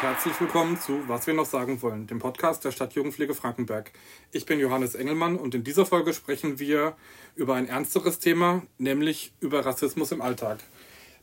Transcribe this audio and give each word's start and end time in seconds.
und 0.00 0.06
herzlich 0.06 0.40
willkommen 0.40 0.78
zu 0.78 1.06
Was 1.08 1.26
wir 1.26 1.34
noch 1.34 1.44
sagen 1.44 1.82
wollen, 1.82 2.06
dem 2.06 2.20
Podcast 2.20 2.64
der 2.64 2.70
Stadtjugendpflege 2.70 3.34
Frankenberg. 3.34 3.90
Ich 4.32 4.46
bin 4.46 4.58
Johannes 4.58 4.94
Engelmann 4.94 5.36
und 5.36 5.54
in 5.54 5.62
dieser 5.62 5.84
Folge 5.84 6.14
sprechen 6.14 6.58
wir 6.58 6.94
über 7.34 7.54
ein 7.54 7.68
ernsteres 7.68 8.18
Thema, 8.18 8.62
nämlich 8.78 9.32
über 9.40 9.64
Rassismus 9.66 10.12
im 10.12 10.22
Alltag. 10.22 10.58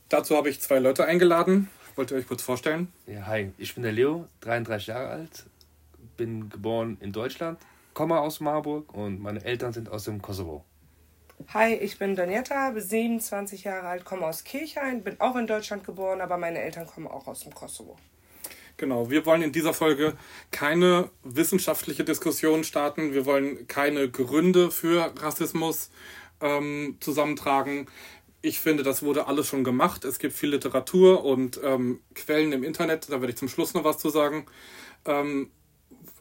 Dazu 0.08 0.36
habe 0.36 0.48
ich 0.48 0.60
zwei 0.60 0.78
Leute 0.78 1.04
eingeladen. 1.06 1.68
Wollt 1.96 2.12
ihr 2.12 2.18
euch 2.18 2.28
kurz 2.28 2.42
vorstellen? 2.42 2.92
Ja, 3.06 3.26
hi, 3.26 3.52
ich 3.58 3.74
bin 3.74 3.82
der 3.82 3.92
Leo, 3.92 4.28
33 4.42 4.88
Jahre 4.88 5.08
alt, 5.08 5.46
bin 6.16 6.48
geboren 6.48 6.98
in 7.00 7.12
Deutschland, 7.12 7.58
komme 7.94 8.20
aus 8.20 8.38
Marburg 8.38 8.94
und 8.94 9.20
meine 9.20 9.44
Eltern 9.44 9.72
sind 9.72 9.88
aus 9.88 10.04
dem 10.04 10.22
Kosovo. 10.22 10.64
Hi, 11.48 11.74
ich 11.74 11.98
bin 11.98 12.14
Donetta, 12.14 12.70
bin 12.70 12.82
27 12.82 13.64
Jahre 13.64 13.88
alt, 13.88 14.04
komme 14.04 14.26
aus 14.26 14.44
Kirchhain, 14.44 15.02
bin 15.02 15.20
auch 15.20 15.34
in 15.34 15.48
Deutschland 15.48 15.82
geboren, 15.82 16.20
aber 16.20 16.36
meine 16.36 16.60
Eltern 16.60 16.86
kommen 16.86 17.08
auch 17.08 17.26
aus 17.26 17.40
dem 17.40 17.52
Kosovo. 17.52 17.96
Genau, 18.78 19.10
wir 19.10 19.26
wollen 19.26 19.42
in 19.42 19.50
dieser 19.50 19.74
Folge 19.74 20.16
keine 20.52 21.10
wissenschaftliche 21.24 22.04
Diskussion 22.04 22.62
starten. 22.62 23.12
Wir 23.12 23.26
wollen 23.26 23.66
keine 23.66 24.08
Gründe 24.08 24.70
für 24.70 25.12
Rassismus 25.20 25.90
ähm, 26.40 26.96
zusammentragen. 27.00 27.86
Ich 28.40 28.60
finde, 28.60 28.84
das 28.84 29.02
wurde 29.02 29.26
alles 29.26 29.48
schon 29.48 29.64
gemacht. 29.64 30.04
Es 30.04 30.20
gibt 30.20 30.32
viel 30.32 30.50
Literatur 30.50 31.24
und 31.24 31.60
ähm, 31.64 31.98
Quellen 32.14 32.52
im 32.52 32.62
Internet, 32.62 33.10
da 33.10 33.20
werde 33.20 33.30
ich 33.30 33.36
zum 33.36 33.48
Schluss 33.48 33.74
noch 33.74 33.82
was 33.82 33.98
zu 33.98 34.10
sagen, 34.10 34.46
ähm, 35.06 35.50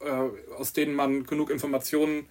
äh, 0.02 0.54
aus 0.56 0.74
denen 0.74 0.96
man 0.96 1.26
genug 1.26 1.52
Informationen 1.52 2.28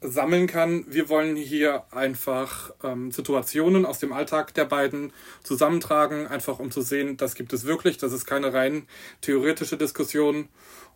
sammeln 0.00 0.46
kann. 0.46 0.84
Wir 0.88 1.08
wollen 1.08 1.36
hier 1.36 1.84
einfach 1.90 2.72
ähm, 2.84 3.10
Situationen 3.10 3.84
aus 3.84 3.98
dem 3.98 4.12
Alltag 4.12 4.54
der 4.54 4.64
beiden 4.64 5.12
zusammentragen, 5.42 6.26
einfach 6.26 6.58
um 6.58 6.70
zu 6.70 6.82
sehen, 6.82 7.16
das 7.16 7.34
gibt 7.34 7.52
es 7.52 7.64
wirklich, 7.64 7.98
das 7.98 8.12
ist 8.12 8.26
keine 8.26 8.52
rein 8.52 8.86
theoretische 9.20 9.76
Diskussion. 9.76 10.48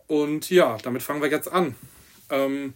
Und 0.07 0.49
ja, 0.49 0.77
damit 0.83 1.03
fangen 1.03 1.21
wir 1.21 1.29
jetzt 1.29 1.51
an. 1.51 1.75
Ähm, 2.29 2.73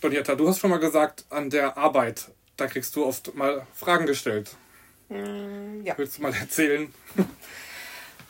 Donietta, 0.00 0.34
du 0.34 0.48
hast 0.48 0.60
schon 0.60 0.70
mal 0.70 0.78
gesagt, 0.78 1.24
an 1.30 1.50
der 1.50 1.76
Arbeit, 1.76 2.30
da 2.56 2.66
kriegst 2.66 2.94
du 2.96 3.04
oft 3.04 3.34
mal 3.34 3.66
Fragen 3.74 4.06
gestellt. 4.06 4.56
Mm, 5.08 5.82
ja. 5.84 5.94
Willst 5.96 6.18
du 6.18 6.22
mal 6.22 6.32
erzählen? 6.34 6.92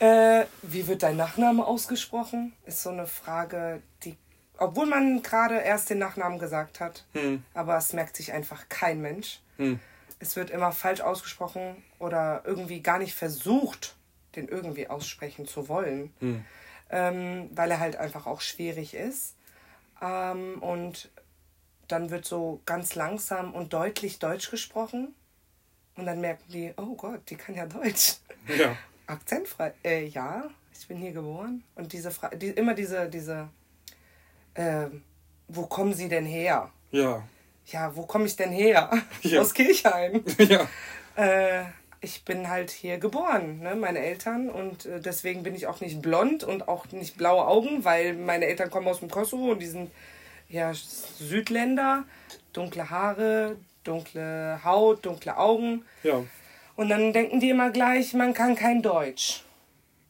Äh, 0.01 0.45
wie 0.63 0.87
wird 0.87 1.03
dein 1.03 1.17
Nachname 1.17 1.67
ausgesprochen? 1.67 2.53
Ist 2.65 2.85
so 2.85 2.91
eine 2.91 3.09
Frage, 3.09 3.83
die 4.05 4.17
obwohl 4.59 4.87
man 4.87 5.23
gerade 5.23 5.59
erst 5.59 5.91
den 5.91 5.99
Nachnamen 5.99 6.39
gesagt 6.39 6.81
hat, 6.81 7.05
hm. 7.13 7.43
aber 7.55 7.77
es 7.77 7.93
merkt 7.93 8.17
sich 8.17 8.33
einfach 8.33 8.69
kein 8.69 9.01
Mensch. 9.01 9.41
Hm. 9.57 9.81
Es 10.19 10.37
wird 10.37 10.51
immer 10.51 10.73
falsch 10.73 11.01
ausgesprochen 11.01 11.83
oder 11.99 12.43
irgendwie 12.45 12.83
gar 12.83 12.99
nicht 12.99 13.15
versucht, 13.15 13.97
den 14.35 14.49
irgendwie 14.49 14.89
aussprechen 14.89 15.47
zu 15.47 15.69
wollen, 15.69 16.13
hm. 16.19 16.45
ähm, 16.91 17.51
weil 17.55 17.71
er 17.71 17.81
halt 17.81 17.97
einfach 17.97 18.27
auch 18.27 18.41
schwierig 18.41 18.95
ist. 18.95 19.37
Ähm, 20.03 20.61
und 20.61 21.11
dann 21.87 22.11
wird 22.11 22.25
so 22.25 22.61
ganz 22.67 22.95
langsam 22.95 23.55
und 23.55 23.73
deutlich 23.73 24.19
Deutsch 24.19 24.51
gesprochen. 24.51 25.15
Und 25.97 26.07
dann 26.07 26.21
merken 26.21 26.45
die, 26.53 26.73
oh 26.77 26.95
Gott, 26.95 27.29
die 27.31 27.37
kann 27.37 27.55
ja 27.55 27.67
Deutsch. 27.67 28.17
Ja. 28.47 28.77
Akzentfrei. 29.07 29.73
Äh, 29.83 30.07
ja, 30.07 30.45
ich 30.79 30.87
bin 30.87 30.99
hier 30.99 31.13
geboren. 31.13 31.65
Und 31.75 31.93
diese 31.93 32.11
Frage, 32.11 32.37
die, 32.37 32.49
immer 32.49 32.75
diese, 32.75 33.09
diese 33.09 33.49
äh, 34.55 34.87
wo 35.49 35.67
kommen 35.67 35.95
Sie 35.95 36.09
denn 36.09 36.27
her? 36.27 36.71
Ja. 36.91 37.23
Ja, 37.67 37.95
wo 37.95 38.03
komme 38.03 38.27
ich 38.27 38.37
denn 38.37 38.51
her? 38.51 38.91
Ja. 39.23 39.41
Aus 39.41 39.55
Kirchheim. 39.55 40.25
Ja. 40.39 40.67
Äh, 41.17 41.65
ich 42.01 42.25
bin 42.25 42.49
halt 42.49 42.71
hier 42.71 42.99
geboren, 42.99 43.61
ne? 43.61 43.75
meine 43.75 43.99
Eltern. 43.99 44.49
Und 44.49 44.87
äh, 44.87 45.01
deswegen 45.01 45.43
bin 45.43 45.55
ich 45.55 45.67
auch 45.67 45.81
nicht 45.81 46.01
blond 46.01 46.45
und 46.45 46.69
auch 46.69 46.87
nicht 46.93 47.17
blaue 47.17 47.47
Augen, 47.47 47.85
weil 47.85 48.15
meine 48.15 48.47
Eltern 48.47 48.71
kommen 48.71 48.87
aus 48.87 49.01
dem 49.01 49.11
Kosovo 49.11 49.51
und 49.51 49.61
die 49.61 49.67
sind 49.67 49.91
ja 50.49 50.73
Südländer. 50.75 52.05
Dunkle 52.53 52.89
Haare, 52.89 53.57
dunkle 53.85 54.61
Haut, 54.65 55.05
dunkle 55.05 55.37
Augen. 55.37 55.85
Ja. 56.03 56.23
Und 56.77 56.89
dann 56.89 57.13
denken 57.13 57.41
die 57.41 57.51
immer 57.51 57.71
gleich, 57.71 58.15
man 58.15 58.33
kann 58.33 58.55
kein 58.55 58.83
Deutsch. 58.83 59.45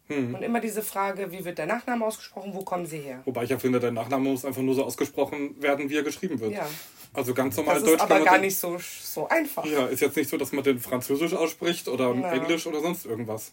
Hm. 0.09 0.35
Und 0.35 0.43
immer 0.43 0.61
diese 0.61 0.83
Frage, 0.83 1.31
wie 1.33 1.45
wird 1.45 1.59
der 1.59 1.67
Nachname 1.67 2.05
ausgesprochen, 2.05 2.53
wo 2.55 2.63
kommen 2.65 2.87
sie 2.87 2.99
her? 2.99 3.21
Wobei 3.27 3.45
ich 3.45 3.51
ja 3.51 3.59
finde, 3.59 3.79
der 3.79 3.91
Nachname 3.91 4.31
muss 4.31 4.45
einfach 4.45 4.63
nur 4.63 4.75
so 4.75 4.85
ausgesprochen 4.85 5.61
werden, 5.63 5.91
wie 5.91 5.97
er 5.97 6.03
geschrieben 6.03 6.41
wird. 6.41 6.53
Ja. 6.53 6.67
Also 7.13 7.35
ganz 7.35 7.57
normal 7.57 7.75
das 7.75 7.85
ist 7.85 7.91
Deutsch. 7.91 8.03
aber 8.03 8.21
gar 8.21 8.35
den, 8.37 8.43
nicht 8.43 8.59
so, 8.59 8.79
so 8.79 9.29
einfach. 9.29 9.65
Ja, 9.65 9.87
ist 9.87 10.01
jetzt 10.01 10.17
nicht 10.17 10.29
so, 10.29 10.37
dass 10.37 10.53
man 10.53 10.65
den 10.65 10.79
Französisch 10.79 11.35
ausspricht 11.35 11.89
oder 11.89 12.15
ja. 12.15 12.33
Englisch 12.33 12.67
oder 12.67 12.81
sonst 12.81 13.07
irgendwas. 13.07 13.53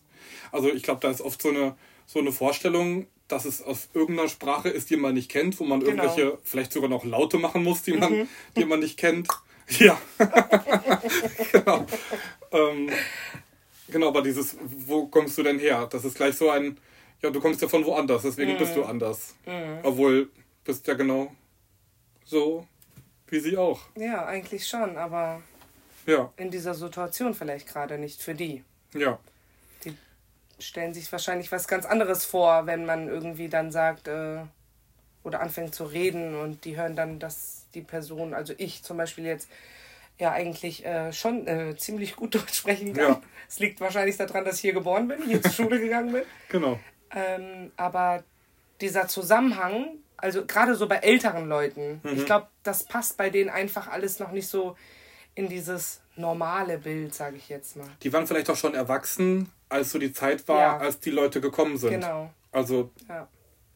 Also 0.51 0.69
ich 0.71 0.83
glaube, 0.83 1.01
da 1.01 1.09
ist 1.09 1.21
oft 1.21 1.41
so 1.41 1.49
eine, 1.49 1.75
so 2.05 2.19
eine 2.19 2.31
Vorstellung, 2.31 3.07
dass 3.27 3.45
es 3.45 3.61
aus 3.61 3.89
irgendeiner 3.93 4.29
Sprache 4.29 4.69
ist, 4.69 4.89
die 4.89 4.97
man 4.97 5.13
nicht 5.13 5.29
kennt, 5.29 5.59
wo 5.59 5.63
man 5.63 5.79
genau. 5.79 6.03
irgendwelche, 6.03 6.37
vielleicht 6.43 6.73
sogar 6.73 6.89
noch 6.89 7.03
Laute 7.03 7.37
machen 7.37 7.63
muss, 7.63 7.81
die 7.81 7.93
man, 7.93 8.13
mhm. 8.13 8.27
die 8.55 8.65
man 8.65 8.79
nicht 8.79 8.97
kennt. 8.97 9.27
Ja. 9.79 9.99
genau. 11.51 11.87
Ähm, 12.51 12.91
Genau, 13.87 14.07
aber 14.07 14.21
dieses, 14.21 14.57
wo 14.61 15.07
kommst 15.07 15.37
du 15.37 15.43
denn 15.43 15.59
her? 15.59 15.87
Das 15.91 16.03
ist 16.05 16.15
gleich 16.15 16.35
so 16.35 16.49
ein, 16.49 16.77
ja, 17.21 17.29
du 17.29 17.39
kommst 17.39 17.61
ja 17.61 17.67
von 17.67 17.85
woanders, 17.85 18.23
deswegen 18.23 18.53
mhm. 18.53 18.57
bist 18.57 18.75
du 18.75 18.83
anders. 18.83 19.35
Mhm. 19.45 19.79
Obwohl, 19.83 20.29
bist 20.63 20.85
ja 20.87 20.95
genau 20.95 21.31
so 22.25 22.67
wie 23.27 23.39
sie 23.39 23.57
auch. 23.57 23.81
Ja, 23.95 24.25
eigentlich 24.25 24.67
schon, 24.67 24.97
aber 24.97 25.41
ja. 26.05 26.31
in 26.37 26.51
dieser 26.51 26.73
Situation 26.73 27.33
vielleicht 27.33 27.67
gerade 27.67 27.97
nicht 27.97 28.21
für 28.21 28.35
die. 28.35 28.63
Ja. 28.93 29.19
Die 29.83 29.95
stellen 30.59 30.93
sich 30.93 31.11
wahrscheinlich 31.11 31.51
was 31.51 31.67
ganz 31.67 31.85
anderes 31.85 32.25
vor, 32.25 32.65
wenn 32.65 32.85
man 32.85 33.07
irgendwie 33.07 33.49
dann 33.49 33.71
sagt 33.71 34.07
äh, 34.07 34.41
oder 35.23 35.41
anfängt 35.41 35.73
zu 35.73 35.85
reden 35.85 36.35
und 36.35 36.65
die 36.65 36.77
hören 36.77 36.95
dann, 36.95 37.19
dass 37.19 37.65
die 37.73 37.81
Person, 37.81 38.33
also 38.33 38.53
ich 38.57 38.83
zum 38.83 38.97
Beispiel 38.97 39.25
jetzt, 39.25 39.49
ja 40.19 40.31
eigentlich 40.31 40.85
äh, 40.85 41.11
schon 41.11 41.47
äh, 41.47 41.75
ziemlich 41.77 42.15
gut 42.15 42.35
Deutsch 42.35 42.53
sprechen 42.53 42.93
kann. 42.93 43.21
Es 43.47 43.59
ja. 43.59 43.65
liegt 43.65 43.81
wahrscheinlich 43.81 44.17
daran, 44.17 44.45
dass 44.45 44.55
ich 44.55 44.61
hier 44.61 44.73
geboren 44.73 45.07
bin, 45.07 45.23
hier 45.23 45.41
zur 45.41 45.51
Schule 45.51 45.79
gegangen 45.79 46.11
bin. 46.11 46.23
Genau. 46.49 46.79
Ähm, 47.11 47.71
aber 47.77 48.23
dieser 48.81 49.07
Zusammenhang, 49.07 49.99
also 50.17 50.45
gerade 50.45 50.75
so 50.75 50.87
bei 50.87 50.97
älteren 50.97 51.47
Leuten, 51.47 52.01
mhm. 52.03 52.17
ich 52.17 52.25
glaube, 52.25 52.47
das 52.63 52.83
passt 52.83 53.17
bei 53.17 53.29
denen 53.29 53.49
einfach 53.49 53.87
alles 53.87 54.19
noch 54.19 54.31
nicht 54.31 54.47
so 54.47 54.75
in 55.33 55.49
dieses 55.49 56.01
normale 56.15 56.77
Bild, 56.77 57.13
sage 57.13 57.37
ich 57.37 57.49
jetzt 57.49 57.75
mal. 57.75 57.87
Die 58.01 58.11
waren 58.13 58.25
vielleicht 58.25 58.49
auch 58.49 58.55
schon 58.55 58.73
erwachsen, 58.73 59.51
als 59.69 59.91
so 59.91 59.99
die 59.99 60.13
Zeit 60.13 60.47
war, 60.47 60.59
ja. 60.59 60.77
als 60.77 60.99
die 60.99 61.11
Leute 61.11 61.41
gekommen 61.41 61.77
sind. 61.77 61.91
Genau. 61.91 62.31
Also 62.51 62.91
ja. 63.09 63.27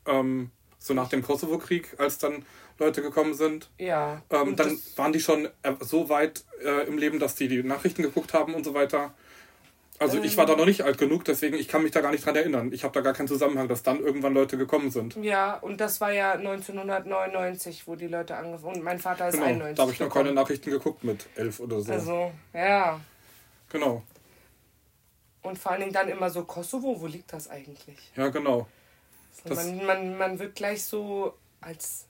ähm, 0.05 0.51
so 0.77 0.93
nach 0.93 1.09
dem 1.09 1.21
Kosovo-Krieg, 1.21 1.95
als 1.99 2.17
dann 2.17 2.45
Leute 2.79 3.01
gekommen 3.01 3.33
sind. 3.33 3.69
Ja. 3.77 4.21
Ähm, 4.29 4.55
dann 4.55 4.77
waren 4.95 5.13
die 5.13 5.19
schon 5.19 5.45
äh, 5.63 5.73
so 5.81 6.09
weit 6.09 6.43
äh, 6.63 6.87
im 6.87 6.97
Leben, 6.97 7.19
dass 7.19 7.35
die 7.35 7.47
die 7.47 7.63
Nachrichten 7.63 8.01
geguckt 8.01 8.33
haben 8.33 8.53
und 8.53 8.63
so 8.63 8.73
weiter. 8.73 9.13
Also 9.99 10.17
ähm, 10.17 10.23
ich 10.23 10.37
war 10.37 10.45
da 10.45 10.55
noch 10.55 10.65
nicht 10.65 10.83
alt 10.83 10.97
genug, 10.97 11.25
deswegen 11.25 11.57
ich 11.57 11.67
kann 11.67 11.83
mich 11.83 11.91
da 11.91 11.99
gar 11.99 12.11
nicht 12.11 12.25
dran 12.25 12.35
erinnern. 12.35 12.71
Ich 12.71 12.85
habe 12.85 12.93
da 12.93 13.01
gar 13.01 13.13
keinen 13.13 13.27
Zusammenhang, 13.27 13.67
dass 13.67 13.83
dann 13.83 13.99
irgendwann 13.99 14.33
Leute 14.33 14.57
gekommen 14.57 14.91
sind. 14.91 15.17
Ja, 15.17 15.55
und 15.55 15.81
das 15.81 15.99
war 15.99 16.13
ja 16.13 16.33
1999, 16.33 17.85
wo 17.85 17.95
die 17.95 18.07
Leute 18.07 18.37
angefangen 18.37 18.77
Und 18.77 18.83
mein 18.83 18.99
Vater 18.99 19.27
ist 19.27 19.33
genau, 19.33 19.45
91. 19.45 19.75
Da 19.75 19.83
habe 19.83 19.91
ich 19.91 19.99
noch 19.99 20.09
keine 20.09 20.31
Nachrichten 20.31 20.71
geguckt 20.71 21.03
mit 21.03 21.27
elf 21.35 21.59
oder 21.59 21.81
so. 21.81 21.91
Also, 21.91 22.31
ja. 22.53 22.99
Genau. 23.69 24.03
Und 25.41 25.59
vor 25.59 25.73
allen 25.73 25.81
Dingen 25.81 25.93
dann 25.93 26.07
immer 26.07 26.29
so 26.29 26.43
Kosovo, 26.43 26.99
wo 26.99 27.07
liegt 27.07 27.31
das 27.33 27.49
eigentlich? 27.49 28.11
Ja, 28.15 28.29
genau. 28.29 28.67
So, 29.45 29.53
man, 29.53 29.85
man, 29.85 30.17
man 30.17 30.39
wird 30.39 30.55
gleich 30.55 30.83
so 30.83 31.33
als 31.61 32.05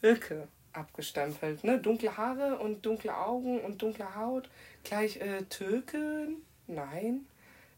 Türke 0.00 0.48
abgestempelt. 0.72 1.64
Ne? 1.64 1.78
Dunkle 1.78 2.16
Haare 2.16 2.58
und 2.58 2.84
dunkle 2.84 3.16
Augen 3.16 3.60
und 3.60 3.82
dunkle 3.82 4.14
Haut. 4.14 4.48
Gleich 4.84 5.16
äh, 5.16 5.42
Türken? 5.48 6.42
Nein. 6.66 7.26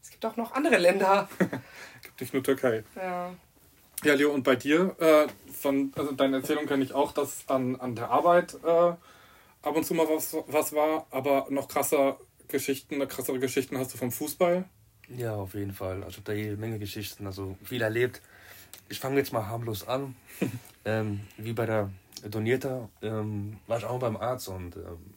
Es 0.01 0.11
gibt 0.11 0.25
auch 0.25 0.35
noch 0.35 0.53
andere 0.53 0.77
Länder. 0.77 1.29
gibt 2.01 2.21
nicht 2.21 2.33
nur 2.33 2.43
Türkei. 2.43 2.83
Ja. 2.95 3.33
Ja, 4.03 4.15
Leo, 4.15 4.31
und 4.31 4.43
bei 4.43 4.57
dir, 4.57 4.95
äh, 4.99 5.27
von 5.51 5.93
also 5.95 6.11
deiner 6.11 6.37
Erzählung 6.37 6.65
kenne 6.65 6.83
ich 6.83 6.93
auch, 6.93 7.13
dass 7.13 7.47
an, 7.47 7.79
an 7.79 7.95
der 7.95 8.09
Arbeit 8.09 8.55
äh, 8.63 8.67
ab 8.67 9.75
und 9.75 9.85
zu 9.85 9.93
mal 9.93 10.07
was, 10.09 10.35
was 10.47 10.73
war, 10.73 11.07
aber 11.09 11.47
noch 11.49 11.69
krasser 11.69 12.17
Geschichten, 12.49 13.07
krassere 13.07 13.39
Geschichten 13.39 13.77
hast 13.77 13.93
du 13.93 13.97
vom 13.97 14.11
Fußball? 14.11 14.65
Ja, 15.07 15.35
auf 15.35 15.53
jeden 15.53 15.71
Fall. 15.71 16.03
Also 16.03 16.21
da 16.21 16.33
jede 16.33 16.57
Menge 16.57 16.79
Geschichten, 16.79 17.25
also 17.25 17.57
viel 17.63 17.81
erlebt. 17.81 18.21
Ich 18.89 18.99
fange 18.99 19.17
jetzt 19.17 19.31
mal 19.31 19.47
harmlos 19.47 19.87
an. 19.87 20.15
ähm, 20.85 21.21
wie 21.37 21.53
bei 21.53 21.65
der 21.65 21.89
Donierter 22.29 22.89
ähm, 23.01 23.57
war 23.67 23.77
ich 23.77 23.85
auch 23.85 23.99
beim 23.99 24.17
Arzt 24.17 24.47
und 24.47 24.75
ähm, 24.75 25.13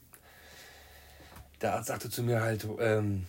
der 1.60 1.74
Arzt 1.74 1.88
sagte 1.88 2.10
zu 2.10 2.22
mir 2.22 2.42
halt, 2.42 2.66
ähm, 2.80 3.26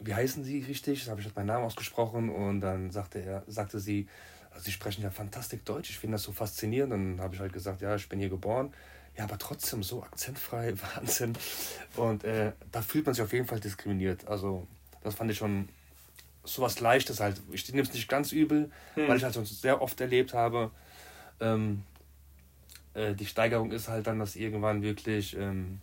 wie 0.00 0.14
heißen 0.14 0.44
Sie 0.44 0.60
richtig? 0.60 1.04
Da 1.04 1.10
habe 1.10 1.20
ich 1.20 1.26
halt 1.26 1.36
meinen 1.36 1.46
Namen 1.46 1.64
ausgesprochen 1.64 2.30
und 2.30 2.60
dann 2.60 2.90
sagte 2.90 3.20
er, 3.20 3.42
sagte 3.46 3.80
sie, 3.80 4.08
also 4.50 4.64
Sie 4.64 4.72
sprechen 4.72 5.02
ja 5.02 5.10
fantastisch 5.10 5.60
Deutsch, 5.64 5.90
ich 5.90 5.98
finde 5.98 6.14
das 6.14 6.22
so 6.22 6.32
faszinierend. 6.32 6.92
Dann 6.92 7.20
habe 7.20 7.34
ich 7.34 7.40
halt 7.40 7.52
gesagt, 7.52 7.80
ja, 7.80 7.94
ich 7.96 8.08
bin 8.08 8.18
hier 8.18 8.28
geboren. 8.28 8.72
Ja, 9.16 9.24
aber 9.24 9.38
trotzdem 9.38 9.82
so 9.82 10.02
akzentfrei, 10.02 10.74
Wahnsinn. 10.94 11.34
Und 11.96 12.24
äh, 12.24 12.52
da 12.70 12.82
fühlt 12.82 13.06
man 13.06 13.14
sich 13.14 13.22
auf 13.22 13.32
jeden 13.32 13.46
Fall 13.46 13.60
diskriminiert. 13.60 14.26
Also 14.28 14.66
das 15.02 15.14
fand 15.14 15.30
ich 15.30 15.38
schon 15.38 15.68
sowas 16.44 16.80
Leichtes 16.80 17.20
halt. 17.20 17.40
Ich 17.50 17.68
nehme 17.68 17.82
es 17.82 17.92
nicht 17.92 18.08
ganz 18.08 18.32
übel, 18.32 18.70
hm. 18.94 19.08
weil 19.08 19.16
ich 19.16 19.24
halt 19.24 19.34
schon 19.34 19.44
sehr 19.44 19.82
oft 19.82 20.00
erlebt 20.00 20.34
habe. 20.34 20.70
Ähm, 21.40 21.82
äh, 22.94 23.14
die 23.14 23.26
Steigerung 23.26 23.70
ist 23.72 23.88
halt 23.88 24.06
dann, 24.06 24.18
dass 24.18 24.36
irgendwann 24.36 24.82
wirklich 24.82 25.36
ähm, 25.36 25.80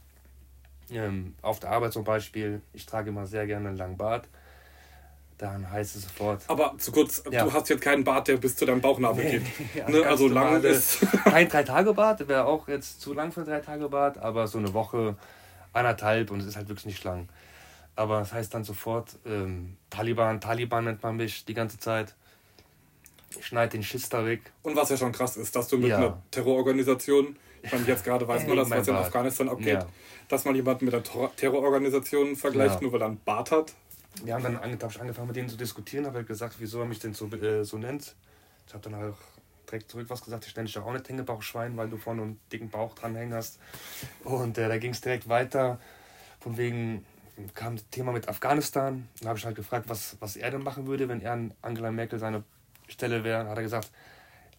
ähm, 0.92 1.36
auf 1.42 1.60
der 1.60 1.72
Arbeit 1.72 1.94
zum 1.94 2.04
Beispiel, 2.04 2.62
ich 2.74 2.86
trage 2.86 3.10
immer 3.10 3.26
sehr 3.26 3.48
gerne 3.48 3.70
einen 3.70 3.78
langen 3.78 3.98
Bart. 3.98 4.28
Dann 5.38 5.70
heißt 5.70 5.98
es 5.98 6.04
sofort. 6.04 6.44
Aber 6.48 6.78
zu 6.78 6.94
kurz, 6.94 7.22
ja. 7.30 7.44
du 7.44 7.52
hast 7.52 7.68
jetzt 7.68 7.82
keinen 7.82 8.06
Bart, 8.06 8.30
der 8.30 8.38
bis 8.38 8.56
zu 8.56 8.66
deinem 8.66 8.80
Bauchnabel 8.80 9.24
nee, 9.24 9.32
geht. 9.32 9.44
Ja, 9.76 9.90
ne? 9.90 10.06
Also 10.06 10.30
lang 10.30 10.64
ist. 10.64 11.02
Kein 11.26 11.50
Drei-Tage-Bart, 11.50 12.30
wäre 12.30 12.46
auch 12.46 12.70
jetzt 12.70 13.02
zu 13.02 13.14
lang 13.14 13.34
für 13.34 13.42
ein 13.42 13.46
Drei-Tage-Bart, 13.46 14.18
aber 14.18 14.48
so 14.48 14.60
eine 14.60 14.74
Woche, 14.74 15.18
anderthalb 15.74 16.32
und 16.32 16.40
es 16.40 16.46
ist 16.46 16.56
halt 16.56 16.70
wirklich 16.70 16.86
nicht 16.86 17.04
lang. 17.04 17.28
Aber 17.98 18.20
das 18.20 18.34
heißt 18.34 18.54
dann 18.54 18.64
sofort, 18.64 19.18
ähm, 19.26 19.76
Taliban, 19.90 20.40
Taliban 20.40 20.86
nennt 20.86 21.04
man 21.04 21.18
mich 21.18 21.46
die 21.46 21.54
ganze 21.54 21.80
Zeit. 21.80 22.16
Ich 23.40 23.46
schneide 23.46 23.72
den 23.72 23.84
Schiss 23.84 24.10
da 24.10 24.26
weg. 24.26 24.52
Und 24.64 24.76
was 24.76 24.90
ja 24.90 24.98
schon 24.98 25.12
krass 25.12 25.38
ist, 25.38 25.56
dass 25.56 25.68
du 25.68 25.78
mit 25.78 25.90
ja. 25.90 25.98
einer 25.98 26.22
Terrororganisation, 26.32 27.36
ich 27.64 27.72
meine, 27.72 27.86
jetzt 27.86 28.04
gerade 28.04 28.28
weiß 28.28 28.48
man 28.48 28.58
das, 28.58 28.70
was 28.70 28.88
in 28.88 28.96
Afghanistan 28.96 29.50
abgeht, 29.50 29.86
dass 30.28 30.46
man 30.46 30.56
jemanden 30.56 30.86
mit 30.86 30.94
einer 30.94 31.04
Terrororganisation 31.36 32.36
vergleicht, 32.36 32.82
nur 32.82 32.92
weil 32.94 33.02
er 33.02 33.08
einen 33.08 33.20
Bart 33.24 33.52
hat 33.52 33.74
wir 34.24 34.34
haben 34.34 34.44
dann 34.44 34.58
ange 34.58 34.78
angefangen 34.82 35.28
mit 35.28 35.36
denen 35.36 35.50
zu 35.50 35.58
diskutieren, 35.58 36.06
habe 36.06 36.18
halt 36.18 36.28
gesagt, 36.28 36.56
wieso 36.60 36.80
er 36.80 36.86
mich 36.86 37.00
denn 37.00 37.14
so, 37.14 37.28
äh, 37.28 37.64
so 37.64 37.78
nennt. 37.78 38.16
Ich 38.68 38.74
habe 38.74 38.84
dann 38.84 38.96
halt 38.96 39.16
direkt 39.70 39.92
zurück 39.92 40.06
was 40.10 40.24
gesagt, 40.24 40.46
ich 40.48 40.56
nenne 40.56 40.68
dich 40.68 40.78
auch 40.78 40.92
nicht 40.92 41.10
Hängebauchschwein, 41.10 41.76
weil 41.76 41.90
du 41.90 41.98
vorne 41.98 42.22
einen 42.22 42.40
dicken 42.52 42.70
Bauch 42.70 42.94
dran 42.96 43.34
hast. 43.34 43.60
Und 44.24 44.58
äh, 44.58 44.68
da 44.68 44.78
ging 44.78 44.92
es 44.92 45.02
direkt 45.02 45.28
weiter. 45.28 45.80
Von 46.40 46.58
wegen 46.58 47.06
kam 47.54 47.76
das 47.76 47.90
Thema 47.90 48.12
mit 48.12 48.30
Afghanistan. 48.30 49.08
Dann 49.20 49.30
habe 49.30 49.40
ich 49.40 49.46
halt 49.46 49.56
gefragt, 49.56 49.90
was, 49.90 50.18
was 50.20 50.36
er 50.36 50.52
denn 50.52 50.64
machen 50.64 50.88
würde, 50.88 51.10
wenn 51.10 51.22
er 51.22 51.34
an 51.34 51.54
Angela 51.62 51.92
Merkel 51.92 52.20
seine 52.20 52.44
Stelle 52.88 53.24
wäre. 53.24 53.48
Hat 53.48 53.58
er 53.58 53.64
gesagt, 53.64 53.90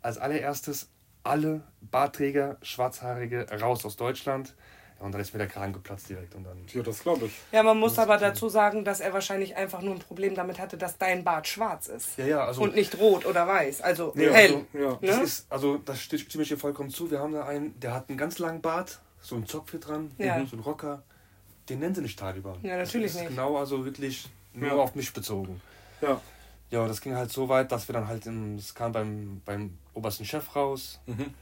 als 0.03 0.19
allererstes 0.19 0.89
alle 1.23 1.63
Bartträger, 1.81 2.57
Schwarzhaarige 2.63 3.47
raus 3.61 3.85
aus 3.85 3.97
Deutschland. 3.97 4.55
Ja, 4.99 5.05
und 5.05 5.13
dann 5.13 5.21
ist 5.21 5.35
mir 5.35 5.39
der 5.39 5.49
Kragen 5.49 5.73
geplatzt 5.73 6.09
direkt. 6.09 6.35
Und 6.35 6.45
dann 6.45 6.57
ja, 6.73 6.83
das 6.83 7.01
glaube 7.01 7.27
ich. 7.27 7.33
Ja, 7.53 7.63
man 7.63 7.79
muss 7.79 7.99
aber 7.99 8.17
dazu 8.17 8.49
sagen, 8.49 8.85
dass 8.85 9.01
er 9.01 9.13
wahrscheinlich 9.13 9.57
einfach 9.57 9.83
nur 9.83 9.95
ein 9.95 9.99
Problem 9.99 10.35
damit 10.35 10.59
hatte, 10.59 10.79
dass 10.79 10.97
dein 10.97 11.23
Bart 11.23 11.47
schwarz 11.47 11.89
ist. 11.89 12.17
Ja, 12.17 12.27
ja, 12.27 12.45
also. 12.45 12.63
Und 12.63 12.75
nicht 12.75 12.99
rot 12.99 13.27
oder 13.27 13.47
weiß. 13.47 13.83
Also 13.83 14.13
nee, 14.15 14.31
hell. 14.31 14.65
Also, 14.73 14.85
ja. 14.85 14.99
Das 15.03 15.17
ne? 15.17 15.23
ist, 15.23 15.47
also, 15.51 15.79
das 15.79 16.01
stimme 16.01 16.43
ich 16.43 16.49
dir 16.49 16.57
vollkommen 16.57 16.91
zu. 16.91 17.11
Wir 17.11 17.19
haben 17.19 17.33
da 17.33 17.45
einen, 17.45 17.79
der 17.81 17.93
hat 17.93 18.09
einen 18.09 18.17
ganz 18.17 18.39
langen 18.39 18.63
Bart, 18.63 19.01
so 19.21 19.35
einen 19.35 19.47
Zopf 19.47 19.73
hier 19.73 19.81
dran, 19.81 20.13
ja. 20.19 20.45
so 20.47 20.57
einen 20.57 20.63
Rocker. 20.63 21.03
Den 21.69 21.81
nennen 21.81 21.95
sie 21.95 22.03
nicht 22.03 22.19
Taliban. 22.19 22.59
Ja, 22.63 22.77
natürlich 22.77 23.13
nicht. 23.15 23.29
Genau, 23.29 23.57
also 23.57 23.85
wirklich 23.85 24.29
nur 24.55 24.69
ja. 24.69 24.77
auf 24.77 24.95
mich 24.95 25.13
bezogen. 25.13 25.61
Ja. 26.01 26.21
Ja, 26.71 26.87
das 26.87 27.01
ging 27.01 27.15
halt 27.15 27.31
so 27.31 27.49
weit, 27.49 27.71
dass 27.71 27.89
wir 27.89 27.93
dann 27.93 28.09
halt, 28.09 28.27
es 28.27 28.75
kam 28.75 28.93
beim, 28.93 29.41
beim 29.45 29.79
obersten 29.95 30.25
Chef 30.25 30.55
raus. 30.57 31.01
Mhm. 31.07 31.33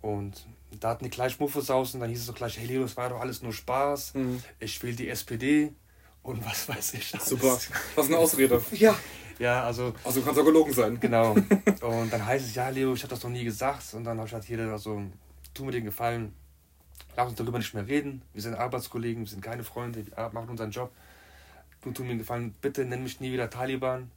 Und 0.00 0.46
da 0.80 0.90
hatten 0.90 1.04
die 1.04 1.10
gleich 1.10 1.38
Muffesausen, 1.38 2.00
dann 2.00 2.08
hieß 2.08 2.20
es 2.20 2.26
so 2.26 2.32
gleich, 2.32 2.58
hey 2.58 2.66
Leo, 2.66 2.82
das 2.82 2.96
war 2.96 3.10
doch 3.10 3.20
alles 3.20 3.42
nur 3.42 3.52
Spaß. 3.52 4.14
Mhm. 4.14 4.42
Ich 4.58 4.82
will 4.82 4.96
die 4.96 5.08
SPD 5.08 5.72
und 6.22 6.44
was 6.44 6.68
weiß 6.68 6.94
ich. 6.94 7.14
Alles. 7.14 7.28
Super. 7.28 7.58
Was 7.94 8.06
eine 8.06 8.18
Ausrede. 8.18 8.62
ja. 8.72 8.94
Ja, 9.38 9.64
also. 9.64 9.92
Also 10.04 10.20
kann 10.20 10.34
es 10.34 10.38
auch 10.38 10.44
gelogen 10.44 10.72
sein. 10.72 11.00
Genau. 11.00 11.32
Und 11.80 12.12
dann 12.12 12.24
heißt 12.24 12.46
es, 12.46 12.54
ja, 12.54 12.68
Leo, 12.68 12.94
ich 12.94 13.02
habe 13.02 13.12
das 13.14 13.24
noch 13.24 13.30
nie 13.30 13.42
gesagt. 13.42 13.82
Und 13.94 14.04
dann 14.04 14.18
habe 14.18 14.28
ich 14.28 14.34
halt 14.34 14.44
jeder, 14.44 14.70
also, 14.70 15.02
tu 15.52 15.64
mir 15.64 15.72
den 15.72 15.84
Gefallen, 15.84 16.32
lass 17.16 17.28
uns 17.28 17.38
darüber 17.38 17.58
nicht 17.58 17.74
mehr 17.74 17.86
reden. 17.86 18.22
Wir 18.34 18.42
sind 18.42 18.54
Arbeitskollegen, 18.54 19.22
wir 19.22 19.28
sind 19.28 19.42
keine 19.42 19.64
Freunde, 19.64 20.06
wir 20.06 20.30
machen 20.32 20.48
unseren 20.48 20.70
Job. 20.70 20.92
Du 21.80 21.90
tu 21.90 22.02
mir 22.02 22.10
den 22.10 22.18
Gefallen, 22.18 22.54
bitte 22.60 22.84
nenn 22.84 23.02
mich 23.02 23.20
nie 23.20 23.32
wieder 23.32 23.50
Taliban. 23.50 24.10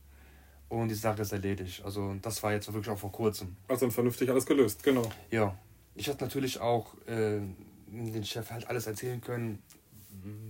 Und 0.68 0.88
die 0.90 0.96
Sache 0.96 1.22
ist 1.22 1.32
erledigt. 1.32 1.84
Also 1.86 2.16
das 2.22 2.42
war 2.42 2.52
jetzt 2.52 2.72
wirklich 2.74 2.90
auch 2.90 2.98
vor 2.98 3.12
kurzem. 3.12 3.56
Also 3.68 3.90
vernünftig 3.90 4.30
alles 4.30 4.46
gelöst, 4.46 4.82
genau. 4.84 5.10
Ja 5.30 5.56
ich 5.96 6.10
hatte 6.10 6.24
natürlich 6.24 6.60
auch 6.60 6.94
äh, 7.08 7.40
den 7.88 8.26
Chef 8.26 8.52
halt 8.52 8.68
alles 8.68 8.86
erzählen 8.86 9.22
können, 9.22 9.64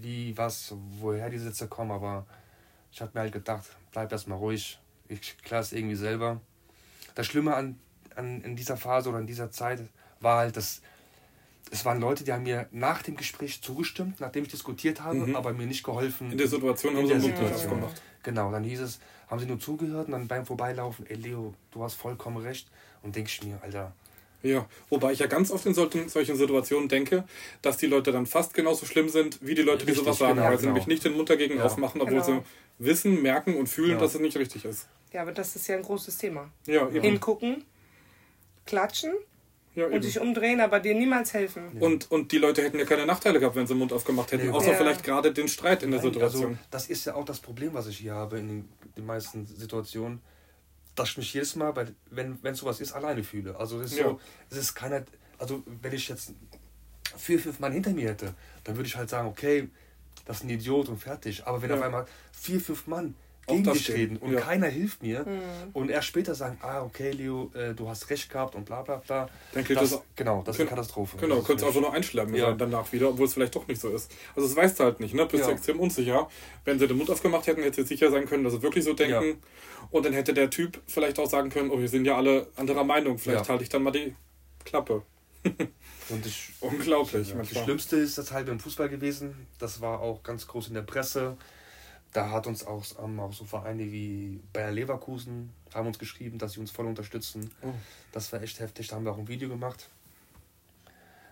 wie, 0.01 0.35
was, 0.37 0.73
woher 0.99 1.29
die 1.29 1.37
Sitze 1.37 1.67
kommen, 1.67 1.91
aber 1.91 2.25
ich 2.91 3.01
habe 3.01 3.11
mir 3.13 3.21
halt 3.21 3.33
gedacht, 3.33 3.65
bleib 3.91 4.11
erstmal 4.11 4.37
ruhig, 4.37 4.79
ich 5.07 5.37
klar 5.43 5.61
es 5.61 5.71
irgendwie 5.71 5.95
selber. 5.95 6.41
Das 7.13 7.27
Schlimme 7.27 7.55
an, 7.55 7.79
an 8.15 8.41
in 8.41 8.55
dieser 8.55 8.77
Phase 8.77 9.09
oder 9.09 9.19
in 9.19 9.27
dieser 9.27 9.51
Zeit 9.51 9.81
war 10.19 10.39
halt, 10.39 10.57
dass 10.57 10.81
es 11.71 11.83
waren 11.83 11.99
Leute, 11.99 12.23
die 12.23 12.31
haben 12.31 12.43
mir 12.43 12.67
nach 12.71 13.01
dem 13.01 13.15
Gespräch 13.15 13.61
zugestimmt, 13.61 14.19
nachdem 14.19 14.43
ich 14.43 14.51
diskutiert 14.51 15.01
habe, 15.01 15.17
mhm. 15.17 15.35
aber 15.35 15.51
mir 15.53 15.65
nicht 15.65 15.83
geholfen. 15.83 16.31
In 16.31 16.37
der 16.37 16.47
Situation 16.47 16.95
haben 16.95 17.07
sie 17.07 17.19
Situation 17.19 17.69
gemacht. 17.69 18.01
Genau, 18.25 18.51
dann 18.51 18.63
hieß 18.63 18.81
es, 18.81 18.99
haben 19.27 19.39
sie 19.39 19.45
nur 19.45 19.59
zugehört 19.59 20.07
und 20.07 20.13
dann 20.13 20.27
beim 20.27 20.47
Vorbeilaufen, 20.47 21.05
ey 21.07 21.15
Leo, 21.15 21.53
du 21.71 21.83
hast 21.83 21.93
vollkommen 21.93 22.37
recht. 22.37 22.67
Und 23.03 23.15
denke 23.15 23.29
ich 23.29 23.43
mir, 23.43 23.59
Alter, 23.61 23.93
ja, 24.41 24.67
wobei 24.89 25.11
ich 25.11 25.19
ja 25.19 25.27
ganz 25.27 25.51
oft 25.51 25.63
in 25.67 25.75
solchen, 25.75 26.09
solchen 26.09 26.35
Situationen 26.35 26.89
denke, 26.89 27.23
dass 27.61 27.77
die 27.77 27.85
Leute 27.85 28.11
dann 28.11 28.25
fast 28.25 28.55
genauso 28.55 28.87
schlimm 28.87 29.09
sind, 29.09 29.37
wie 29.45 29.53
die 29.53 29.61
Leute, 29.61 29.85
die 29.85 29.91
richtig, 29.91 30.05
sowas 30.05 30.17
sagen, 30.17 30.37
genau, 30.37 30.47
weil 30.47 30.57
sie 30.57 30.63
genau. 30.63 30.73
nämlich 30.73 30.87
nicht 30.87 31.05
den 31.05 31.13
Mund 31.13 31.29
dagegen 31.29 31.57
ja. 31.57 31.65
aufmachen, 31.65 32.01
obwohl 32.01 32.21
genau. 32.21 32.43
sie 32.79 32.85
wissen, 32.85 33.21
merken 33.21 33.55
und 33.57 33.67
fühlen, 33.67 33.91
ja. 33.91 33.97
dass 33.99 34.15
es 34.15 34.21
nicht 34.21 34.37
richtig 34.37 34.65
ist. 34.65 34.87
Ja, 35.13 35.21
aber 35.21 35.31
das 35.31 35.55
ist 35.55 35.67
ja 35.67 35.75
ein 35.75 35.83
großes 35.83 36.17
Thema. 36.17 36.49
Ja, 36.65 36.87
eben. 36.89 37.01
Hingucken, 37.01 37.63
klatschen 38.65 39.13
ja, 39.75 39.87
und 39.87 40.01
sich 40.01 40.19
umdrehen, 40.19 40.61
aber 40.61 40.79
dir 40.79 40.95
niemals 40.95 41.33
helfen. 41.33 41.77
Und, 41.79 42.09
und 42.09 42.31
die 42.31 42.37
Leute 42.37 42.63
hätten 42.63 42.79
ja 42.79 42.85
keine 42.85 43.05
Nachteile 43.05 43.39
gehabt, 43.39 43.55
wenn 43.55 43.67
sie 43.67 43.73
den 43.73 43.79
Mund 43.79 43.93
aufgemacht 43.93 44.31
hätten, 44.31 44.49
außer 44.51 44.71
ja. 44.71 44.77
vielleicht 44.77 45.03
gerade 45.03 45.33
den 45.33 45.47
Streit 45.47 45.83
in 45.83 45.91
der 45.91 45.99
Nein, 45.99 46.13
Situation. 46.13 46.45
Also, 46.45 46.59
das 46.71 46.87
ist 46.87 47.05
ja 47.05 47.15
auch 47.15 47.25
das 47.25 47.39
Problem, 47.39 47.73
was 47.73 47.87
ich 47.87 47.97
hier 47.97 48.13
habe 48.13 48.39
in 48.39 48.47
den, 48.47 48.69
den 48.97 49.05
meisten 49.05 49.45
Situationen 49.45 50.21
dass 50.95 51.09
ich 51.09 51.17
mich 51.17 51.33
jedes 51.33 51.55
Mal, 51.55 51.73
bei, 51.73 51.87
wenn, 52.09 52.41
wenn 52.41 52.55
sowas 52.55 52.79
ist, 52.79 52.93
alleine 52.93 53.23
fühle. 53.23 53.57
Also 53.57 53.81
es 53.81 53.91
ist 53.91 53.99
ja. 53.99 54.05
so, 54.05 54.19
es 54.49 54.57
ist 54.57 54.75
keiner, 54.75 55.03
also 55.37 55.63
wenn 55.81 55.93
ich 55.93 56.07
jetzt 56.07 56.33
vier, 57.17 57.39
fünf 57.39 57.59
Mann 57.59 57.73
hinter 57.73 57.91
mir 57.91 58.09
hätte, 58.09 58.33
dann 58.63 58.75
würde 58.75 58.87
ich 58.87 58.95
halt 58.95 59.09
sagen, 59.09 59.27
okay, 59.27 59.69
das 60.25 60.37
ist 60.37 60.43
ein 60.43 60.49
Idiot 60.49 60.89
und 60.89 60.97
fertig. 60.97 61.45
Aber 61.45 61.61
wenn 61.61 61.69
ja. 61.69 61.75
auf 61.75 61.81
einmal 61.81 62.05
vier, 62.31 62.59
fünf 62.59 62.87
Mann 62.87 63.15
gegen 63.47 63.63
dich 63.63 63.91
reden 63.91 64.17
und 64.17 64.33
ja. 64.33 64.41
keiner 64.41 64.67
hilft 64.67 65.03
mir 65.03 65.25
mhm. 65.25 65.69
und 65.73 65.89
erst 65.89 66.07
später 66.07 66.35
sagen, 66.35 66.57
ah, 66.61 66.81
okay, 66.81 67.11
Leo, 67.11 67.51
äh, 67.53 67.73
du 67.73 67.87
hast 67.87 68.09
recht 68.09 68.29
gehabt 68.29 68.55
und 68.55 68.65
bla 68.65 68.81
bla 68.81 68.97
bla. 68.97 69.29
Dann 69.53 69.65
das, 69.67 69.91
das 69.91 70.01
genau, 70.15 70.41
das 70.43 70.55
ist 70.55 70.61
eine 70.61 70.69
Katastrophe. 70.69 71.17
Genau, 71.17 71.41
könnte 71.41 71.63
es 71.63 71.67
also 71.67 71.81
nur 71.81 71.93
einschlagen 71.93 72.33
ja. 72.35 72.53
danach 72.53 72.91
wieder, 72.91 73.09
obwohl 73.09 73.27
es 73.27 73.33
vielleicht 73.33 73.55
doch 73.55 73.67
nicht 73.67 73.79
so 73.79 73.89
ist. 73.89 74.11
Also 74.35 74.47
das 74.47 74.57
weißt 74.57 74.79
du 74.79 74.83
halt 74.83 74.99
nicht, 74.99 75.13
ne? 75.13 75.25
Bist 75.25 75.45
ja. 75.45 75.51
extrem 75.51 75.79
unsicher. 75.79 76.27
Wenn 76.63 76.79
sie 76.79 76.87
den 76.87 76.97
Mund 76.97 77.09
aufgemacht 77.09 77.47
hätten, 77.47 77.61
hätte 77.61 77.81
sie 77.83 77.87
sicher 77.87 78.11
sein 78.11 78.25
können, 78.25 78.43
dass 78.43 78.53
sie 78.53 78.61
wirklich 78.61 78.83
so 78.83 78.93
denken. 78.93 79.25
Ja. 79.25 79.35
Und 79.91 80.05
dann 80.05 80.13
hätte 80.13 80.33
der 80.33 80.49
Typ 80.49 80.81
vielleicht 80.87 81.19
auch 81.19 81.29
sagen 81.29 81.49
können, 81.49 81.69
oh, 81.69 81.79
wir 81.79 81.89
sind 81.89 82.05
ja 82.05 82.17
alle 82.17 82.47
anderer 82.55 82.83
Meinung, 82.83 83.17
vielleicht 83.17 83.49
halte 83.49 83.63
ich 83.63 83.69
dann 83.69 83.83
mal 83.83 83.91
die 83.91 84.15
Klappe. 84.63 85.03
Und 86.09 86.25
ich, 86.25 86.53
Unglaublich. 86.59 87.29
Ja, 87.29 87.35
das 87.35 87.49
Schlimmste 87.49 87.97
ist 87.97 88.17
das 88.17 88.31
halt 88.31 88.47
beim 88.47 88.59
Fußball 88.59 88.89
gewesen. 88.89 89.47
Das 89.57 89.81
war 89.81 90.01
auch 90.01 90.21
ganz 90.23 90.47
groß 90.47 90.67
in 90.67 90.75
der 90.75 90.81
Presse. 90.81 91.37
Da 92.15 92.31
hat 92.31 92.47
uns 92.47 92.65
auch, 92.65 92.85
ähm, 93.03 93.19
auch 93.19 93.33
so 93.33 93.43
Vereine 93.43 93.91
wie 93.91 94.39
Bayer 94.53 94.71
Leverkusen 94.71 95.51
haben 95.73 95.87
uns 95.87 95.99
geschrieben, 95.99 96.37
dass 96.37 96.53
sie 96.53 96.61
uns 96.61 96.71
voll 96.71 96.85
unterstützen. 96.85 97.51
Oh. 97.61 97.73
Das 98.13 98.31
war 98.31 98.41
echt 98.41 98.61
heftig. 98.61 98.87
Da 98.87 98.95
haben 98.95 99.03
wir 99.03 99.11
auch 99.11 99.17
ein 99.17 99.27
Video 99.27 99.49
gemacht. 99.49 99.89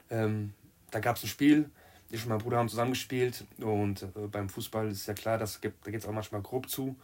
Ähm, 0.09 0.53
da 0.91 0.99
gab 0.99 1.15
es 1.15 1.23
ein 1.23 1.27
Spiel. 1.27 1.69
Ich 2.09 2.23
und 2.23 2.29
mein 2.29 2.39
Bruder 2.39 2.57
haben 2.57 2.67
zusammengespielt. 2.67 3.45
Und 3.59 4.03
äh, 4.03 4.27
beim 4.29 4.49
Fußball 4.49 4.91
ist 4.91 5.07
ja 5.07 5.13
klar, 5.13 5.37
das 5.37 5.61
gibt, 5.61 5.87
da 5.87 5.91
geht 5.91 6.01
es 6.01 6.05
auch 6.05 6.11
manchmal 6.11 6.41
grob 6.41 6.69
zu. 6.69 6.97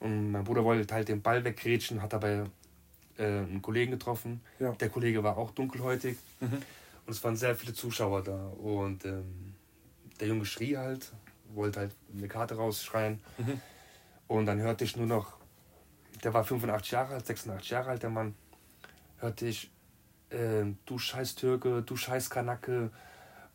Und 0.00 0.32
mein 0.32 0.42
Bruder 0.42 0.64
wollte 0.64 0.92
halt 0.92 1.06
den 1.06 1.22
Ball 1.22 1.44
weggrätschen, 1.44 2.02
hat 2.02 2.12
dabei 2.12 2.46
äh, 3.16 3.22
einen 3.22 3.62
Kollegen 3.62 3.92
getroffen. 3.92 4.40
Ja. 4.58 4.72
Der 4.72 4.88
Kollege 4.88 5.22
war 5.22 5.38
auch 5.38 5.52
dunkelhäutig. 5.52 6.16
Mhm. 6.40 6.54
Und 7.06 7.12
es 7.12 7.22
waren 7.22 7.36
sehr 7.36 7.54
viele 7.54 7.74
Zuschauer 7.74 8.24
da. 8.24 8.48
Und 8.48 9.04
ähm, 9.04 9.54
der 10.18 10.26
Junge 10.26 10.46
schrie 10.46 10.76
halt, 10.76 11.12
wollte 11.50 11.80
halt 11.80 11.94
eine 12.16 12.28
Karte 12.28 12.56
rausschreien. 12.56 13.20
Mhm. 13.38 13.60
Und 14.26 14.46
dann 14.46 14.60
hörte 14.60 14.84
ich 14.84 14.96
nur 14.96 15.06
noch, 15.06 15.36
der 16.22 16.32
war 16.34 16.44
85 16.44 16.92
Jahre 16.92 17.14
alt, 17.14 17.26
86 17.26 17.70
Jahre 17.70 17.90
alt, 17.90 18.02
der 18.02 18.10
Mann, 18.10 18.34
hörte 19.18 19.46
ich, 19.46 19.70
äh, 20.30 20.64
du 20.86 20.98
scheiß 20.98 21.34
Türke, 21.34 21.82
du 21.82 21.96
scheiß 21.96 22.30
Kanacke. 22.30 22.90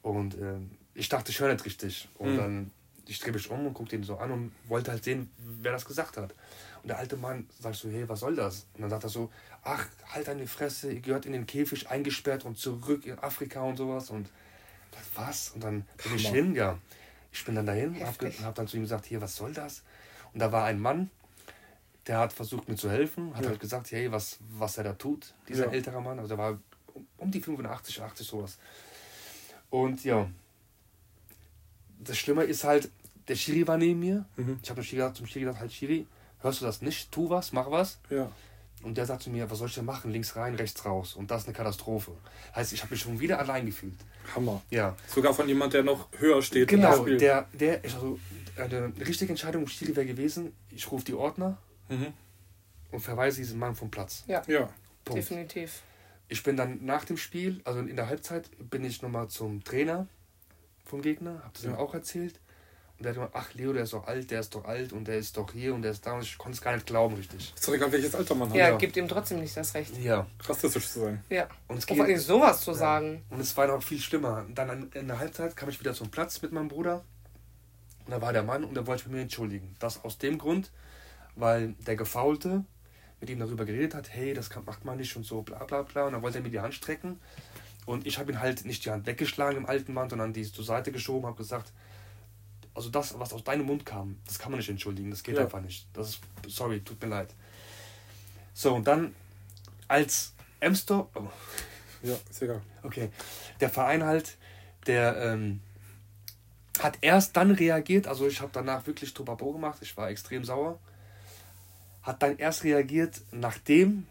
Und 0.01 0.35
äh, 0.35 0.59
ich 0.93 1.09
dachte, 1.09 1.31
ich 1.31 1.39
höre 1.39 1.51
nicht 1.51 1.65
richtig. 1.65 2.07
Und 2.17 2.33
mhm. 2.33 2.37
dann 2.37 2.71
ich 3.09 3.19
drehe 3.19 3.33
mich 3.33 3.49
um 3.49 3.65
und 3.65 3.73
gucke 3.73 3.89
den 3.89 4.03
so 4.03 4.17
an 4.17 4.31
und 4.31 4.51
wollte 4.67 4.91
halt 4.91 5.03
sehen, 5.03 5.31
wer 5.37 5.71
das 5.71 5.83
gesagt 5.83 6.15
hat. 6.17 6.35
Und 6.83 6.89
der 6.89 6.99
alte 6.99 7.17
Mann 7.17 7.49
sagt 7.59 7.75
so, 7.75 7.89
hey, 7.89 8.07
was 8.07 8.19
soll 8.19 8.35
das? 8.35 8.67
Und 8.75 8.81
dann 8.81 8.91
sagt 8.91 9.03
er 9.03 9.09
so, 9.09 9.31
ach, 9.63 9.87
halt 10.13 10.27
deine 10.27 10.45
Fresse, 10.45 10.91
ihr 10.91 11.01
gehört 11.01 11.25
in 11.25 11.33
den 11.33 11.47
Käfig 11.47 11.89
eingesperrt 11.89 12.45
und 12.45 12.57
zurück 12.57 13.05
in 13.07 13.17
Afrika 13.19 13.61
und 13.61 13.77
sowas. 13.77 14.11
Und 14.11 14.29
was? 15.15 15.49
Und 15.49 15.63
dann 15.63 15.85
bin 16.03 16.15
ich 16.15 16.27
hin, 16.29 16.53
ja. 16.53 16.77
Ich 17.31 17.45
bin 17.45 17.55
dann 17.55 17.65
dahin 17.65 17.95
und 17.95 18.05
habe 18.05 18.31
hab 18.43 18.55
dann 18.55 18.67
zu 18.67 18.77
ihm 18.77 18.83
gesagt, 18.83 19.05
hier, 19.05 19.21
was 19.21 19.35
soll 19.35 19.53
das? 19.53 19.83
Und 20.33 20.39
da 20.39 20.51
war 20.51 20.65
ein 20.65 20.79
Mann, 20.79 21.09
der 22.07 22.19
hat 22.19 22.33
versucht 22.33 22.67
mir 22.67 22.75
zu 22.75 22.89
helfen, 22.89 23.35
hat 23.35 23.43
ja. 23.43 23.49
halt 23.49 23.59
gesagt, 23.59 23.91
hey, 23.91 24.11
was, 24.11 24.37
was 24.57 24.77
er 24.77 24.83
da 24.83 24.93
tut, 24.93 25.33
dieser 25.47 25.67
ja. 25.67 25.71
ältere 25.71 26.01
Mann. 26.01 26.17
Also 26.17 26.29
der 26.29 26.37
war 26.37 26.59
um 27.17 27.31
die 27.31 27.41
85, 27.41 28.01
80 28.01 28.27
sowas. 28.27 28.57
Und 29.69 30.03
ja, 30.03 30.27
das 31.99 32.17
Schlimme 32.17 32.43
ist 32.43 32.63
halt, 32.63 32.89
der 33.27 33.35
Schiri 33.35 33.67
war 33.67 33.77
neben 33.77 33.99
mir. 33.99 34.25
Mhm. 34.37 34.59
Ich 34.63 34.69
habe 34.69 34.81
zum 34.81 35.27
Schiri 35.27 35.41
gesagt, 35.41 35.59
halt 35.59 35.71
Schiri, 35.71 36.07
hörst 36.39 36.61
du 36.61 36.65
das 36.65 36.81
nicht? 36.81 37.11
Tu 37.11 37.29
was, 37.29 37.51
mach 37.51 37.69
was. 37.69 37.99
Ja. 38.09 38.31
Und 38.83 38.97
der 38.97 39.05
sagt 39.05 39.23
zu 39.23 39.29
mir, 39.29 39.49
was 39.51 39.57
soll 39.57 39.67
ich 39.67 39.75
denn 39.75 39.85
machen? 39.85 40.11
Links 40.11 40.35
rein, 40.35 40.55
rechts 40.55 40.85
raus. 40.85 41.13
Und 41.15 41.31
das 41.31 41.41
ist 41.41 41.47
eine 41.47 41.55
Katastrophe. 41.57 42.11
Heißt, 42.55 42.71
ich 42.73 42.81
habe 42.81 42.93
mich 42.93 43.01
schon 43.01 43.19
wieder 43.19 43.37
allein 43.39 43.65
gefühlt. 43.65 43.97
Hammer. 44.35 44.61
Ja. 44.69 44.95
Sogar 45.07 45.33
von 45.33 45.47
jemand, 45.47 45.73
der 45.73 45.83
noch 45.83 46.07
höher 46.17 46.41
steht. 46.41 46.69
Genau, 46.69 47.03
der, 47.05 47.47
der, 47.53 47.83
ist 47.83 47.95
also, 47.95 48.19
eine 48.57 48.93
richtige 49.05 49.31
Entscheidung 49.31 49.63
im 49.63 49.67
Stil 49.67 49.95
wäre 49.95 50.05
gewesen, 50.05 50.53
ich 50.69 50.89
rufe 50.91 51.03
die 51.05 51.13
Ordner 51.13 51.57
Mhm. 51.89 52.13
und 52.91 52.99
verweise 52.99 53.37
diesen 53.37 53.57
Mann 53.57 53.75
vom 53.75 53.89
Platz. 53.89 54.23
Ja, 54.27 54.43
Ja. 54.47 54.69
Punkt. 55.03 55.23
definitiv. 55.23 55.81
Ich 56.27 56.43
bin 56.43 56.55
dann 56.55 56.85
nach 56.85 57.03
dem 57.05 57.17
Spiel, 57.17 57.61
also 57.65 57.79
in 57.79 57.95
der 57.95 58.07
Halbzeit, 58.07 58.49
bin 58.69 58.83
ich 58.85 59.01
nochmal 59.01 59.27
zum 59.29 59.63
Trainer 59.63 60.07
vom 60.85 61.01
Gegner, 61.01 61.39
habe 61.43 61.49
das 61.53 61.63
Ja. 61.63 61.71
ihm 61.71 61.75
auch 61.77 61.93
erzählt. 61.95 62.39
Und 62.99 63.05
der 63.05 63.11
hat 63.13 63.17
immer, 63.17 63.29
ach 63.31 63.53
Leo, 63.53 63.71
der 63.71 63.83
ist 63.83 63.93
doch 63.93 64.05
alt, 64.07 64.29
der 64.29 64.41
ist 64.41 64.53
doch 64.53 64.65
alt 64.65 64.91
und 64.91 65.07
der 65.07 65.17
ist 65.17 65.37
doch 65.37 65.49
hier 65.53 65.73
und 65.73 65.83
der 65.83 65.91
ist 65.91 66.05
da. 66.05 66.13
Und 66.15 66.21
ich 66.23 66.37
konnte 66.37 66.57
es 66.57 66.61
gar 66.61 66.73
nicht 66.75 66.85
glauben, 66.85 67.15
richtig. 67.15 67.53
Ist 67.55 67.65
doch 67.65 67.73
egal, 67.73 67.89
welches 67.93 68.13
Alter 68.13 68.35
man 68.35 68.49
hat. 68.49 68.57
Ja, 68.57 68.69
Ja. 68.71 68.77
gibt 68.77 68.97
ihm 68.97 69.07
trotzdem 69.07 69.39
nicht 69.39 69.55
das 69.55 69.73
Recht. 69.73 69.97
Ja. 69.97 70.27
Rassistisch 70.43 70.89
zu 70.89 70.99
sein. 70.99 71.23
Ja. 71.29 71.47
Und 71.69 71.77
es 71.77 71.85
Und 71.85 71.95
vor 71.95 72.05
allem 72.05 72.13
geht, 72.15 72.21
sowas 72.23 72.59
zu 72.59 72.73
sagen. 72.73 73.23
und 73.29 73.39
es 73.39 73.55
war 73.55 73.67
noch 73.67 73.81
viel 73.81 73.99
schlimmer. 73.99 74.43
Und 74.45 74.55
dann 74.55 74.69
an- 74.69 74.91
in 74.93 75.07
der 75.07 75.17
Halbzeit 75.17 75.55
kam 75.55 75.69
ich 75.69 75.79
wieder 75.79 75.93
zum 75.93 76.11
Platz 76.11 76.41
mit 76.41 76.51
meinem 76.51 76.67
Bruder. 76.67 77.05
Und 78.05 78.11
da 78.11 78.21
war 78.21 78.33
der 78.33 78.43
Mann 78.43 78.65
und 78.65 78.73
der 78.75 78.85
wollte 78.85 79.05
mit 79.05 79.13
mir 79.15 79.21
entschuldigen. 79.21 79.75
Das 79.79 80.03
aus 80.03 80.17
dem 80.17 80.37
Grund, 80.37 80.69
weil 81.35 81.75
der 81.87 81.95
Gefaulte 81.95 82.65
mit 83.21 83.29
ihm 83.29 83.39
darüber 83.39 83.63
geredet 83.63 83.95
hat, 83.95 84.09
hey, 84.13 84.33
das 84.33 84.49
kann, 84.49 84.65
macht 84.65 84.83
man 84.83 84.97
nicht 84.97 85.15
und 85.15 85.25
so, 85.25 85.41
bla 85.41 85.63
bla 85.63 85.83
bla. 85.83 86.05
Und 86.07 86.11
dann 86.13 86.21
wollte 86.21 86.39
er 86.39 86.41
mir 86.43 86.49
die 86.49 86.59
Hand 86.59 86.73
strecken. 86.73 87.19
Und 87.85 88.05
ich 88.05 88.17
habe 88.19 88.31
ihn 88.31 88.41
halt 88.41 88.65
nicht 88.65 88.83
die 88.83 88.91
Hand 88.91 89.05
weggeschlagen 89.07 89.57
im 89.57 89.65
alten 89.67 89.93
Mann, 89.93 90.09
sondern 90.09 90.33
die 90.33 90.43
zur 90.51 90.65
Seite 90.65 90.91
geschoben, 90.91 91.25
habe 91.25 91.37
gesagt, 91.37 91.71
also 92.73 92.89
das, 92.89 93.17
was 93.19 93.33
aus 93.33 93.43
deinem 93.43 93.65
Mund 93.65 93.85
kam, 93.85 94.17
das 94.25 94.39
kann 94.39 94.51
man 94.51 94.59
nicht 94.59 94.69
entschuldigen, 94.69 95.09
das 95.09 95.23
geht 95.23 95.35
Ja. 95.35 95.41
einfach 95.43 95.61
nicht. 95.61 95.87
Das 95.93 96.09
ist, 96.09 96.19
sorry, 96.47 96.81
tut 96.81 97.01
mir 97.01 97.07
leid. 97.09 97.33
So, 98.53 98.75
und 98.75 98.87
dann 98.87 99.13
als 99.87 100.33
Emster, 100.59 101.07
oh, 101.15 101.27
Ja, 102.03 102.15
ist 102.29 102.41
egal. 102.41 102.61
Okay. 102.83 103.09
Der 103.59 103.69
Verein 103.69 104.03
halt, 104.03 104.37
der 104.87 105.17
ähm, 105.17 105.61
hat 106.79 106.97
erst 107.01 107.35
dann 107.35 107.51
reagiert, 107.51 108.07
also 108.07 108.27
ich 108.27 108.39
habe 108.39 108.51
danach 108.53 108.87
wirklich 108.87 109.13
Topapo 109.13 109.51
gemacht, 109.53 109.79
ich 109.81 109.95
war 109.97 110.09
extrem 110.09 110.45
sauer. 110.45 110.79
Hat 112.03 112.23
dann 112.23 112.37
erst 112.37 112.63
reagiert, 112.63 113.21
nachdem 113.31 114.07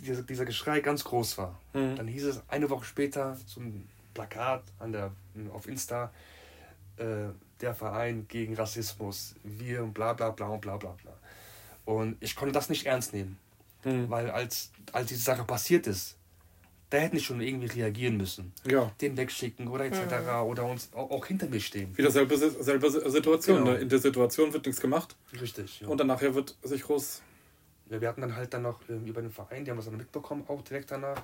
dieser, 0.00 0.22
dieser 0.22 0.44
Geschrei 0.44 0.80
ganz 0.80 1.04
groß 1.04 1.38
war. 1.38 1.58
Mhm. 1.72 1.96
Dann 1.96 2.08
hieß 2.08 2.24
es 2.24 2.42
eine 2.48 2.68
Woche 2.70 2.84
später 2.84 3.38
so 3.46 3.60
ein 3.60 3.88
Plakat 4.14 4.64
an 4.80 4.92
der, 4.92 5.12
auf 5.52 5.68
Insta, 5.68 6.10
äh, 6.96 7.28
der 7.60 7.74
Verein 7.74 8.26
gegen 8.28 8.54
Rassismus, 8.54 9.34
wir 9.42 9.82
und 9.82 9.94
bla 9.94 10.12
bla 10.12 10.30
bla 10.30 10.48
und 10.48 10.60
bla 10.60 10.76
bla 10.76 10.90
bla. 11.02 11.12
Und 11.84 12.16
ich 12.20 12.36
konnte 12.36 12.52
das 12.52 12.68
nicht 12.68 12.86
ernst 12.86 13.12
nehmen. 13.12 13.38
Mhm. 13.84 14.10
Weil 14.10 14.30
als, 14.30 14.72
als 14.92 15.08
diese 15.08 15.22
Sache 15.22 15.44
passiert 15.44 15.86
ist, 15.86 16.16
da 16.90 16.98
hätten 16.98 17.16
die 17.16 17.22
schon 17.22 17.40
irgendwie 17.40 17.66
reagieren 17.66 18.16
müssen. 18.16 18.52
Ja. 18.64 18.92
Den 19.00 19.16
wegschicken 19.16 19.68
oder 19.68 19.86
etc. 19.86 20.44
oder 20.44 20.64
uns 20.66 20.90
auch, 20.92 21.10
auch 21.10 21.26
hinter 21.26 21.48
mir 21.48 21.60
stehen. 21.60 21.96
Wieder 21.96 22.10
selbe, 22.10 22.36
selbe 22.36 22.90
Situation. 23.10 23.58
Genau. 23.58 23.72
Ne? 23.72 23.78
In 23.78 23.88
der 23.88 23.98
Situation 23.98 24.52
wird 24.52 24.66
nichts 24.66 24.80
gemacht 24.80 25.16
Richtig. 25.40 25.80
Ja. 25.80 25.88
und 25.88 25.98
dann 25.98 26.06
nachher 26.06 26.34
wird 26.34 26.56
sich 26.62 26.82
groß. 26.82 27.22
Ja, 27.90 28.00
wir 28.00 28.08
hatten 28.08 28.20
dann 28.20 28.36
halt 28.36 28.52
dann 28.54 28.62
noch 28.62 28.80
ähm, 28.88 29.04
über 29.04 29.20
den 29.20 29.30
Verein, 29.30 29.64
die 29.64 29.70
haben 29.70 29.78
das 29.78 29.86
dann 29.86 29.96
mitbekommen, 29.96 30.44
auch 30.48 30.62
direkt 30.62 30.90
danach. 30.90 31.22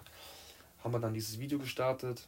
Haben 0.83 0.95
wir 0.95 1.01
dann 1.01 1.15
dieses 1.15 1.39
Video 1.39 1.59
gestartet. 1.59 2.27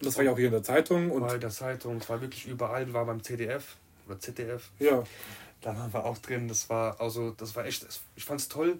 Und 0.00 0.06
das 0.06 0.16
war 0.16 0.24
ja 0.24 0.32
auch 0.32 0.36
hier 0.36 0.46
in 0.46 0.52
der 0.52 0.62
Zeitung 0.62 1.10
und 1.10 1.22
Bei 1.26 1.38
der 1.38 1.50
Zeitung, 1.50 1.96
es 1.98 2.08
war 2.08 2.20
wirklich 2.20 2.46
überall, 2.46 2.92
war 2.92 3.04
beim 3.06 3.22
CDF 3.22 3.76
oder 4.06 4.18
ZDF. 4.18 4.70
ja. 4.78 5.02
Da 5.60 5.74
waren 5.78 5.90
wir 5.94 6.04
auch 6.04 6.18
drin. 6.18 6.46
Das 6.46 6.68
war 6.68 7.00
also, 7.00 7.30
das 7.30 7.56
war 7.56 7.64
echt, 7.64 7.86
ich 8.16 8.24
fand 8.26 8.38
es 8.38 8.48
toll, 8.50 8.76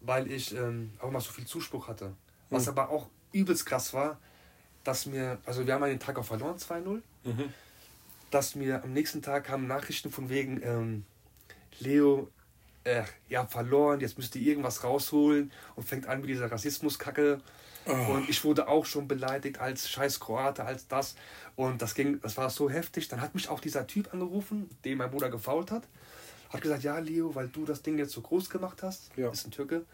weil 0.00 0.28
ich 0.28 0.52
ähm, 0.56 0.90
auch 0.98 1.10
mal 1.12 1.20
so 1.20 1.30
viel 1.30 1.46
Zuspruch 1.46 1.86
hatte. 1.86 2.14
Was 2.50 2.64
Mhm. 2.64 2.70
aber 2.70 2.88
auch 2.90 3.06
übelst 3.32 3.64
krass 3.64 3.94
war, 3.94 4.18
dass 4.82 5.06
mir, 5.06 5.38
also 5.46 5.64
wir 5.66 5.74
haben 5.74 5.84
den 5.84 6.00
Tag 6.00 6.18
auch 6.18 6.24
verloren, 6.24 6.56
2-0. 6.58 7.00
Mhm. 7.22 7.52
dass 8.32 8.56
mir 8.56 8.82
am 8.82 8.92
nächsten 8.92 9.22
Tag 9.22 9.44
kamen 9.44 9.68
Nachrichten 9.68 10.10
von 10.10 10.28
wegen, 10.28 10.60
ähm, 10.64 11.04
Leo, 11.78 12.28
äh, 12.82 13.04
habt 13.32 13.52
verloren, 13.52 14.00
jetzt 14.00 14.18
müsst 14.18 14.34
ihr 14.34 14.42
irgendwas 14.42 14.82
rausholen 14.82 15.52
und 15.76 15.86
fängt 15.86 16.06
an 16.08 16.20
mit 16.22 16.30
dieser 16.30 16.50
Rassismuskacke. 16.50 17.40
Oh. 17.86 18.12
Und 18.14 18.28
ich 18.28 18.42
wurde 18.44 18.68
auch 18.68 18.84
schon 18.84 19.06
beleidigt 19.08 19.58
als 19.60 19.88
scheiß 19.88 20.20
Kroate, 20.20 20.64
als 20.64 20.88
das. 20.88 21.14
Und 21.54 21.80
das 21.82 21.94
ging, 21.94 22.20
das 22.20 22.36
war 22.36 22.50
so 22.50 22.68
heftig. 22.68 23.08
Dann 23.08 23.20
hat 23.20 23.34
mich 23.34 23.48
auch 23.48 23.60
dieser 23.60 23.86
Typ 23.86 24.12
angerufen, 24.12 24.68
den 24.84 24.98
mein 24.98 25.10
Bruder 25.10 25.30
gefault 25.30 25.70
hat. 25.70 25.84
Hat 26.50 26.60
gesagt, 26.60 26.82
ja 26.82 26.98
Leo, 26.98 27.34
weil 27.34 27.48
du 27.48 27.64
das 27.64 27.82
Ding 27.82 27.98
jetzt 27.98 28.12
so 28.12 28.20
groß 28.20 28.50
gemacht 28.50 28.82
hast, 28.82 29.10
Ja. 29.16 29.30
ist 29.30 29.46
ein 29.46 29.50
Türke, 29.50 29.84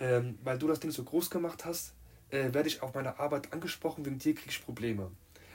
ähm, 0.00 0.38
weil 0.42 0.58
du 0.58 0.68
das 0.68 0.80
Ding 0.80 0.90
so 0.90 1.02
groß 1.04 1.30
gemacht 1.30 1.64
hast, 1.64 1.92
äh, 2.30 2.52
werde 2.52 2.68
ich 2.68 2.82
auf 2.82 2.94
meiner 2.94 3.20
Arbeit 3.20 3.52
angesprochen, 3.52 4.04
wegen 4.04 4.18
dir 4.18 4.34
krieg 4.34 4.50
ich 4.50 4.64
Probleme. 4.64 5.10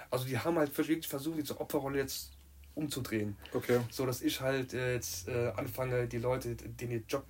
Also 0.09 0.25
die 0.25 0.37
haben 0.37 0.57
halt 0.57 0.77
wirklich 0.77 1.07
versucht, 1.07 1.37
diese 1.39 1.59
Opferrolle 1.59 1.97
jetzt 1.99 2.31
umzudrehen. 2.75 3.35
Okay. 3.53 3.79
So 3.89 4.05
dass 4.05 4.21
ich 4.21 4.39
halt 4.41 4.73
äh, 4.73 4.93
jetzt 4.95 5.27
äh, 5.27 5.51
anfange, 5.55 6.07
die 6.07 6.17
Leute, 6.19 6.55
den 6.55 6.91
ihr 6.91 7.01
Job, 7.07 7.25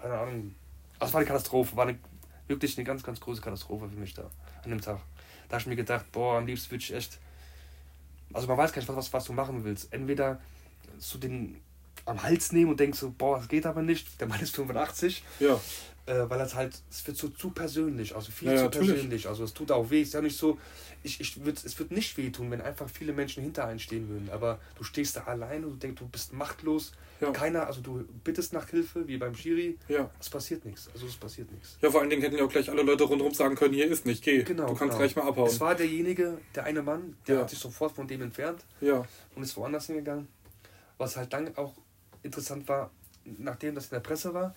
keine 0.00 0.18
Ahnung. 0.18 0.54
Es 1.00 1.12
war 1.12 1.20
eine 1.20 1.26
Katastrophe, 1.26 1.76
war 1.76 1.86
eine, 1.86 1.98
wirklich 2.48 2.76
eine 2.76 2.84
ganz, 2.84 3.02
ganz 3.02 3.20
große 3.20 3.40
Katastrophe 3.40 3.88
für 3.88 3.96
mich 3.96 4.14
da 4.14 4.30
an 4.64 4.70
dem 4.70 4.80
Tag. 4.80 5.00
Da 5.48 5.54
habe 5.54 5.60
ich 5.60 5.66
mir 5.66 5.76
gedacht, 5.76 6.10
boah, 6.12 6.38
am 6.38 6.46
liebsten 6.46 6.70
würde 6.70 6.82
ich 6.82 6.92
echt. 6.92 7.18
Also 8.32 8.48
man 8.48 8.56
weiß 8.56 8.72
gar 8.72 8.80
nicht, 8.80 8.88
was, 8.88 9.12
was, 9.12 9.24
du 9.24 9.32
machen 9.32 9.64
willst. 9.64 9.92
Entweder 9.92 10.40
zu 10.98 11.18
den 11.18 11.60
am 12.06 12.22
Hals 12.22 12.52
nehmen 12.52 12.70
und 12.70 12.80
denkst 12.80 12.98
so, 12.98 13.12
boah, 13.16 13.38
das 13.38 13.48
geht 13.48 13.66
aber 13.66 13.82
nicht, 13.82 14.20
der 14.20 14.28
Mann 14.28 14.40
ist 14.40 14.54
85, 14.54 15.22
Ja. 15.40 15.60
äh, 16.06 16.30
weil 16.30 16.38
das 16.38 16.54
halt, 16.54 16.80
es 16.90 17.06
wird 17.06 17.16
so 17.16 17.28
zu 17.28 17.50
persönlich, 17.50 18.14
also 18.14 18.30
viel 18.30 18.48
Ja, 18.48 18.56
zu 18.56 18.64
natürlich. 18.64 18.90
persönlich. 18.92 19.26
Also 19.28 19.42
es 19.44 19.52
tut 19.52 19.72
auch 19.72 19.90
weh, 19.90 20.02
ist 20.02 20.14
ja 20.14 20.22
nicht 20.22 20.36
so, 20.38 20.56
ich, 21.02 21.20
ich 21.20 21.44
würd, 21.44 21.62
es 21.64 21.78
wird 21.78 21.90
nicht 21.90 22.16
wehtun, 22.16 22.50
wenn 22.52 22.60
einfach 22.60 22.88
viele 22.88 23.12
Menschen 23.12 23.42
hinter 23.42 23.64
einen 23.66 23.78
stehen 23.80 24.08
würden, 24.08 24.30
aber 24.30 24.60
du 24.76 24.84
stehst 24.84 25.16
da 25.16 25.24
alleine 25.24 25.66
und 25.66 25.72
du 25.74 25.78
denkst, 25.78 25.98
du 26.00 26.08
bist 26.08 26.32
machtlos, 26.32 26.92
Ja. 27.20 27.32
keiner, 27.32 27.66
also 27.66 27.80
du 27.80 28.04
bittest 28.22 28.52
nach 28.52 28.68
Hilfe, 28.68 29.08
wie 29.08 29.16
beim 29.16 29.34
Schiri, 29.34 29.76
Ja. 29.88 30.08
es 30.20 30.30
passiert 30.30 30.64
nichts, 30.64 30.88
also 30.94 31.06
es 31.06 31.16
passiert 31.16 31.50
nichts. 31.50 31.76
Ja, 31.82 31.90
vor 31.90 32.00
allen 32.02 32.10
Dingen 32.10 32.22
hätten 32.22 32.36
ja 32.36 32.44
auch 32.44 32.50
gleich 32.52 32.70
alle 32.70 32.82
Leute 32.82 33.02
rundherum 33.04 33.34
sagen 33.34 33.56
können, 33.56 33.74
hier 33.74 33.86
ist 33.90 34.06
nicht, 34.06 34.22
geh. 34.22 34.44
Genau, 34.44 34.62
du 34.68 34.74
kannst 34.74 34.82
genau. 34.82 34.96
gleich 34.98 35.16
mal 35.16 35.26
abhauen. 35.26 35.48
Es 35.48 35.58
war 35.60 35.74
derjenige, 35.74 36.38
der 36.54 36.64
eine 36.64 36.82
Mann, 36.82 37.16
der 37.26 37.34
Ja. 37.36 37.40
hat 37.42 37.50
sich 37.50 37.58
sofort 37.58 37.96
von 37.96 38.06
dem 38.06 38.22
entfernt 38.22 38.64
ja. 38.80 39.04
und 39.34 39.42
ist 39.42 39.56
woanders 39.56 39.86
hingegangen. 39.86 40.28
Was 40.98 41.16
halt 41.16 41.32
dann 41.32 41.54
auch 41.56 41.74
interessant 42.26 42.68
war, 42.68 42.90
nachdem 43.24 43.74
das 43.74 43.84
in 43.84 43.90
der 43.90 44.00
Presse 44.00 44.34
war, 44.34 44.54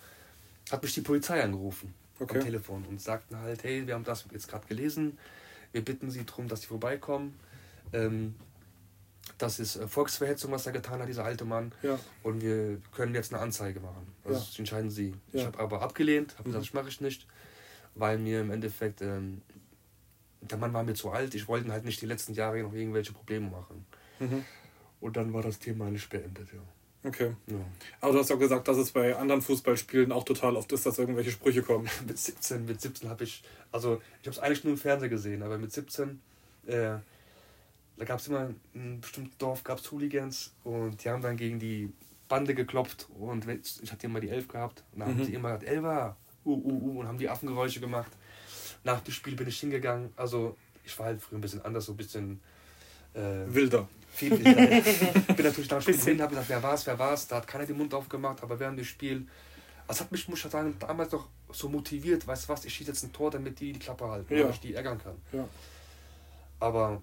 hat 0.70 0.82
mich 0.82 0.94
die 0.94 1.00
Polizei 1.00 1.42
angerufen 1.42 1.94
Okay. 2.18 2.38
am 2.38 2.44
Telefon 2.44 2.84
und 2.84 3.00
sagten 3.00 3.36
halt, 3.38 3.64
hey, 3.64 3.86
wir 3.86 3.94
haben 3.94 4.04
das 4.04 4.26
jetzt 4.30 4.46
gerade 4.48 4.66
gelesen, 4.66 5.18
wir 5.72 5.82
bitten 5.84 6.10
Sie 6.10 6.24
darum, 6.24 6.48
dass 6.48 6.60
Sie 6.60 6.66
vorbeikommen. 6.66 7.38
Ähm, 7.92 8.34
das 9.38 9.58
ist 9.58 9.76
äh, 9.76 9.88
Volksverhetzung, 9.88 10.50
was 10.52 10.66
er 10.66 10.72
getan 10.72 11.00
hat, 11.00 11.08
dieser 11.08 11.24
alte 11.24 11.44
Mann. 11.44 11.72
Ja. 11.82 11.98
Und 12.22 12.42
wir 12.42 12.78
können 12.92 13.14
jetzt 13.14 13.32
eine 13.32 13.40
Anzeige 13.42 13.80
machen. 13.80 14.06
Also 14.24 14.38
Ja. 14.38 14.44
das 14.46 14.58
entscheiden 14.58 14.90
Sie. 14.90 15.14
Ich 15.32 15.40
Ja. 15.40 15.46
habe 15.46 15.58
aber 15.60 15.80
abgelehnt, 15.82 16.34
habe 16.38 16.48
Mhm. 16.48 16.52
gesagt, 16.52 16.66
das 16.68 16.74
mache 16.74 16.88
ich 16.88 17.00
nicht, 17.00 17.26
weil 17.94 18.18
mir 18.18 18.40
im 18.42 18.50
Endeffekt, 18.50 19.00
ähm, 19.00 19.40
der 20.42 20.58
Mann 20.58 20.72
war 20.74 20.82
mir 20.82 20.94
zu 20.94 21.10
alt, 21.10 21.34
ich 21.34 21.48
wollte 21.48 21.70
halt 21.72 21.84
nicht 21.84 22.00
die 22.02 22.06
letzten 22.06 22.34
Jahre 22.34 22.62
noch 22.62 22.72
irgendwelche 22.74 23.12
Probleme 23.12 23.48
machen. 23.48 23.86
Mhm. 24.18 24.44
Und 25.00 25.16
dann 25.16 25.32
war 25.32 25.42
das 25.42 25.58
Thema 25.58 25.90
nicht 25.90 26.08
beendet, 26.10 26.52
ja. 26.52 26.60
Okay. 27.02 27.34
ja. 27.46 27.56
Aber 28.00 28.12
du 28.12 28.18
hast 28.18 28.28
ja 28.28 28.36
gesagt, 28.36 28.68
dass 28.68 28.76
es 28.76 28.90
bei 28.92 29.16
anderen 29.16 29.40
Fußballspielen 29.40 30.12
auch 30.12 30.24
total 30.24 30.56
oft 30.56 30.70
ist, 30.72 30.84
dass 30.84 30.98
irgendwelche 30.98 31.30
Sprüche 31.30 31.62
kommen. 31.62 31.88
Mit 32.06 32.18
17, 32.18 32.64
mit 32.66 32.80
17 32.80 33.08
habe 33.08 33.24
ich, 33.24 33.42
also 33.72 34.02
ich 34.20 34.26
habe 34.28 34.36
es 34.36 34.38
eigentlich 34.38 34.64
nur 34.64 34.74
im 34.74 34.78
Fernsehen 34.78 35.08
gesehen, 35.10 35.42
aber 35.42 35.56
mit 35.56 35.72
17, 35.72 36.20
äh, 36.66 36.72
da 37.96 38.04
gab 38.04 38.18
es 38.20 38.28
immer, 38.28 38.50
in 38.74 38.80
einem 38.80 39.00
bestimmten 39.00 39.32
Dorf 39.38 39.64
gab 39.64 39.78
es 39.78 39.90
Hooligans 39.90 40.52
und 40.64 41.02
die 41.02 41.08
haben 41.08 41.22
dann 41.22 41.36
gegen 41.38 41.58
die 41.58 41.90
Bande 42.28 42.54
geklopft 42.54 43.08
und 43.18 43.46
ich 43.48 43.90
hatte 43.90 44.06
immer 44.06 44.20
die 44.20 44.28
Elf 44.28 44.46
gehabt 44.48 44.84
und 44.92 45.00
dann 45.00 45.08
haben 45.08 45.18
Mhm. 45.18 45.24
sie 45.24 45.34
immer 45.34 45.48
gesagt, 45.48 45.64
Elva, 45.72 46.16
uh, 46.44 46.50
uh, 46.52 46.68
uh, 46.68 47.00
und 47.00 47.08
haben 47.08 47.18
die 47.18 47.28
Affengeräusche 47.28 47.80
gemacht. 47.80 48.10
Nach 48.84 49.00
dem 49.00 49.12
Spiel 49.12 49.34
bin 49.36 49.48
ich 49.48 49.58
hingegangen, 49.58 50.12
also 50.16 50.56
ich 50.84 50.98
war 50.98 51.06
halt 51.06 51.20
früher 51.20 51.38
ein 51.38 51.40
bisschen 51.40 51.62
anders, 51.64 51.86
so 51.86 51.92
ein 51.92 51.96
bisschen 51.96 52.40
äh, 53.14 53.20
Wilder. 53.48 53.88
Viel 54.10 54.32
wilder. 54.32 54.54
bin 55.34 55.44
natürlich 55.44 55.68
dem 55.68 55.80
Spiel 55.80 55.96
hin, 55.98 56.20
habe 56.20 56.30
gesagt, 56.30 56.48
wer 56.48 56.62
war's, 56.62 56.86
wer 56.86 56.98
war's, 56.98 57.26
da 57.26 57.36
hat 57.36 57.46
keiner 57.46 57.66
den 57.66 57.76
Mund 57.76 57.94
aufgemacht, 57.94 58.42
aber 58.42 58.58
während 58.58 58.78
dem 58.78 58.84
Spiel, 58.84 59.26
das 59.86 60.00
hat 60.00 60.12
mich, 60.12 60.28
muss 60.28 60.44
ich 60.44 60.50
sagen, 60.50 60.74
damals 60.78 61.10
doch 61.10 61.28
so 61.52 61.68
motiviert, 61.68 62.26
weißt 62.26 62.44
du 62.44 62.52
was, 62.52 62.64
ich 62.64 62.74
schieße 62.74 62.90
jetzt 62.90 63.02
ein 63.02 63.12
Tor, 63.12 63.30
damit 63.30 63.60
die 63.60 63.72
die 63.72 63.78
Klappe 63.78 64.08
halten, 64.08 64.32
Ja. 64.32 64.40
damit 64.40 64.54
ich 64.56 64.60
die 64.60 64.74
ärgern 64.74 64.98
kann. 64.98 65.16
Ja. 65.32 65.48
Aber 66.60 67.02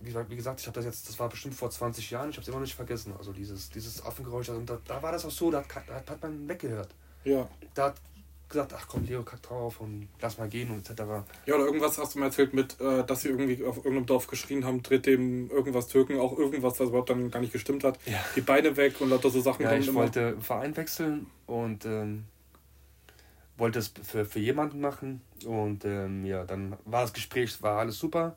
wie, 0.00 0.36
gesagt, 0.36 0.60
ich 0.60 0.66
habe 0.66 0.74
das 0.74 0.84
jetzt, 0.84 1.08
das 1.08 1.18
war 1.18 1.28
bestimmt 1.28 1.54
vor 1.54 1.70
20 1.70 2.10
Jahren, 2.10 2.30
ich 2.30 2.36
habe 2.36 2.42
es 2.42 2.48
immer 2.48 2.56
noch 2.56 2.64
nicht 2.64 2.74
vergessen. 2.74 3.12
Also 3.18 3.32
dieses, 3.32 3.68
dieses 3.68 4.02
Affengeräusch, 4.04 4.48
also 4.48 4.62
da, 4.62 4.78
da 4.86 5.02
war 5.02 5.12
das 5.12 5.24
auch 5.26 5.30
so, 5.30 5.50
da 5.50 5.58
hat, 5.58 5.84
da 5.88 6.12
hat 6.12 6.22
man 6.22 6.48
weggehört. 6.48 6.94
Ja. 7.24 7.46
Da 7.74 7.86
hat 7.86 7.96
gesagt, 8.50 8.74
ach 8.76 8.86
komm, 8.88 9.04
Leo, 9.04 9.22
kack 9.22 9.42
drauf 9.42 9.80
und 9.80 10.08
lass 10.20 10.38
mal 10.38 10.48
gehen 10.48 10.70
und 10.70 10.88
etc. 10.88 11.02
Ja, 11.46 11.54
oder 11.54 11.64
irgendwas 11.64 11.98
hast 11.98 12.14
du 12.14 12.18
mir 12.18 12.26
erzählt 12.26 12.52
mit, 12.52 12.80
äh, 12.80 13.04
dass 13.04 13.22
sie 13.22 13.28
irgendwie 13.28 13.64
auf 13.64 13.78
irgendeinem 13.78 14.06
Dorf 14.06 14.26
geschrien 14.26 14.64
haben, 14.64 14.82
dreht 14.82 15.06
dem 15.06 15.50
irgendwas 15.50 15.88
Türken, 15.88 16.18
auch 16.18 16.36
irgendwas, 16.36 16.78
was 16.78 16.88
überhaupt 16.88 17.10
dann 17.10 17.30
gar 17.30 17.40
nicht 17.40 17.52
gestimmt 17.52 17.84
hat. 17.84 17.98
Ja. 18.06 18.18
Die 18.36 18.40
Beine 18.40 18.76
weg 18.76 19.00
und 19.00 19.10
lauter 19.10 19.30
so 19.30 19.40
Sachen. 19.40 19.62
Ja, 19.62 19.72
ich 19.74 19.88
immer. 19.88 20.00
wollte 20.00 20.36
Verein 20.40 20.76
wechseln 20.76 21.26
und 21.46 21.86
ähm, 21.86 22.24
wollte 23.56 23.78
es 23.78 23.92
für, 24.02 24.24
für 24.24 24.40
jemanden 24.40 24.80
machen. 24.80 25.22
Und 25.46 25.84
ähm, 25.84 26.24
ja, 26.26 26.44
dann 26.44 26.76
war 26.84 27.02
das 27.02 27.12
Gespräch, 27.12 27.62
war 27.62 27.78
alles 27.78 27.98
super. 27.98 28.36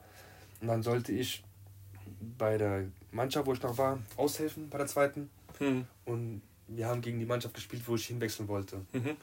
Und 0.62 0.68
dann 0.68 0.84
sollte 0.84 1.12
ich 1.12 1.44
bei 2.38 2.58
der 2.58 2.86
Mannschaft, 3.12 3.48
wo 3.48 3.54
ich 3.54 3.62
noch 3.62 3.78
war, 3.78 4.00
aushelfen, 4.16 4.70
bei 4.70 4.78
der 4.78 4.88
zweiten. 4.88 5.30
Hm. 5.58 5.86
Und 6.06 6.42
wir 6.68 6.88
haben 6.88 7.02
gegen 7.02 7.20
die 7.20 7.26
Mannschaft 7.26 7.56
gespielt, 7.56 7.84
wo 7.88 7.96
ich 7.96 8.06
hinwechseln 8.06 8.48
wollte. 8.48 8.78
Mhm. 8.94 9.18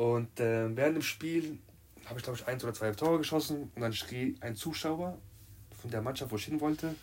Und 0.00 0.40
äh, 0.40 0.74
während 0.74 0.96
dem 0.96 1.02
Spiel 1.02 1.58
habe 2.06 2.18
ich, 2.18 2.24
glaube 2.24 2.38
ich, 2.38 2.46
eins 2.46 2.64
oder 2.64 2.72
zwei 2.72 2.90
Tore 2.92 3.18
geschossen. 3.18 3.70
Und 3.74 3.82
dann 3.82 3.92
schrie 3.92 4.34
ein 4.40 4.56
Zuschauer 4.56 5.18
von 5.78 5.90
der 5.90 6.00
Mannschaft, 6.00 6.32
wo 6.32 6.36
ich 6.36 6.44
hin 6.46 6.58
wollte, 6.62 6.94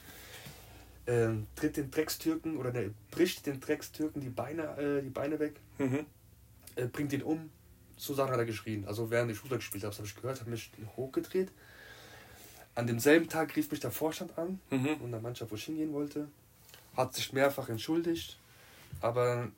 ähm, 1.06 1.46
tritt 1.56 1.78
den 1.78 1.92
Dreckstürken 1.92 2.58
oder 2.58 2.72
der 2.72 2.90
bricht 3.12 3.46
den 3.46 3.60
Dreckstürken 3.60 4.20
die 4.20 4.30
Beine, 4.30 4.64
äh, 4.80 5.04
die 5.04 5.12
Beine 5.12 5.38
weg, 5.38 5.60
Mhm. 5.78 6.08
äh, 6.76 6.88
bringt 6.88 7.14
ihn 7.14 7.22
um. 7.22 7.52
So 7.98 8.16
Sachen 8.16 8.32
hat 8.32 8.40
er 8.40 8.46
geschrien. 8.46 8.84
Also 8.88 9.12
während 9.12 9.30
ich 9.32 9.38
Fußball 9.38 9.60
gespielt 9.60 9.84
habe, 9.84 9.92
das 9.92 10.00
habe 10.00 10.08
ich 10.08 10.16
gehört, 10.16 10.40
habe 10.40 10.50
mich 10.50 10.72
hochgedreht. 10.96 11.52
An 12.74 12.88
demselben 12.88 13.30
Tag 13.30 13.56
rief 13.56 13.70
mich 13.70 13.80
der 13.80 13.92
Vorstand 13.92 14.36
an 14.40 14.60
Mhm. 14.72 14.96
und 15.04 15.12
der 15.12 15.22
Mannschaft, 15.22 15.52
wo 15.52 15.56
ich 15.56 15.66
hingehen 15.66 15.94
wollte, 15.94 16.28
hat 16.96 17.14
sich 17.14 17.32
mehrfach 17.32 17.70
entschuldigt, 17.70 18.40
aber 19.02 19.50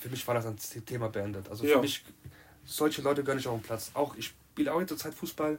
für 0.00 0.10
mich 0.10 0.26
war 0.28 0.34
das 0.34 0.44
ein 0.44 0.56
Thema 0.84 1.08
beendet. 1.08 1.48
Also 1.48 1.64
Ja. 1.64 1.76
für 1.76 1.80
mich, 1.80 2.04
solche 2.68 3.02
Leute 3.02 3.22
gehören 3.22 3.38
nicht 3.38 3.46
auf 3.48 3.58
den 3.58 3.62
Platz. 3.64 3.90
Auch 3.94 4.14
ich 4.16 4.26
spiele 4.26 4.72
auch 4.72 4.84
zur 4.86 4.96
Zeit 4.98 5.14
Fußball 5.14 5.58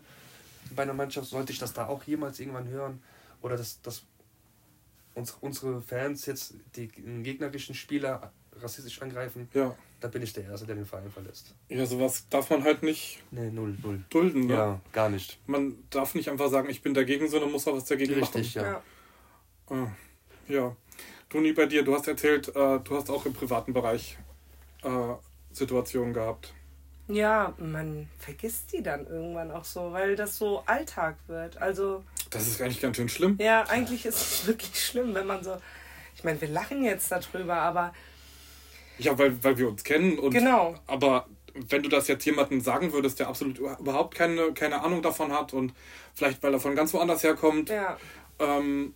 bei 0.76 0.84
einer 0.84 0.94
Mannschaft, 0.94 1.28
sollte 1.30 1.52
ich 1.52 1.60
das 1.60 1.74
da 1.74 1.88
auch 1.88 2.04
jemals 2.04 2.40
irgendwann 2.40 2.68
hören 2.68 3.02
oder 3.42 3.58
dass, 3.58 3.82
dass 3.82 4.04
uns, 5.16 5.36
unsere 5.42 5.82
Fans 5.82 6.26
jetzt 6.28 6.54
die 6.76 6.88
gegnerischen 6.88 7.74
Spieler 7.74 8.32
rassistisch 8.62 9.02
angreifen, 9.02 9.50
Ja. 9.54 9.76
da 10.02 10.08
bin 10.10 10.22
ich 10.22 10.34
der 10.34 10.44
Erste, 10.46 10.68
der 10.68 10.76
den 10.76 10.86
Verein 10.86 11.10
verlässt. 11.10 11.56
ja, 11.70 11.86
sowas 11.86 12.26
darf 12.30 12.50
man 12.50 12.64
halt 12.64 12.84
nicht 12.84 13.24
Nee, 13.32 13.50
null, 13.50 13.76
null. 13.82 14.04
dulden. 14.10 14.48
Ne? 14.48 14.54
Ja, 14.54 14.82
gar 14.92 15.10
nicht. 15.10 15.40
Man 15.48 15.76
darf 15.90 16.14
nicht 16.14 16.30
einfach 16.30 16.50
sagen, 16.50 16.70
ich 16.70 16.82
bin 16.82 16.94
dagegen, 16.94 17.28
sondern 17.30 17.52
muss 17.52 17.68
auch 17.68 17.76
was 17.76 17.86
dagegen 17.86 18.14
Richtig, 18.14 18.56
machen. 18.56 18.66
ja. 18.68 18.72
Ja. 19.76 19.84
Ah, 19.84 19.92
ja. 20.48 20.76
Toni, 21.30 21.54
bei 21.54 21.66
dir, 21.68 21.84
du 21.84 21.94
hast 21.96 22.08
erzählt, 22.08 22.50
äh, 22.50 22.80
du 22.80 22.96
hast 22.96 23.10
auch 23.10 23.26
im 23.26 23.34
privaten 23.34 23.72
Bereich 23.74 24.18
äh, 24.84 24.90
Situationen 25.52 26.14
gehabt. 26.14 26.54
Ja, 27.10 27.54
man 27.58 28.08
vergisst 28.20 28.72
die 28.72 28.84
dann 28.84 29.08
irgendwann 29.08 29.50
auch 29.52 29.66
so, 29.66 29.92
weil 29.92 30.16
das 30.16 30.38
so 30.38 30.62
Alltag 30.68 31.18
wird. 31.28 31.60
Also, 31.60 32.04
Das 32.30 32.48
ist 32.48 32.62
eigentlich 32.62 32.82
ganz 32.82 32.98
schön 32.98 33.10
schlimm. 33.10 33.36
ja, 33.42 33.64
eigentlich 33.64 34.06
ist 34.06 34.22
es 34.22 34.48
wirklich 34.48 34.84
schlimm, 34.84 35.14
wenn 35.16 35.26
man 35.26 35.44
so. 35.44 35.58
Ich 36.16 36.24
meine, 36.24 36.40
wir 36.40 36.50
lachen 36.50 36.84
jetzt 36.84 37.12
darüber, 37.12 37.56
aber 37.56 37.94
Ja, 39.00 39.18
weil, 39.18 39.44
weil 39.44 39.58
wir 39.58 39.70
uns 39.70 39.84
kennen. 39.84 40.20
Und, 40.20 40.32
Genau. 40.32 40.76
Aber 40.86 41.28
wenn 41.56 41.82
du 41.82 41.90
das 41.90 42.08
jetzt 42.08 42.26
jemandem 42.26 42.62
sagen 42.62 42.94
würdest, 42.94 43.20
der 43.20 43.28
absolut 43.28 43.58
überhaupt 43.58 44.14
keine, 44.16 44.54
keine 44.54 44.82
Ahnung 44.84 45.02
davon 45.02 45.32
hat 45.34 45.54
und 45.54 45.74
vielleicht, 46.14 46.44
weil 46.44 46.54
er 46.54 46.60
von 46.60 46.76
ganz 46.76 46.94
woanders 46.94 47.24
herkommt, 47.24 47.70
ja, 47.70 47.98
Ähm, 48.40 48.94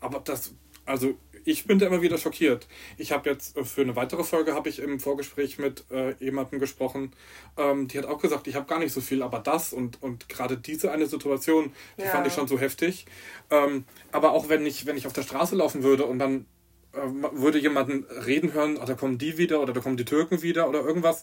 aber 0.00 0.20
das, 0.20 0.54
also 0.86 1.18
ich 1.46 1.64
bin 1.64 1.78
da 1.78 1.86
immer 1.86 2.02
wieder 2.02 2.18
schockiert. 2.18 2.66
Ich 2.98 3.12
habe 3.12 3.30
jetzt 3.30 3.56
äh, 3.56 3.64
für 3.64 3.80
eine 3.80 3.96
weitere 3.96 4.24
Folge 4.24 4.54
habe 4.54 4.68
ich 4.68 4.80
im 4.80 5.00
Vorgespräch 5.00 5.58
mit 5.58 5.84
äh, 5.90 6.12
jemandem 6.18 6.58
gesprochen, 6.58 7.12
ähm, 7.56 7.88
die 7.88 7.98
hat 7.98 8.04
auch 8.04 8.20
gesagt, 8.20 8.46
ich 8.48 8.56
habe 8.56 8.66
gar 8.66 8.78
nicht 8.78 8.92
so 8.92 9.00
viel, 9.00 9.22
aber 9.22 9.38
das 9.38 9.72
und, 9.72 10.02
und 10.02 10.28
gerade 10.28 10.56
diese 10.58 10.90
eine 10.92 11.06
Situation, 11.06 11.72
die 11.96 12.02
Ja. 12.02 12.10
fand 12.10 12.26
ich 12.26 12.34
schon 12.34 12.48
so 12.48 12.58
heftig. 12.58 13.06
Ähm, 13.50 13.84
aber 14.12 14.32
auch 14.32 14.48
wenn 14.48 14.66
ich, 14.66 14.86
wenn 14.86 14.96
ich 14.96 15.06
auf 15.06 15.12
der 15.12 15.22
Straße 15.22 15.54
laufen 15.54 15.82
würde 15.82 16.04
und 16.04 16.18
dann 16.18 16.46
äh, 16.92 16.98
würde 17.32 17.58
jemanden 17.58 18.04
reden 18.26 18.52
hören, 18.52 18.76
oh, 18.80 18.84
da 18.84 18.94
kommen 18.94 19.18
die 19.18 19.38
wieder 19.38 19.60
oder 19.60 19.72
da 19.72 19.80
kommen 19.80 19.96
die 19.96 20.04
Türken 20.04 20.42
wieder 20.42 20.68
oder 20.68 20.80
irgendwas, 20.80 21.22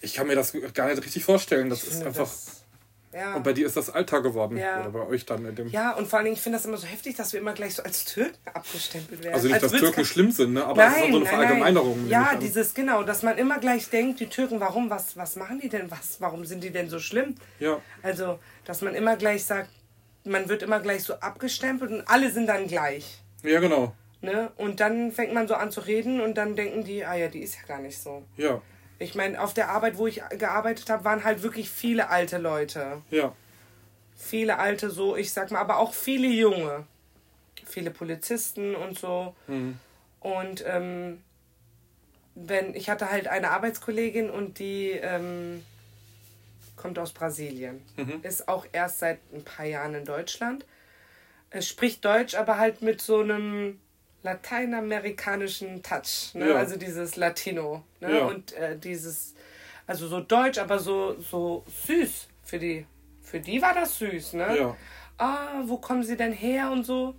ich 0.00 0.14
kann 0.14 0.26
mir 0.28 0.34
das 0.34 0.54
gar 0.74 0.88
nicht 0.88 1.04
richtig 1.04 1.24
vorstellen. 1.24 1.68
Das 1.68 1.82
ich 1.82 1.90
ist 1.90 2.04
einfach. 2.04 2.20
das. 2.20 2.64
Ja. 3.18 3.34
Und 3.34 3.42
bei 3.42 3.52
dir 3.52 3.66
ist 3.66 3.76
das 3.76 3.90
Alltag 3.90 4.22
geworden. 4.22 4.56
Ja. 4.56 4.80
Oder 4.80 4.90
bei 4.90 5.06
euch 5.06 5.26
dann 5.26 5.44
in 5.44 5.54
dem. 5.54 5.68
ja, 5.68 5.92
und 5.92 6.06
vor 6.06 6.18
allen 6.18 6.26
Dingen, 6.26 6.36
ich 6.36 6.42
finde 6.42 6.58
das 6.58 6.66
immer 6.66 6.76
so 6.76 6.86
heftig, 6.86 7.16
dass 7.16 7.32
wir 7.32 7.40
immer 7.40 7.52
gleich 7.52 7.74
so 7.74 7.82
als 7.82 8.04
Türken 8.04 8.38
abgestempelt 8.54 9.24
werden. 9.24 9.34
Also 9.34 9.48
nicht, 9.48 9.62
Als 9.62 9.72
dass 9.72 9.80
Türken 9.80 10.04
schlimm 10.04 10.30
sind, 10.30 10.52
ne? 10.52 10.64
aber 10.64 10.86
es 10.86 10.96
ist 10.96 11.02
auch 11.02 11.10
so 11.10 11.16
eine 11.16 11.26
Verallgemeinerung. 11.26 12.08
Ja, 12.08 12.36
dieses, 12.36 12.74
genau, 12.74 13.02
dass 13.02 13.22
man 13.22 13.36
immer 13.36 13.58
gleich 13.58 13.90
denkt, 13.90 14.20
die 14.20 14.28
Türken, 14.28 14.60
warum, 14.60 14.88
was, 14.88 15.16
was 15.16 15.36
machen 15.36 15.58
die 15.60 15.68
denn, 15.68 15.90
was, 15.90 16.20
warum 16.20 16.44
sind 16.44 16.62
die 16.62 16.70
denn 16.70 16.88
so 16.88 17.00
schlimm? 17.00 17.34
Ja, 17.58 17.80
Also, 18.02 18.38
dass 18.64 18.82
man 18.82 18.94
immer 18.94 19.16
gleich 19.16 19.44
sagt, 19.44 19.70
man 20.24 20.48
wird 20.48 20.62
immer 20.62 20.78
gleich 20.80 21.02
so 21.02 21.14
abgestempelt 21.14 21.90
und 21.90 22.02
alle 22.06 22.30
sind 22.30 22.46
dann 22.46 22.66
gleich. 22.68 23.22
ja, 23.42 23.58
genau. 23.60 23.94
Ne? 24.20 24.50
Und 24.56 24.80
dann 24.80 25.12
fängt 25.12 25.32
man 25.32 25.46
so 25.46 25.54
an 25.54 25.70
zu 25.70 25.80
reden 25.80 26.20
und 26.20 26.36
dann 26.36 26.56
denken 26.56 26.82
die, 26.82 27.04
ah 27.04 27.14
ja, 27.14 27.28
die 27.28 27.38
ist 27.38 27.54
ja 27.54 27.62
gar 27.68 27.78
nicht 27.80 27.98
so. 28.02 28.24
Ja, 28.36 28.60
Ich 28.98 29.14
meine, 29.14 29.40
auf 29.40 29.54
der 29.54 29.70
Arbeit, 29.70 29.96
wo 29.96 30.06
ich 30.06 30.22
gearbeitet 30.30 30.90
habe, 30.90 31.04
waren 31.04 31.24
halt 31.24 31.42
wirklich 31.42 31.70
viele 31.70 32.08
alte 32.08 32.38
Leute. 32.38 33.02
ja. 33.10 33.32
Viele 34.20 34.58
alte, 34.58 34.90
so, 34.90 35.14
ich 35.14 35.32
sag 35.32 35.52
mal, 35.52 35.60
aber 35.60 35.76
auch 35.76 35.94
viele 35.94 36.26
junge. 36.26 36.84
Viele 37.64 37.92
Polizisten 37.92 38.74
und 38.74 38.98
so. 38.98 39.36
Mhm. 39.46 39.78
Und 40.18 40.64
ähm, 40.66 41.22
wenn 42.34 42.74
ich 42.74 42.90
hatte 42.90 43.12
halt 43.12 43.28
eine 43.28 43.52
Arbeitskollegin 43.52 44.28
und 44.28 44.58
die 44.58 44.90
ähm, 44.90 45.64
kommt 46.78 46.98
aus 46.98 47.12
Brasilien. 47.12 47.82
Mhm. 47.96 48.20
Ist 48.22 48.48
auch 48.48 48.66
erst 48.72 49.00
seit 49.00 49.18
ein 49.32 49.44
paar 49.44 49.66
Jahren 49.66 49.94
in 49.94 50.04
Deutschland. 50.04 50.64
Es 51.50 51.68
spricht 51.68 52.04
Deutsch, 52.04 52.34
aber 52.34 52.58
halt 52.58 52.82
mit 52.82 53.00
so 53.00 53.20
einem 53.20 53.80
lateinamerikanischen 54.22 55.82
Touch. 55.82 56.34
Ne? 56.34 56.50
Ja. 56.50 56.56
Also 56.56 56.76
dieses 56.76 57.16
Latino. 57.16 57.84
Ne? 58.00 58.18
Ja. 58.18 58.26
Und 58.26 58.52
äh, 58.52 58.78
dieses, 58.78 59.34
also 59.86 60.08
so 60.08 60.20
deutsch, 60.20 60.58
aber 60.58 60.78
so, 60.78 61.16
so 61.20 61.64
süß 61.86 62.28
für 62.44 62.58
die. 62.58 62.86
Für 63.22 63.40
die 63.40 63.60
war 63.60 63.74
das 63.74 63.98
süß, 63.98 64.32
ne? 64.34 64.56
Ja. 64.56 64.76
ah, 65.18 65.62
wo 65.66 65.76
kommen 65.76 66.02
Sie 66.02 66.16
denn 66.16 66.32
her 66.32 66.70
und 66.70 66.84
so. 66.84 67.14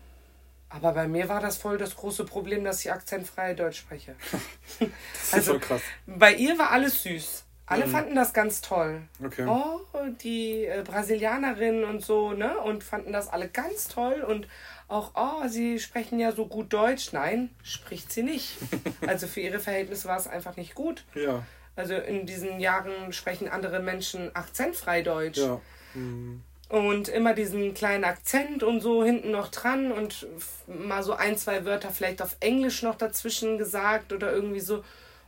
Aber 0.70 0.94
bei 0.94 1.08
mir 1.08 1.30
war 1.30 1.40
das 1.40 1.58
voll 1.58 1.78
das 1.78 1.96
große 1.96 2.26
Problem, 2.26 2.64
dass 2.64 2.80
ich 2.82 2.92
akzentfrei 2.92 3.54
Deutsch 3.54 3.80
spreche. 3.80 4.16
Das 4.80 5.34
ist 5.46 5.50
Also-. 5.50 5.82
Bei 6.08 6.34
ihr 6.34 6.58
war 6.58 6.72
alles 6.72 7.04
süß. 7.04 7.46
Alle 7.68 7.86
fanden 7.88 8.16
das 8.16 8.34
ganz 8.34 8.62
toll. 8.62 9.04
Okay. 9.24 9.46
Oh, 9.48 9.82
die 10.24 10.66
äh, 10.66 10.82
Brasilianerin 10.84 11.84
und 11.84 12.04
so, 12.04 12.32
ne? 12.34 12.58
Und 12.58 12.84
fanden 12.84 13.14
das 13.14 13.28
alle 13.28 13.48
ganz 13.48 13.88
toll. 13.88 14.26
Und 14.28 14.48
auch, 14.90 15.12
oh, 15.16 15.48
sie 15.48 15.80
sprechen 15.80 16.20
ja 16.20 16.32
so 16.32 16.46
gut 16.48 16.74
Deutsch. 16.74 17.14
Nein, 17.14 17.50
spricht 17.64 18.12
sie 18.12 18.24
nicht. 18.24 18.58
Also 19.08 19.28
für 19.28 19.40
ihre 19.40 19.60
Verhältnisse 19.60 20.08
war 20.08 20.18
es 20.18 20.28
einfach 20.28 20.58
nicht 20.58 20.76
gut. 20.76 21.06
Ja, 21.16 21.44
Also 21.76 21.96
in 21.96 22.26
diesen 22.26 22.60
Jahren 22.60 23.14
sprechen 23.14 23.48
andere 23.48 23.80
Menschen 23.80 24.36
akzentfrei 24.36 25.02
Deutsch. 25.02 25.38
ja. 25.40 25.62
Mhm. 25.94 26.44
Und 26.70 27.08
immer 27.08 27.34
diesen 27.34 27.74
kleinen 27.74 28.04
Akzent 28.04 28.62
und 28.62 28.82
so 28.82 29.04
hinten 29.04 29.32
noch 29.32 29.48
dran 29.48 29.92
und 29.92 30.28
mal 30.68 31.02
so 31.02 31.14
ein, 31.14 31.36
zwei 31.36 31.66
Wörter 31.66 31.90
vielleicht 31.90 32.22
auf 32.22 32.38
Englisch 32.42 32.84
noch 32.84 32.94
dazwischen 32.94 33.58
gesagt 33.58 34.14
oder 34.14 34.32
irgendwie 34.32 34.60
so. 34.60 34.84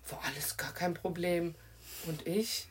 War 0.09 0.19
alles 0.27 0.55
gar 0.57 0.71
kein 0.71 0.93
Problem. 0.93 1.55
Und 2.05 2.27
ich 2.27 2.67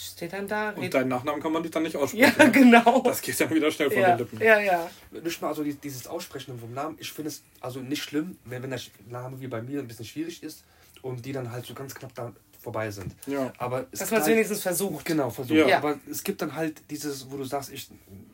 stehe 0.00 0.30
dann 0.30 0.46
da, 0.48 0.70
Und 0.70 0.92
deinen 0.92 1.08
Nachnamen 1.08 1.40
kann 1.42 1.52
man 1.52 1.62
dich 1.62 1.72
dann 1.72 1.82
nicht 1.82 1.96
aussprechen. 1.96 2.34
Ja, 2.38 2.48
genau. 2.48 3.00
Das 3.02 3.20
geht 3.22 3.40
dann 3.40 3.50
wieder 3.50 3.70
schnell 3.70 3.90
von 3.90 4.00
ja, 4.00 4.08
den 4.10 4.18
Lippen. 4.18 4.40
ja, 4.40 4.58
ja. 4.60 4.90
Nicht 5.10 5.40
mal 5.42 5.48
also 5.48 5.62
die- 5.64 5.74
dieses 5.74 6.06
Aussprechen 6.06 6.58
vom 6.58 6.72
Namen, 6.72 6.96
ich 7.00 7.12
finde 7.12 7.28
es 7.28 7.42
also 7.60 7.80
nicht 7.80 8.02
schlimm, 8.02 8.38
wenn, 8.44 8.62
wenn 8.62 8.70
der 8.70 8.80
Name 9.08 9.40
wie 9.40 9.46
bei 9.46 9.60
mir 9.62 9.80
ein 9.80 9.88
bisschen 9.88 10.04
schwierig 10.04 10.42
ist 10.42 10.64
und 11.02 11.24
die 11.24 11.32
dann 11.32 11.50
halt 11.52 11.64
so 11.66 11.74
ganz 11.74 11.94
knapp 11.94 12.14
da 12.14 12.32
vorbei 12.62 12.90
sind. 12.90 13.14
Ja. 13.26 13.52
Aber 13.58 13.86
es 13.90 14.00
Dass 14.00 14.10
man 14.10 14.20
es 14.20 14.26
halt- 14.26 14.34
wenigstens 14.36 14.60
versucht. 14.62 15.04
Genau, 15.06 15.30
versucht. 15.30 15.56
Ja. 15.68 15.78
Aber 15.78 15.98
es 16.10 16.22
gibt 16.22 16.42
dann 16.42 16.54
halt 16.54 16.82
dieses, 16.90 17.30
wo 17.30 17.36
du 17.38 17.44
sagst, 17.44 17.70
ich, 17.72 17.90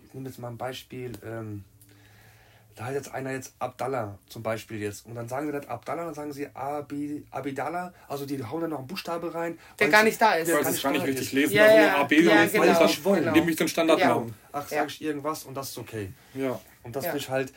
ich 0.08 0.14
nehme 0.14 0.28
jetzt 0.28 0.38
mal 0.38 0.48
ein 0.48 0.56
Beispiel, 0.56 1.12
ähm, 1.24 1.64
da 2.76 2.84
hat 2.84 2.94
jetzt 2.94 3.12
einer 3.12 3.32
jetzt 3.32 3.54
Abdallah 3.58 4.18
zum 4.28 4.42
Beispiel 4.42 4.80
jetzt 4.82 5.06
und 5.06 5.14
dann 5.14 5.28
sagen 5.28 5.46
sie 5.46 5.52
nicht 5.56 5.68
Abdallah, 5.68 6.04
dann 6.04 6.14
sagen 6.14 6.32
sie 6.32 6.46
Abi, 6.54 7.24
Abidallah, 7.30 7.92
also 8.06 8.26
die 8.26 8.44
hauen 8.44 8.60
dann 8.60 8.70
noch 8.70 8.78
einen 8.80 8.86
Buchstabe 8.86 9.34
rein. 9.34 9.58
Der 9.78 9.88
gar 9.88 10.02
nicht 10.04 10.20
da 10.20 10.34
ist. 10.34 10.46
der 10.48 10.56
Weil 10.56 10.62
gar 10.62 10.70
sie 10.72 10.76
es 10.76 10.82
gar 10.82 10.92
nicht 10.92 11.06
richtig 11.06 11.26
ist. 11.28 11.32
lesen. 11.32 11.54
Ja, 11.54 11.64
also 11.64 11.76
ja, 11.78 11.96
AB 12.02 12.12
ja, 12.12 12.18
genau, 12.46 12.64
dann 12.64 13.14
genau. 13.20 13.32
nehme 13.32 13.50
ich 13.50 13.56
den 13.56 13.68
Standardnamen. 13.68 14.34
Ach, 14.52 14.70
Ja. 14.70 14.78
sage 14.78 14.88
ich 14.90 15.02
irgendwas 15.02 15.44
und 15.44 15.54
das 15.54 15.70
ist 15.70 15.78
okay. 15.78 16.10
Ja. 16.34 16.60
Und 16.82 16.94
das 16.94 17.04
Ja. 17.04 17.10
finde 17.12 17.24
ich 17.24 17.30
halt, 17.30 17.52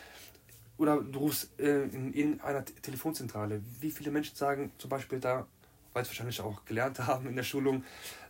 oder 0.78 1.02
du 1.02 1.20
rufst 1.20 1.50
äh, 1.60 1.84
in, 1.84 2.14
in 2.14 2.42
einer 2.42 2.64
Te- 2.64 2.74
Telefonzentrale. 2.82 3.62
Wie 3.82 3.92
viele 3.92 4.12
Menschen 4.12 4.36
sagen 4.38 4.72
zum 4.78 4.90
Beispiel 4.90 5.20
da, 5.20 5.46
weil 5.94 6.04
sie 6.04 6.10
wahrscheinlich 6.12 6.42
auch 6.42 6.66
gelernt 6.66 7.00
haben 7.08 7.28
in 7.28 7.36
der 7.36 7.44
Schulung, 7.44 7.84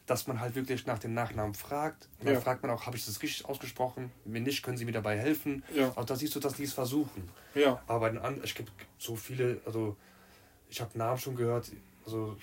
dass 0.05 0.25
man 0.25 0.39
halt 0.39 0.55
wirklich 0.55 0.85
nach 0.87 0.97
dem 0.99 1.13
Nachnamen 1.13 1.53
fragt. 1.53 2.07
Und 2.19 2.25
dann 2.27 2.35
Ja. 2.35 2.41
fragt 2.41 2.63
man 2.63 2.71
auch, 2.71 2.85
habe 2.87 2.97
ich 2.97 3.05
das 3.05 3.21
richtig 3.21 3.45
ausgesprochen? 3.45 4.11
Wenn 4.25 4.43
nicht, 4.43 4.63
können 4.63 4.77
sie 4.77 4.85
mir 4.85 4.91
dabei 4.91 5.17
helfen. 5.19 5.63
Ja. 5.75 5.89
Also 5.89 6.03
da 6.03 6.15
siehst 6.15 6.33
du, 6.35 6.39
dass 6.39 6.53
die 6.53 6.63
es 6.63 6.73
versuchen. 6.73 7.29
Ja. 7.53 7.79
Aber 7.87 7.99
bei 7.99 8.09
den 8.09 8.17
anderen, 8.17 8.43
es 8.43 8.55
gibt 8.55 8.71
so 8.97 9.15
viele, 9.15 9.61
also 9.65 9.95
ich 10.69 10.81
habe 10.81 10.97
Namen 10.97 11.19
schon 11.19 11.35
gehört, 11.35 11.71
also 12.05 12.37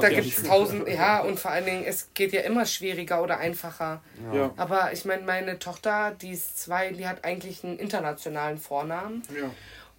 da 0.00 0.08
gibt 0.10 0.26
es 0.26 0.42
tausend, 0.42 0.86
ja, 0.88 1.20
und 1.20 1.40
vor 1.40 1.50
allen 1.50 1.64
Dingen, 1.64 1.84
es 1.84 2.10
geht 2.12 2.32
ja 2.32 2.42
immer 2.42 2.66
schwieriger 2.66 3.22
oder 3.22 3.38
einfacher. 3.38 4.02
Ja. 4.32 4.52
Aber 4.56 4.92
ich 4.92 5.04
meine, 5.06 5.22
meine 5.22 5.58
Tochter, 5.58 6.12
die 6.20 6.30
ist 6.32 6.58
zwei, 6.58 6.92
die 6.92 7.06
hat 7.08 7.24
eigentlich 7.24 7.64
einen 7.64 7.78
internationalen 7.78 8.58
Vornamen. 8.58 9.22
Ja. 9.34 9.50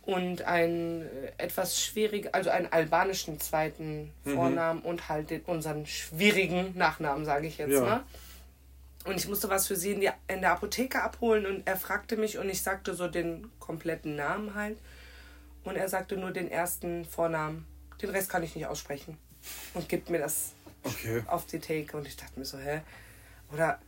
Und 0.09 0.41
einen 0.41 1.07
etwas 1.37 1.79
schwierigen, 1.79 2.29
also 2.33 2.49
einen 2.49 2.71
albanischen 2.71 3.39
zweiten 3.39 4.11
mhm. 4.23 4.33
Vornamen 4.33 4.81
und 4.81 5.07
halt 5.07 5.29
den, 5.29 5.41
unseren 5.41 5.85
schwierigen 5.85 6.75
Nachnamen, 6.75 7.25
sage 7.25 7.45
ich 7.45 7.59
jetzt 7.59 7.73
ja. 7.73 7.81
mal. 7.81 8.03
Und 9.05 9.15
ich 9.17 9.27
musste 9.27 9.49
was 9.49 9.67
für 9.67 9.75
sie 9.75 9.91
in, 9.91 10.01
die, 10.01 10.09
in 10.27 10.41
der 10.41 10.51
Apotheke 10.51 11.03
abholen 11.03 11.45
und 11.45 11.67
er 11.67 11.77
fragte 11.77 12.17
mich 12.17 12.39
und 12.39 12.49
ich 12.49 12.63
sagte 12.63 12.95
so 12.95 13.07
den 13.07 13.51
kompletten 13.59 14.15
Namen 14.15 14.55
halt. 14.55 14.79
Und 15.63 15.75
er 15.75 15.87
sagte 15.89 16.17
nur 16.17 16.31
den 16.31 16.49
ersten 16.49 17.05
Vornamen. 17.05 17.67
Den 18.01 18.09
Rest 18.09 18.29
kann 18.29 18.41
ich 18.41 18.55
nicht 18.55 18.65
aussprechen 18.65 19.17
und 19.75 19.89
gibt 19.89 20.09
mir 20.09 20.19
das 20.19 20.53
okay. 20.83 21.21
auf 21.27 21.45
die 21.45 21.59
Theke. 21.59 21.97
Und 21.97 22.07
ich 22.07 22.17
dachte 22.17 22.39
mir 22.39 22.45
so, 22.45 22.57
hä? 22.57 22.81
Oder 23.53 23.79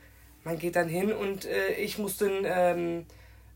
man 0.43 0.59
geht 0.59 0.75
dann 0.75 0.87
hin 0.87 1.11
und 1.13 1.45
äh, 1.45 1.73
ich 1.73 1.97
musste 1.97 2.27
ein, 2.27 2.43
ähm, 2.45 3.05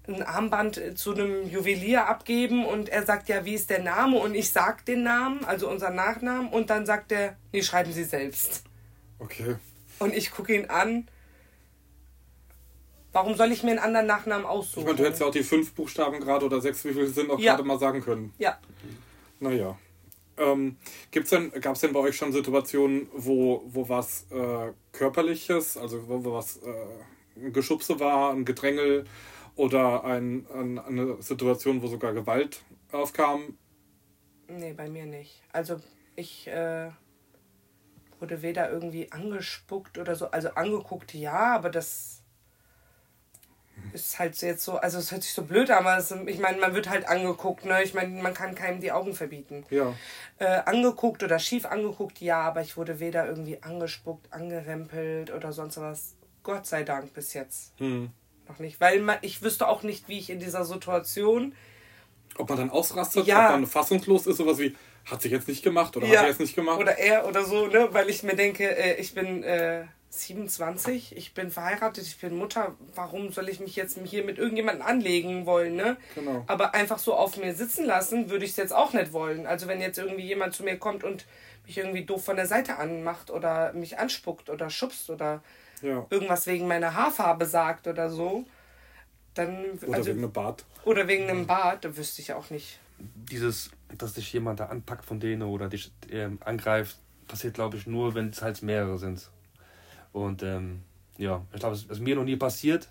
ein 0.07 0.23
Armband 0.23 0.81
zu 0.95 1.13
einem 1.13 1.49
Juwelier 1.49 2.07
abgeben 2.07 2.65
und 2.65 2.89
er 2.89 3.05
sagt, 3.05 3.29
ja, 3.29 3.45
wie 3.45 3.53
ist 3.53 3.69
der 3.69 3.81
Name? 3.81 4.17
Und 4.17 4.35
ich 4.35 4.51
sag 4.51 4.85
den 4.85 5.03
Namen, 5.03 5.43
also 5.45 5.69
unseren 5.69 5.95
Nachnamen, 5.95 6.49
und 6.49 6.69
dann 6.69 6.85
sagt 6.85 7.11
er, 7.11 7.37
nee, 7.51 7.61
schreiben 7.61 7.91
Sie 7.91 8.03
selbst. 8.03 8.63
Okay. 9.19 9.55
Und 9.99 10.13
ich 10.13 10.31
gucke 10.31 10.55
ihn 10.55 10.69
an. 10.69 11.07
Warum 13.11 13.35
soll 13.35 13.51
ich 13.51 13.63
mir 13.63 13.71
einen 13.71 13.79
anderen 13.79 14.07
Nachnamen 14.07 14.45
aussuchen? 14.45 14.81
Ich 14.81 14.85
meine, 14.85 14.97
du 14.97 15.03
hättest 15.05 15.21
ja 15.21 15.27
auch 15.27 15.31
die 15.31 15.43
fünf 15.43 15.73
Buchstaben 15.73 16.19
gerade 16.19 16.45
oder 16.45 16.59
sechs, 16.59 16.83
wie 16.83 16.91
viele 16.93 17.07
sind, 17.07 17.31
auch 17.31 17.39
ja. 17.39 17.55
gerade 17.55 17.65
mal 17.65 17.79
sagen 17.79 18.01
können. 18.01 18.33
Ja. 18.37 18.59
Naja. 19.39 19.77
Ähm, 20.37 20.75
denn, 21.13 21.51
gab 21.61 21.75
es 21.75 21.81
denn 21.81 21.93
bei 21.93 21.99
euch 22.01 22.17
schon 22.17 22.33
Situationen, 22.33 23.07
wo, 23.13 23.63
wo 23.67 23.87
was 23.87 24.25
äh, 24.31 24.73
Körperliches, 24.91 25.77
also 25.77 26.09
wo, 26.09 26.25
wo 26.25 26.33
was 26.33 26.57
äh, 26.57 26.73
ein 27.37 27.53
Geschubse 27.53 27.99
war, 28.01 28.33
ein 28.33 28.43
Gedrängel 28.43 29.05
oder 29.55 30.03
ein, 30.03 30.45
ein, 30.53 30.79
eine 30.79 31.21
Situation, 31.21 31.81
wo 31.81 31.87
sogar 31.87 32.13
Gewalt 32.13 32.63
aufkam? 32.91 33.57
Nee, 34.47 34.73
bei 34.73 34.89
mir 34.89 35.05
nicht. 35.05 35.41
Also 35.51 35.79
ich 36.15 36.47
äh, 36.47 36.91
wurde 38.19 38.41
weder 38.41 38.69
irgendwie 38.69 39.11
angespuckt 39.11 39.97
oder 39.97 40.15
so, 40.15 40.31
also 40.31 40.49
angeguckt 40.49 41.13
ja, 41.13 41.55
aber 41.55 41.69
das 41.69 42.21
ist 43.93 44.19
halt 44.19 44.35
jetzt 44.41 44.63
so, 44.63 44.77
also 44.77 44.97
es 44.97 45.11
hört 45.11 45.23
sich 45.23 45.33
so 45.33 45.43
blöd 45.43 45.69
an, 45.71 45.85
aber 45.85 45.97
es, 45.97 46.11
ich 46.11 46.39
meine, 46.39 46.57
man 46.59 46.73
wird 46.73 46.89
halt 46.89 47.07
angeguckt, 47.07 47.65
ne? 47.65 47.83
Ich 47.83 47.93
meine, 47.93 48.21
man 48.21 48.33
kann 48.33 48.55
keinem 48.55 48.81
die 48.81 48.91
Augen 48.91 49.13
verbieten. 49.13 49.65
Ja. 49.69 49.93
Äh, 50.37 50.61
angeguckt 50.65 51.23
oder 51.23 51.39
schief 51.39 51.65
angeguckt, 51.65 52.19
ja, 52.19 52.41
aber 52.41 52.61
ich 52.61 52.77
wurde 52.77 52.99
weder 52.99 53.27
irgendwie 53.27 53.61
angespuckt, 53.61 54.31
angerempelt 54.33 55.31
oder 55.31 55.53
sonst 55.53 55.77
was. 55.77 56.15
Gott 56.43 56.65
sei 56.65 56.83
Dank 56.83 57.13
bis 57.13 57.33
jetzt. 57.33 57.73
Hm. 57.77 58.11
Noch 58.47 58.59
nicht, 58.59 58.79
weil 58.79 59.01
man, 59.01 59.17
ich 59.21 59.41
wüsste 59.41 59.67
auch 59.67 59.83
nicht, 59.83 60.07
wie 60.07 60.19
ich 60.19 60.29
in 60.29 60.39
dieser 60.39 60.65
Situation. 60.65 61.55
Ob 62.37 62.49
man 62.49 62.57
dann 62.57 62.69
ausrastet, 62.69 63.25
ja. 63.25 63.45
ob 63.45 63.51
man 63.51 63.65
fassungslos 63.65 64.27
ist, 64.27 64.37
sowas 64.37 64.59
wie, 64.59 64.75
hat 65.05 65.21
sich 65.21 65.31
jetzt 65.31 65.47
nicht 65.47 65.63
gemacht 65.63 65.95
oder 65.95 66.07
ja. 66.07 66.17
hat 66.17 66.25
er 66.25 66.29
jetzt 66.29 66.39
nicht 66.39 66.55
gemacht? 66.55 66.79
Oder 66.79 66.97
er 66.97 67.27
oder 67.27 67.45
so, 67.45 67.67
ne? 67.67 67.89
Weil 67.91 68.09
ich 68.09 68.23
mir 68.23 68.35
denke, 68.35 68.75
äh, 68.75 68.99
ich 68.99 69.13
bin. 69.13 69.43
Äh, 69.43 69.85
27, 70.17 71.15
ich 71.17 71.33
bin 71.33 71.51
verheiratet, 71.51 72.05
ich 72.05 72.17
bin 72.17 72.37
Mutter, 72.37 72.75
warum 72.93 73.31
soll 73.31 73.49
ich 73.49 73.59
mich 73.59 73.75
jetzt 73.75 73.99
hier 74.05 74.23
mit 74.23 74.37
irgendjemandem 74.37 74.85
anlegen 74.85 75.45
wollen, 75.45 75.75
ne? 75.75 75.97
Genau. 76.15 76.43
Aber 76.47 76.73
einfach 76.73 76.99
so 76.99 77.13
auf 77.13 77.37
mir 77.37 77.53
sitzen 77.53 77.85
lassen, 77.85 78.29
würde 78.29 78.45
ich 78.45 78.51
es 78.51 78.57
jetzt 78.57 78.73
auch 78.73 78.93
nicht 78.93 79.13
wollen. 79.13 79.45
Also 79.45 79.67
wenn 79.67 79.81
jetzt 79.81 79.97
irgendwie 79.97 80.25
jemand 80.25 80.53
zu 80.53 80.63
mir 80.63 80.77
kommt 80.77 81.03
und 81.03 81.25
mich 81.65 81.77
irgendwie 81.77 82.05
doof 82.05 82.23
von 82.23 82.35
der 82.35 82.47
Seite 82.47 82.77
anmacht 82.77 83.29
oder 83.29 83.73
mich 83.73 83.99
anspuckt 83.99 84.49
oder 84.49 84.69
schubst 84.69 85.09
oder 85.09 85.43
ja. 85.85 86.05
irgendwas 86.09 86.47
wegen 86.47 86.67
meiner 86.67 86.93
Haarfarbe 86.93 87.45
sagt 87.45 87.87
oder 87.87 88.09
so, 88.09 88.45
dann... 89.33 89.65
Oder 89.85 89.97
also, 89.97 90.09
wegen 90.09 90.19
einem 90.19 90.31
Bart. 90.31 90.65
Oder 90.83 91.07
wegen 91.07 91.29
einem 91.29 91.47
Bart, 91.47 91.85
da 91.85 91.95
wüsste 91.95 92.21
ich 92.21 92.33
auch 92.33 92.49
nicht. 92.49 92.79
Dieses, 92.99 93.71
dass 93.97 94.13
dich 94.13 94.31
jemand 94.33 94.59
da 94.59 94.67
anpackt 94.67 95.05
von 95.05 95.19
denen 95.19 95.43
oder 95.43 95.67
dich 95.67 95.91
äh, 96.09 96.29
angreift, 96.41 96.97
passiert 97.27 97.55
glaube 97.55 97.77
ich 97.77 97.87
nur, 97.87 98.15
wenn 98.15 98.29
es 98.29 98.41
halt 98.41 98.61
mehrere 98.61 98.97
sind. 98.97 99.29
Und 100.13 100.43
ähm, 100.43 100.81
ja, 101.17 101.43
ich 101.53 101.59
glaube, 101.59 101.75
es 101.75 101.83
ist 101.83 101.99
mir 101.99 102.15
noch 102.15 102.23
nie 102.23 102.35
passiert. 102.35 102.87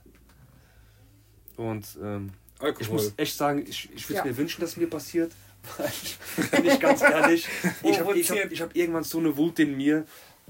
Und 1.56 1.86
ähm, 2.02 2.32
ich 2.78 2.90
muss 2.90 3.12
echt 3.16 3.36
sagen, 3.36 3.64
ich, 3.66 3.92
ich 3.94 4.08
würde 4.08 4.18
ja. 4.18 4.24
mir 4.24 4.36
wünschen, 4.36 4.60
dass 4.60 4.70
es 4.70 4.76
mir 4.76 4.88
passiert. 4.88 5.32
Weil, 5.78 6.60
bin 6.62 6.70
ich 6.70 6.80
ganz 6.80 7.00
ehrlich, 7.02 7.48
ich 7.82 8.00
habe 8.00 8.18
ich 8.18 8.30
hab, 8.30 8.52
ich 8.52 8.60
hab 8.60 8.76
irgendwann 8.76 9.04
so 9.04 9.18
eine 9.18 9.36
Wut 9.36 9.58
in 9.58 9.76
mir, 9.76 10.04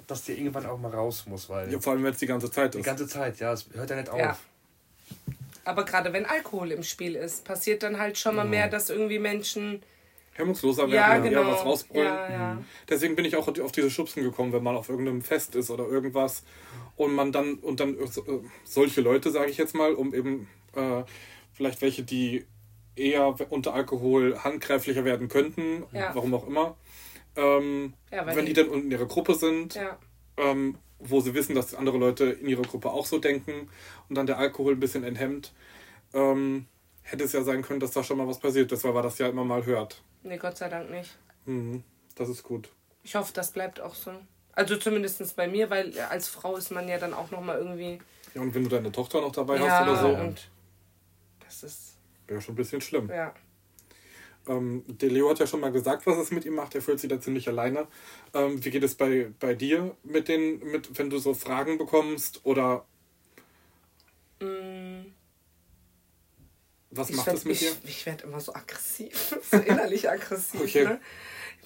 dass 0.06 0.24
der 0.24 0.36
irgendwann 0.36 0.66
auch 0.66 0.78
mal 0.78 0.90
raus 0.90 1.24
muss. 1.26 1.48
Weil 1.48 1.72
ja, 1.72 1.80
vor 1.80 1.92
allem, 1.92 2.04
wenn 2.04 2.12
es 2.12 2.18
die 2.18 2.26
ganze 2.26 2.50
Zeit 2.50 2.74
ist. 2.74 2.80
Die 2.80 2.86
ganze 2.86 3.06
Zeit, 3.06 3.38
ja, 3.38 3.52
es 3.52 3.66
hört 3.72 3.90
ja 3.90 3.96
nicht 3.96 4.08
auf. 4.08 4.18
Ja. 4.18 4.36
Aber 5.64 5.84
gerade 5.84 6.12
wenn 6.12 6.26
Alkohol 6.26 6.72
im 6.72 6.82
Spiel 6.82 7.14
ist, 7.14 7.44
passiert 7.44 7.82
dann 7.82 7.98
halt 7.98 8.18
schon 8.18 8.36
mal 8.36 8.44
mehr, 8.44 8.68
dass 8.68 8.90
irgendwie 8.90 9.18
Menschen 9.18 9.82
hemmungsloser 10.34 10.90
werden, 10.90 10.94
ja, 10.94 11.18
genau. 11.18 11.42
ja 11.42 11.52
was 11.52 11.64
rausbrüllen. 11.64 12.06
Ja, 12.06 12.30
ja. 12.30 12.54
Mhm. 12.54 12.64
Deswegen 12.88 13.16
bin 13.16 13.24
ich 13.24 13.36
auch 13.36 13.46
auf 13.46 13.72
diese 13.72 13.90
Schubsen 13.90 14.22
gekommen, 14.22 14.52
wenn 14.52 14.62
man 14.62 14.76
auf 14.76 14.88
irgendeinem 14.88 15.22
Fest 15.22 15.54
ist 15.54 15.70
oder 15.70 15.86
irgendwas 15.86 16.42
und 16.96 17.14
man 17.14 17.32
dann 17.32 17.54
und 17.54 17.80
dann 17.80 17.96
äh, 17.98 18.06
solche 18.64 19.00
Leute, 19.00 19.30
sage 19.30 19.50
ich 19.50 19.56
jetzt 19.56 19.74
mal, 19.74 19.94
um 19.94 20.12
eben 20.12 20.48
äh, 20.74 21.02
vielleicht 21.52 21.82
welche, 21.82 22.02
die 22.02 22.44
eher 22.96 23.34
unter 23.50 23.74
Alkohol 23.74 24.38
handgreiflicher 24.38 25.04
werden 25.04 25.28
könnten, 25.28 25.84
warum 25.92 26.34
auch 26.34 26.46
immer. 26.46 26.76
Ähm, 27.36 27.94
wenn 28.10 28.46
die, 28.46 28.52
die 28.52 28.64
dann 28.64 28.72
in 28.72 28.90
ihrer 28.90 29.06
Gruppe 29.06 29.34
sind, 29.34 29.78
ähm, 30.36 30.78
wo 30.98 31.20
sie 31.20 31.34
wissen, 31.34 31.54
dass 31.54 31.74
andere 31.74 31.98
Leute 31.98 32.24
in 32.24 32.48
ihrer 32.48 32.62
Gruppe 32.62 32.90
auch 32.90 33.06
so 33.06 33.18
denken 33.18 33.68
und 34.08 34.14
dann 34.16 34.26
der 34.26 34.38
Alkohol 34.38 34.74
ein 34.74 34.80
bisschen 34.80 35.04
enthemmt, 35.04 35.52
ähm, 36.12 36.66
hätte 37.02 37.24
es 37.24 37.32
ja 37.32 37.42
sein 37.42 37.62
können, 37.62 37.80
dass 37.80 37.90
da 37.90 38.02
schon 38.02 38.18
mal 38.18 38.26
was 38.26 38.38
passiert 38.38 38.70
ist, 38.72 38.84
weil 38.84 38.92
man 38.92 39.02
das 39.02 39.18
ja 39.18 39.28
immer 39.28 39.44
mal 39.44 39.64
hört. 39.66 40.02
Nee, 40.22 40.38
Gott 40.38 40.56
sei 40.56 40.68
Dank 40.68 40.90
nicht. 40.90 41.16
Mhm, 41.44 41.84
das 42.14 42.28
ist 42.28 42.42
gut. 42.42 42.68
Ich 43.02 43.14
hoffe, 43.14 43.32
das 43.34 43.50
bleibt 43.50 43.80
auch 43.80 43.94
so. 43.94 44.12
Also 44.52 44.76
zumindest 44.76 45.36
bei 45.36 45.48
mir, 45.48 45.68
weil 45.68 45.98
als 45.98 46.28
Frau 46.28 46.56
ist 46.56 46.70
man 46.70 46.88
ja 46.88 46.98
dann 46.98 47.12
auch 47.12 47.30
nochmal 47.30 47.58
irgendwie. 47.58 47.98
Ja, 48.34 48.40
und 48.40 48.54
wenn 48.54 48.62
du 48.64 48.70
deine 48.70 48.90
Tochter 48.90 49.20
noch 49.20 49.32
dabei 49.32 49.56
ja, 49.56 49.80
hast 49.80 49.88
oder 49.88 50.00
so. 50.00 50.08
Und 50.08 50.48
das 51.44 51.62
ist. 51.64 51.96
Wäre 52.26 52.40
schon 52.40 52.54
ein 52.54 52.56
bisschen 52.56 52.80
schlimm. 52.80 53.10
Ja. 53.10 53.34
Ähm, 54.48 54.84
der 54.86 55.10
Leo 55.10 55.30
hat 55.30 55.38
ja 55.38 55.46
schon 55.46 55.60
mal 55.60 55.72
gesagt, 55.72 56.06
was 56.06 56.18
es 56.18 56.30
mit 56.30 56.44
ihm 56.44 56.54
macht. 56.54 56.74
Er 56.74 56.82
fühlt 56.82 57.00
sich 57.00 57.10
da 57.10 57.20
ziemlich 57.20 57.48
alleine. 57.48 57.86
Ähm, 58.32 58.64
wie 58.64 58.70
geht 58.70 58.82
es 58.82 58.94
bei, 58.94 59.30
bei 59.40 59.54
dir 59.54 59.96
mit 60.02 60.28
den, 60.28 60.58
mit, 60.60 60.98
wenn 60.98 61.10
du 61.10 61.18
so 61.18 61.34
Fragen 61.34 61.78
bekommst 61.78 62.40
oder. 62.44 62.84
Mm 64.40 64.94
was 66.96 67.10
ich 67.10 67.16
macht 67.16 67.26
werd, 67.26 67.36
das 67.36 67.44
mit 67.44 67.54
ich, 67.54 67.60
dir? 67.60 67.76
Ich 67.84 68.06
werde 68.06 68.24
immer 68.24 68.40
so 68.40 68.54
aggressiv, 68.54 69.36
so 69.50 69.56
innerlich 69.58 70.08
aggressiv. 70.08 70.60
okay. 70.60 70.84
ne? 70.84 71.00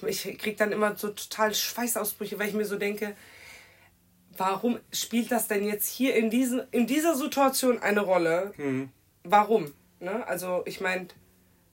Ich 0.07 0.23
kriege 0.37 0.55
dann 0.55 0.71
immer 0.71 0.95
so 0.95 1.09
total 1.09 1.53
Schweißausbrüche, 1.53 2.39
weil 2.39 2.47
ich 2.47 2.53
mir 2.53 2.65
so 2.65 2.77
denke, 2.77 3.15
warum 4.37 4.79
spielt 4.93 5.31
das 5.31 5.47
denn 5.47 5.65
jetzt 5.65 5.89
hier 5.89 6.15
in, 6.15 6.29
diesen, 6.29 6.61
in 6.71 6.87
dieser 6.87 7.15
Situation 7.15 7.79
eine 7.79 7.99
Rolle? 7.99 8.53
Mhm. 8.57 8.89
Warum? 9.23 9.73
Ne? 9.99 10.25
Also 10.25 10.63
ich 10.65 10.79
meine, 10.79 11.07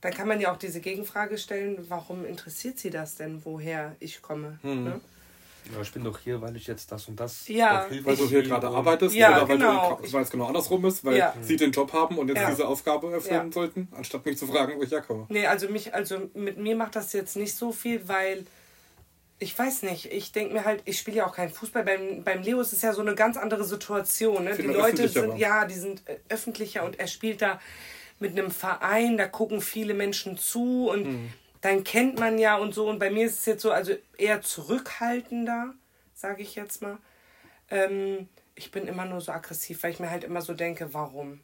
dann 0.06 0.14
kann 0.14 0.28
man 0.28 0.40
ja 0.40 0.52
auch 0.52 0.56
diese 0.56 0.80
Gegenfrage 0.80 1.36
stellen, 1.36 1.84
warum 1.88 2.24
interessiert 2.24 2.78
sie 2.78 2.90
das 2.90 3.16
denn, 3.16 3.44
woher 3.44 3.96
ich 3.98 4.22
komme? 4.22 4.60
Mhm. 4.62 4.84
Ne? 4.84 5.00
Ja, 5.74 5.82
ich 5.82 5.92
bin 5.92 6.04
doch 6.04 6.20
hier, 6.20 6.40
weil 6.40 6.54
ich 6.54 6.68
jetzt 6.68 6.92
das 6.92 7.08
und 7.08 7.18
das. 7.18 7.48
Ja. 7.48 7.88
Weil 8.04 8.14
du 8.14 8.28
hier 8.28 8.44
gerade 8.44 8.68
arbeitest 8.68 9.16
ja, 9.16 9.30
oder 9.30 9.48
weil, 9.48 9.58
genau. 9.58 10.00
du, 10.00 10.12
weil 10.12 10.22
es 10.22 10.30
genau 10.30 10.46
andersrum 10.46 10.84
ist, 10.84 11.04
weil 11.04 11.16
ja. 11.16 11.34
sie 11.40 11.56
den 11.56 11.72
Job 11.72 11.92
haben 11.92 12.18
und 12.18 12.28
jetzt 12.28 12.40
ja. 12.40 12.50
diese 12.50 12.68
Aufgabe 12.68 13.10
erfüllen 13.10 13.50
sollten, 13.50 13.88
anstatt 13.96 14.24
mich 14.24 14.38
zu 14.38 14.46
fragen, 14.46 14.78
wo 14.78 14.84
ich 14.84 14.92
herkomme. 14.92 15.26
Nee, 15.28 15.44
also 15.46 15.68
mich, 15.68 15.92
also 15.92 16.30
mit 16.34 16.56
mir 16.56 16.76
macht 16.76 16.94
das 16.94 17.12
jetzt 17.12 17.34
nicht 17.34 17.56
so 17.56 17.72
viel, 17.72 18.06
weil 18.06 18.46
ich 19.40 19.58
weiß 19.58 19.82
nicht, 19.82 20.12
ich 20.12 20.30
denke 20.30 20.54
mir 20.54 20.64
halt, 20.64 20.82
ich 20.84 21.00
spiele 21.00 21.16
ja 21.16 21.26
auch 21.26 21.34
keinen 21.34 21.50
Fußball. 21.50 21.82
Beim, 21.82 22.22
beim 22.22 22.42
Leo 22.42 22.60
ist 22.60 22.72
es 22.72 22.82
ja 22.82 22.92
so 22.92 23.00
eine 23.00 23.16
ganz 23.16 23.36
andere 23.36 23.64
Situation. 23.64 24.44
Ne? 24.44 24.54
Die 24.56 24.62
Leute 24.68 25.08
sind, 25.08 25.30
war. 25.30 25.36
ja, 25.36 25.64
die 25.64 25.74
sind 25.74 26.08
äh, 26.08 26.18
öffentlicher 26.28 26.84
und 26.84 27.00
er 27.00 27.08
spielt 27.08 27.42
da 27.42 27.60
mit 28.18 28.32
einem 28.32 28.50
Verein, 28.50 29.16
da 29.16 29.26
gucken 29.26 29.60
viele 29.60 29.94
Menschen 29.94 30.38
zu 30.38 30.88
und. 30.88 31.06
Mhm 31.06 31.32
dann 31.66 31.82
kennt 31.82 32.18
man 32.20 32.38
ja 32.38 32.56
und 32.56 32.74
so. 32.74 32.88
Und 32.88 33.00
bei 33.00 33.10
mir 33.10 33.26
ist 33.26 33.40
es 33.40 33.46
jetzt 33.46 33.62
so, 33.62 33.72
also 33.72 33.94
eher 34.16 34.40
zurückhaltender, 34.40 35.74
sage 36.14 36.42
ich 36.42 36.54
jetzt 36.54 36.80
mal. 36.80 36.98
Ähm, 37.70 38.28
ich 38.54 38.70
bin 38.70 38.86
immer 38.86 39.04
nur 39.04 39.20
so 39.20 39.32
aggressiv, 39.32 39.82
weil 39.82 39.90
ich 39.90 39.98
mir 39.98 40.10
halt 40.10 40.22
immer 40.22 40.42
so 40.42 40.54
denke, 40.54 40.94
warum? 40.94 41.40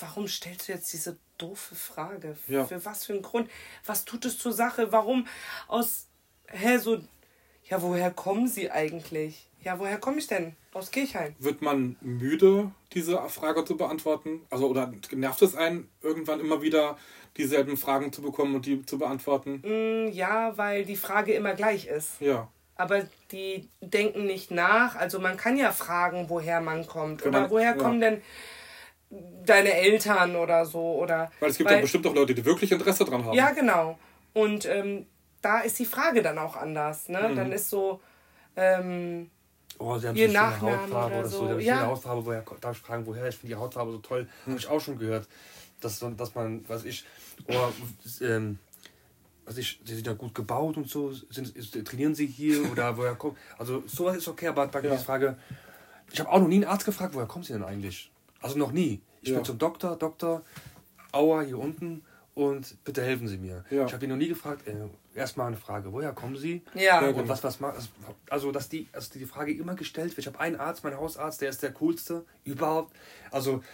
Warum 0.00 0.28
stellst 0.28 0.68
du 0.68 0.72
jetzt 0.72 0.92
diese 0.92 1.16
doofe 1.38 1.74
Frage? 1.74 2.36
Ja. 2.46 2.66
Für 2.66 2.84
was 2.84 3.06
für 3.06 3.14
einen 3.14 3.22
Grund? 3.22 3.50
Was 3.86 4.04
tut 4.04 4.26
es 4.26 4.38
zur 4.38 4.52
Sache? 4.52 4.92
Warum 4.92 5.26
aus, 5.66 6.08
hä, 6.48 6.76
so, 6.76 7.00
ja, 7.64 7.80
woher 7.80 8.10
kommen 8.10 8.48
sie 8.48 8.70
eigentlich? 8.70 9.48
Ja, 9.62 9.78
woher 9.78 9.98
komme 9.98 10.18
ich 10.18 10.26
denn? 10.26 10.56
Aus 10.78 10.90
Kirchheim. 10.92 11.34
Wird 11.40 11.60
man 11.60 11.96
müde, 12.00 12.70
diese 12.92 13.18
Frage 13.28 13.64
zu 13.64 13.76
beantworten? 13.76 14.42
Also, 14.48 14.68
oder 14.68 14.92
nervt 15.12 15.42
es 15.42 15.56
einen 15.56 15.88
irgendwann 16.02 16.38
immer 16.38 16.62
wieder, 16.62 16.96
dieselben 17.36 17.76
Fragen 17.76 18.12
zu 18.12 18.22
bekommen 18.22 18.54
und 18.54 18.64
die 18.64 18.84
zu 18.86 18.96
beantworten? 18.98 19.62
Mm, 19.64 20.12
ja, 20.12 20.56
weil 20.56 20.84
die 20.84 20.96
Frage 20.96 21.32
immer 21.34 21.54
gleich 21.54 21.86
ist. 21.86 22.20
Ja. 22.20 22.48
aber 22.76 23.02
die 23.32 23.68
denken 23.80 24.24
nicht 24.26 24.52
nach. 24.52 24.94
Also 24.94 25.18
man 25.18 25.36
kann 25.36 25.56
ja 25.56 25.72
fragen, 25.72 26.26
woher 26.28 26.60
man 26.60 26.86
kommt. 26.86 27.24
Wenn 27.24 27.30
Oder 27.30 27.40
man- 27.40 27.50
woher 27.50 27.70
ja. 27.70 27.76
kommen 27.76 28.00
denn 28.00 28.22
deine 29.44 29.72
Eltern 29.72 30.36
oder 30.36 30.64
so. 30.64 30.80
Oder 30.80 31.32
Weil 31.40 31.50
es 31.50 31.58
gibt 31.58 31.70
ja 31.72 31.80
bestimmt 31.80 32.06
auch 32.06 32.14
Leute, 32.14 32.34
die 32.36 32.44
wirklich 32.44 32.70
Interesse 32.70 33.04
dran 33.04 33.24
haben. 33.24 33.34
Ja, 33.34 33.50
genau. 33.50 33.98
Und 34.32 34.64
ähm, 34.66 35.06
da 35.42 35.58
ist 35.58 35.76
die 35.80 35.86
Frage 35.86 36.22
dann 36.22 36.38
auch 36.38 36.54
anders. 36.56 37.08
Mhm. 37.08 37.14
Ne? 37.14 37.32
Dann 37.34 37.50
ist 37.50 37.68
so, 37.68 38.00
ähm, 38.54 39.28
Oh, 39.78 39.96
sie 39.98 40.08
haben 40.08 40.16
Ihr 40.16 40.26
so 40.28 40.34
schöne 40.34 40.50
Nachnamen 40.50 40.80
Hautfarbe 40.80 41.12
oder 41.14 41.18
oder 41.20 41.28
so. 41.28 41.38
so, 41.38 41.46
Die 41.46 41.52
haben 41.52 41.78
ja. 41.80 41.86
Hautfarbe, 41.86 42.26
woher 42.26 42.44
darf 42.60 42.76
ich 42.76 42.82
fragen, 42.82 43.06
woher? 43.06 43.28
Ich 43.28 43.36
finde 43.36 43.54
die 43.54 43.60
Hautfarbe 43.60 43.92
so 43.92 43.98
toll. 43.98 44.28
Habe 44.46 44.58
ich 44.58 44.66
auch 44.66 44.80
schon 44.80 44.98
gehört. 44.98 45.28
Dass, 45.80 46.00
dass 46.16 46.34
man, 46.34 46.68
was 46.68 46.84
ich, 46.84 47.04
oder, 47.46 47.72
ähm, 48.20 48.58
was 49.44 49.56
ich, 49.58 49.80
sie 49.84 49.94
sind 49.94 50.06
ja 50.06 50.14
gut 50.14 50.34
gebaut 50.34 50.76
und 50.76 50.88
so, 50.90 51.12
sind, 51.12 51.54
trainieren 51.86 52.14
sie 52.14 52.26
hier 52.26 52.68
oder 52.72 52.96
woher 52.96 53.14
kommen. 53.14 53.36
Also 53.56 53.84
sowas 53.86 54.16
ist 54.16 54.26
okay, 54.28 54.48
aber 54.48 54.66
dann 54.66 54.84
Ja. 54.84 54.96
die 54.96 55.04
Frage, 55.04 55.36
ich 56.10 56.18
habe 56.18 56.30
auch 56.30 56.40
noch 56.40 56.48
nie 56.48 56.56
einen 56.56 56.64
Arzt 56.64 56.84
gefragt, 56.84 57.14
woher 57.14 57.26
kommen 57.26 57.44
sie 57.44 57.52
denn 57.52 57.62
eigentlich? 57.62 58.10
Also 58.40 58.58
noch 58.58 58.72
nie. 58.72 59.00
Ich 59.22 59.28
Ja. 59.30 59.36
bin 59.36 59.44
zum 59.44 59.58
Doktor, 59.58 59.96
Doktor, 59.96 60.42
Aua 61.12 61.42
hier 61.42 61.58
unten 61.58 62.02
und 62.38 62.76
bitte 62.84 63.02
helfen 63.02 63.26
Sie 63.26 63.36
mir. 63.36 63.64
Ja. 63.68 63.84
Ich 63.84 63.92
habe 63.92 64.04
ihn 64.04 64.10
noch 64.10 64.16
nie 64.16 64.28
gefragt, 64.28 64.68
äh, 64.68 64.72
erstmal 65.18 65.48
eine 65.48 65.56
Frage, 65.56 65.92
woher 65.92 66.12
kommen 66.12 66.36
Sie? 66.36 66.62
ja. 66.74 67.00
Und 67.00 67.16
genau. 67.16 67.28
was, 67.28 67.42
was 67.42 67.58
macht, 67.58 67.74
also, 68.30 68.52
dass 68.52 68.68
die, 68.68 68.86
also 68.92 69.12
die 69.12 69.26
Frage 69.26 69.52
immer 69.52 69.74
gestellt 69.74 70.10
wird. 70.10 70.18
Ich 70.18 70.26
habe 70.28 70.38
einen 70.38 70.54
Arzt, 70.54 70.84
meinen 70.84 70.98
Hausarzt, 70.98 71.40
der 71.40 71.50
ist 71.50 71.64
der 71.64 71.72
coolste 71.72 72.24
überhaupt. 72.44 72.94
Also, 73.32 73.64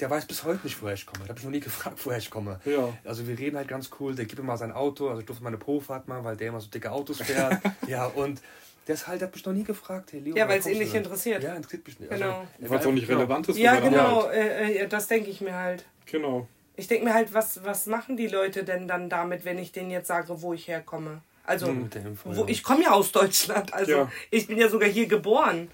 der 0.00 0.10
weiß 0.10 0.26
bis 0.26 0.42
heute 0.42 0.64
nicht, 0.64 0.82
woher 0.82 0.94
ich 0.94 1.06
komme. 1.06 1.20
Da 1.20 1.28
habe 1.28 1.38
ich 1.38 1.44
noch 1.44 1.52
nie 1.52 1.60
gefragt, 1.70 2.00
woher 2.04 2.18
ich 2.18 2.28
komme. 2.28 2.58
Ja. 2.64 2.92
Also, 3.04 3.28
wir 3.28 3.38
reden 3.38 3.56
halt 3.56 3.68
ganz 3.68 3.88
cool. 4.00 4.16
Der 4.16 4.24
gibt 4.24 4.40
mir 4.40 4.46
mal 4.46 4.56
sein 4.56 4.72
Auto. 4.72 5.08
Also, 5.08 5.20
ich 5.20 5.26
durfte 5.26 5.44
mal 5.44 5.50
eine 5.50 5.58
Probefahrt 5.58 6.08
machen, 6.08 6.24
weil 6.24 6.36
der 6.36 6.48
immer 6.48 6.60
so 6.60 6.68
dicke 6.68 6.90
Autos 6.90 7.22
fährt. 7.22 7.62
ja, 7.86 8.06
und 8.06 8.42
der 8.88 8.94
ist 8.96 9.06
halt, 9.06 9.20
der 9.20 9.28
hat 9.28 9.34
mich 9.36 9.46
noch 9.46 9.52
nie 9.52 9.64
gefragt, 9.64 10.12
hey 10.12 10.18
Leo. 10.18 10.34
Ja, 10.34 10.46
woher 10.46 10.56
weil's 10.56 10.66
ihn 10.66 10.78
nicht 10.78 10.94
interessiert. 10.94 11.44
Ja, 11.44 11.54
interessiert 11.54 11.86
mich 11.86 12.00
nicht. 12.00 12.10
Genau. 12.10 12.48
er 12.60 12.68
Weil 12.68 12.80
es 12.80 12.86
auch 12.86 12.90
nicht 12.90 13.06
genau. 13.06 13.20
relevant 13.20 13.48
ist. 13.48 13.58
ja, 13.58 13.78
genau. 13.78 14.22
Arbeit. 14.22 14.34
Äh, 14.34 14.72
äh, 14.78 14.88
das 14.88 15.06
denke 15.06 15.30
ich 15.30 15.40
mir 15.40 15.54
halt. 15.54 15.84
Genau. 16.06 16.48
Ich 16.78 16.86
denke 16.86 17.06
mir 17.06 17.12
halt, 17.14 17.34
was, 17.34 17.64
was 17.64 17.86
machen 17.86 18.16
die 18.16 18.28
Leute 18.28 18.62
denn 18.62 18.86
dann 18.86 19.10
damit, 19.10 19.44
wenn 19.44 19.58
ich 19.58 19.72
denen 19.72 19.90
jetzt 19.90 20.06
sage, 20.06 20.40
wo 20.42 20.54
ich 20.54 20.68
herkomme? 20.68 21.22
Also, 21.42 21.72
Mit 21.72 21.92
der 21.96 22.06
Info, 22.06 22.34
wo, 22.36 22.42
ja. 22.42 22.48
ich 22.48 22.62
komme 22.62 22.84
ja 22.84 22.90
aus 22.92 23.10
Deutschland. 23.10 23.74
Also, 23.74 23.90
Ja. 23.90 24.12
ich 24.30 24.46
bin 24.46 24.58
ja 24.58 24.68
sogar 24.68 24.88
hier 24.88 25.06
geboren. 25.08 25.68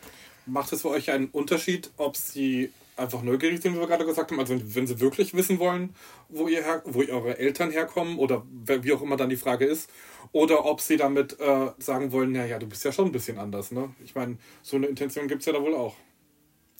Macht 0.47 0.73
es 0.73 0.81
für 0.81 0.88
euch 0.88 1.11
einen 1.11 1.27
Unterschied, 1.27 1.90
ob 1.99 2.17
sie 2.17 2.73
einfach 2.97 3.21
neugierig 3.21 3.61
sind, 3.61 3.75
wie 3.75 3.81
wir 3.81 3.87
gerade 3.87 4.07
gesagt 4.07 4.31
haben? 4.31 4.40
Also 4.40 4.59
wenn 4.59 4.87
sie 4.87 4.99
wirklich 4.99 5.35
wissen 5.35 5.59
wollen, 5.59 5.95
wo, 6.31 6.49
ihr 6.49 6.62
her, 6.62 6.81
wo 6.87 7.01
eure 7.01 7.38
Eltern 7.38 7.71
herkommen 7.71 8.19
oder 8.19 8.43
wie 8.49 8.93
auch 8.93 9.03
immer 9.03 9.19
dann 9.19 9.29
die 9.29 9.37
Frage 9.37 9.67
ist, 9.67 9.90
oder 10.33 10.64
ob 10.64 10.81
sie 10.81 10.97
damit 10.97 11.38
äh, 11.38 11.71
sagen 11.79 12.12
wollen, 12.12 12.33
naja, 12.33 12.59
du 12.59 12.67
bist 12.67 12.83
ja 12.83 12.93
schon 12.93 13.07
ein 13.07 13.12
bisschen 13.12 13.37
anders. 13.37 13.73
Ne? 13.73 13.95
Ich 14.03 14.14
meine, 14.14 14.38
so 14.62 14.77
eine 14.77 14.87
Intention 14.87 15.29
gibt 15.29 15.40
es 15.40 15.47
ja 15.47 15.53
da 15.53 15.61
wohl 15.61 15.75
auch. 15.75 15.97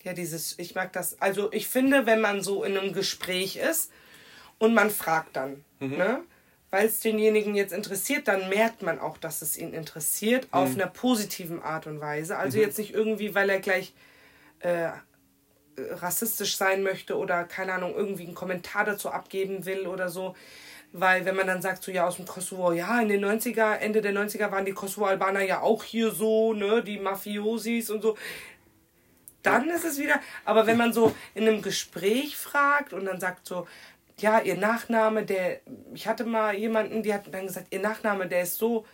Ja, 0.03 0.15
dieses, 0.15 0.59
ich 0.59 0.75
mag 0.75 0.95
das. 0.95 1.21
Also, 1.21 1.53
ich 1.53 1.69
finde, 1.69 2.07
wenn 2.07 2.21
man 2.23 2.43
so 2.43 2.65
in 2.65 2.79
einem 2.79 2.93
Gespräch 2.95 3.57
ist 3.57 3.91
und 4.59 4.75
man 4.75 4.90
fragt 4.90 5.37
dann, 5.37 5.64
ne? 5.81 6.23
Weil 6.71 6.87
es 6.87 6.99
denjenigen 6.99 7.55
jetzt 7.55 7.73
interessiert, 7.73 8.27
dann 8.27 8.49
merkt 8.49 8.83
man 8.83 8.99
auch, 8.99 9.17
dass 9.17 9.43
es 9.43 9.57
ihn 9.57 9.73
interessiert, 9.73 10.49
auf 10.51 10.75
einer 10.75 10.88
positiven 10.88 11.62
Art 11.62 11.87
und 11.87 12.01
Weise. 12.01 12.37
Also 12.37 12.59
jetzt 12.59 12.79
nicht 12.79 12.93
irgendwie, 12.93 13.33
weil 13.37 13.49
er 13.49 13.61
gleich 13.61 13.95
äh, 14.59 14.88
rassistisch 15.77 16.57
sein 16.57 16.83
möchte 16.83 17.17
oder 17.17 17.45
keine 17.45 17.75
Ahnung, 17.75 17.95
irgendwie 17.95 18.25
einen 18.25 18.35
Kommentar 18.35 18.85
dazu 18.85 19.11
abgeben 19.11 19.67
will 19.67 19.87
oder 19.87 20.09
so. 20.09 20.35
Weil 20.93 21.25
wenn 21.25 21.35
man 21.35 21.47
dann 21.47 21.62
sagt, 21.62 21.83
so 21.83 21.90
ja, 21.90 22.07
aus 22.07 22.17
dem 22.17 22.27
Kosovo, 22.27 22.73
ja, 22.73 23.01
in 23.01 23.09
den 23.09 23.25
90er, 23.25 23.77
Ende 23.77 24.01
der 24.01 24.12
90er 24.12 24.51
waren 24.53 24.64
die 24.64 24.73
Kosovo-Albaner 24.73 25.43
ja 25.43 25.61
auch 25.61 25.83
hier 25.83 26.12
so, 26.12 26.55
ne, 26.55 26.83
die 26.83 26.99
Mafiosis 26.99 27.90
und 27.90 28.03
so. 28.03 28.17
Dann 29.43 29.69
ist 29.69 29.85
es 29.85 29.99
wieder, 29.99 30.21
aber 30.45 30.67
wenn 30.67 30.77
man 30.77 30.93
so 30.93 31.14
in 31.35 31.47
einem 31.47 31.62
Gespräch 31.62 32.37
fragt 32.37 32.93
und 32.93 33.05
dann 33.05 33.21
sagt 33.21 33.47
so, 33.47 33.67
ja, 34.20 34.40
ihr 34.40 34.57
Nachname, 34.57 35.24
der, 35.24 35.61
ich 35.94 36.07
hatte 36.07 36.24
mal 36.24 36.55
jemanden, 36.55 37.03
die 37.03 37.12
hat 37.12 37.33
dann 37.33 37.46
gesagt, 37.46 37.68
ihr 37.70 37.81
Nachname, 37.81 38.29
der 38.29 38.42
ist 38.42 38.57
so 38.57 38.85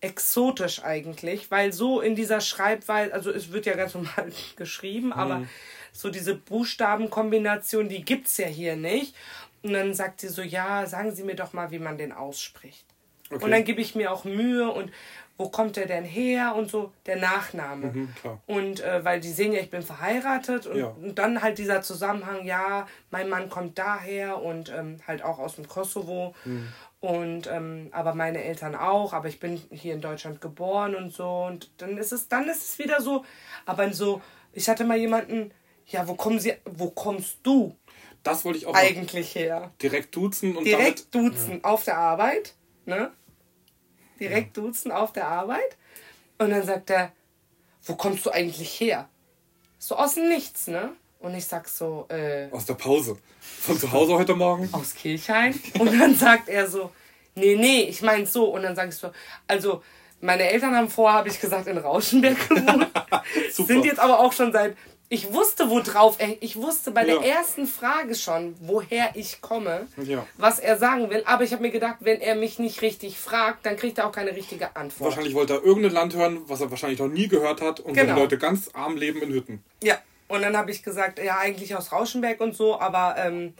exotisch 0.00 0.84
eigentlich, 0.84 1.50
weil 1.50 1.72
so 1.72 2.00
in 2.00 2.14
dieser 2.14 2.40
Schreibweise, 2.40 3.14
also 3.14 3.30
es 3.30 3.52
wird 3.52 3.66
ja 3.66 3.74
ganz 3.74 3.94
normal 3.94 4.30
geschrieben, 4.56 5.12
aber 5.12 5.46
so 5.92 6.10
diese 6.10 6.34
Buchstabenkombination, 6.34 7.88
die 7.88 8.04
gibt's 8.04 8.36
ja 8.36 8.46
hier 8.46 8.76
nicht. 8.76 9.14
Und 9.62 9.72
dann 9.72 9.94
sagt 9.94 10.20
sie 10.20 10.28
so, 10.28 10.42
ja, 10.42 10.84
sagen 10.86 11.14
Sie 11.14 11.22
mir 11.22 11.36
doch 11.36 11.54
mal, 11.54 11.70
wie 11.70 11.78
man 11.78 11.96
den 11.96 12.12
ausspricht. 12.12 12.84
Okay. 13.30 13.42
Und 13.42 13.50
dann 13.50 13.64
gebe 13.64 13.80
ich 13.80 13.94
mir 13.94 14.12
auch 14.12 14.24
Mühe 14.24 14.70
und 14.70 14.92
wo 15.36 15.48
kommt 15.48 15.76
der 15.76 15.86
denn 15.86 16.04
her 16.04 16.54
und 16.54 16.70
so, 16.70 16.92
der 17.06 17.16
Nachname. 17.16 17.86
Mhm. 17.92 18.08
Und 18.46 18.80
äh, 18.80 19.04
weil 19.04 19.18
die 19.20 19.32
sehen 19.32 19.52
ja, 19.52 19.60
ich 19.60 19.70
bin 19.70 19.82
verheiratet 19.82 20.66
und, 20.66 20.76
Ja. 20.78 20.86
und 20.88 21.18
dann 21.18 21.42
halt 21.42 21.58
dieser 21.58 21.82
Zusammenhang, 21.82 22.44
ja, 22.44 22.86
mein 23.10 23.28
Mann 23.28 23.48
kommt 23.50 23.78
daher 23.78 24.40
und 24.42 24.70
ähm, 24.70 24.98
halt 25.06 25.22
auch 25.24 25.38
aus 25.40 25.56
dem 25.56 25.66
Kosovo. 25.68 26.34
Mhm. 26.44 26.68
Und 27.00 27.46
ähm, 27.48 27.88
aber 27.92 28.14
meine 28.14 28.42
Eltern 28.42 28.74
auch, 28.74 29.12
aber 29.12 29.28
ich 29.28 29.38
bin 29.40 29.60
hier 29.70 29.94
in 29.94 30.00
Deutschland 30.00 30.40
geboren 30.40 30.94
und 30.94 31.12
so. 31.12 31.44
Und 31.46 31.70
dann 31.78 31.98
ist 31.98 32.12
es, 32.12 32.28
dann 32.28 32.48
ist 32.48 32.62
es 32.62 32.78
wieder 32.78 33.00
so. 33.02 33.24
Aber 33.66 33.92
so, 33.92 34.22
ich 34.52 34.68
hatte 34.68 34.84
mal 34.84 34.96
jemanden, 34.96 35.50
ja, 35.86 36.06
wo 36.08 36.14
kommen 36.14 36.38
sie, 36.40 36.54
wo 36.64 36.90
kommst 36.90 37.38
du 37.42 37.76
Das 38.22 38.44
wollte 38.44 38.58
ich 38.58 38.66
auch 38.66 38.74
eigentlich 38.74 39.34
her? 39.34 39.72
direkt 39.82 40.16
duzen 40.16 40.56
und 40.56 40.64
Direkt 40.64 41.14
duzen 41.14 41.62
auf 41.64 41.84
der 41.84 41.98
Arbeit, 41.98 42.54
ne? 42.86 43.10
Direkt 44.20 44.56
duzen 44.56 44.92
auf 44.92 45.12
der 45.12 45.28
Arbeit. 45.28 45.76
Und 46.38 46.50
dann 46.50 46.62
sagt 46.64 46.90
er, 46.90 47.12
wo 47.84 47.94
kommst 47.94 48.24
du 48.26 48.30
eigentlich 48.30 48.80
her? 48.80 49.08
So 49.78 49.96
aus 49.96 50.14
dem 50.14 50.28
Nichts, 50.28 50.66
ne? 50.68 50.92
Und 51.20 51.34
ich 51.34 51.46
sag 51.46 51.68
so, 51.68 52.06
äh, 52.08 52.48
Aus 52.50 52.66
der 52.66 52.74
Pause. 52.74 53.16
Von 53.40 53.78
zu 53.78 53.90
Hause 53.92 54.14
heute 54.14 54.34
Morgen. 54.34 54.68
aus 54.72 54.94
Kirchhain. 54.94 55.58
Und 55.78 55.98
dann 55.98 56.14
sagt 56.16 56.48
er 56.48 56.66
so, 56.68 56.90
nee, 57.34 57.56
nee, 57.56 57.82
ich 57.82 58.02
meine 58.02 58.26
so. 58.26 58.46
Und 58.54 58.62
dann 58.62 58.74
sag 58.76 58.88
ich 58.88 58.96
so, 58.96 59.10
also 59.46 59.82
meine 60.20 60.44
Eltern 60.50 60.74
haben 60.74 60.88
vorher, 60.88 61.18
habe 61.18 61.28
ich 61.28 61.40
gesagt, 61.40 61.66
in 61.66 61.78
Rauschenberg 61.78 62.48
gewohnt. 62.48 62.90
Sind 63.52 63.84
jetzt 63.84 63.98
aber 64.00 64.18
auch 64.20 64.32
schon 64.32 64.52
seit, 64.52 64.76
ich 65.14 65.32
wusste 65.32 65.70
wo 65.70 65.78
drauf, 65.80 66.18
ich 66.40 66.56
wusste 66.56 66.90
bei 66.90 67.04
der 67.04 67.14
Ja. 67.16 67.22
ersten 67.22 67.66
Frage 67.68 68.14
schon, 68.16 68.56
woher 68.60 69.10
ich 69.14 69.40
komme, 69.40 69.86
Ja. 69.96 70.26
was 70.36 70.58
er 70.58 70.76
sagen 70.76 71.08
will. 71.10 71.22
Aber 71.24 71.44
ich 71.44 71.52
habe 71.52 71.62
mir 71.62 71.70
gedacht, 71.70 71.96
wenn 72.00 72.20
er 72.20 72.34
mich 72.34 72.58
nicht 72.58 72.82
richtig 72.82 73.16
fragt, 73.18 73.64
dann 73.64 73.76
kriegt 73.76 73.98
er 73.98 74.06
auch 74.08 74.12
keine 74.12 74.34
richtige 74.34 74.74
Antwort. 74.74 75.10
Wahrscheinlich 75.10 75.34
wollte 75.34 75.54
er 75.54 75.62
irgendein 75.62 75.92
Land 75.92 76.14
hören, 76.16 76.40
was 76.48 76.60
er 76.60 76.70
wahrscheinlich 76.70 76.98
noch 76.98 77.08
nie 77.08 77.28
gehört 77.28 77.60
hat 77.60 77.78
und 77.80 77.90
wo 77.90 78.00
Genau. 78.00 78.14
die 78.14 78.20
Leute 78.20 78.38
ganz 78.38 78.70
arm 78.74 78.96
leben 78.96 79.22
in 79.22 79.30
Hütten. 79.32 79.64
Ja, 79.82 79.98
und 80.26 80.42
dann 80.42 80.56
habe 80.56 80.70
ich 80.72 80.82
gesagt, 80.82 81.18
ja, 81.22 81.38
eigentlich 81.38 81.76
aus 81.76 81.92
Rauschenberg 81.92 82.40
und 82.40 82.56
so, 82.56 82.80
aber 82.80 83.14
ähm, 83.18 83.54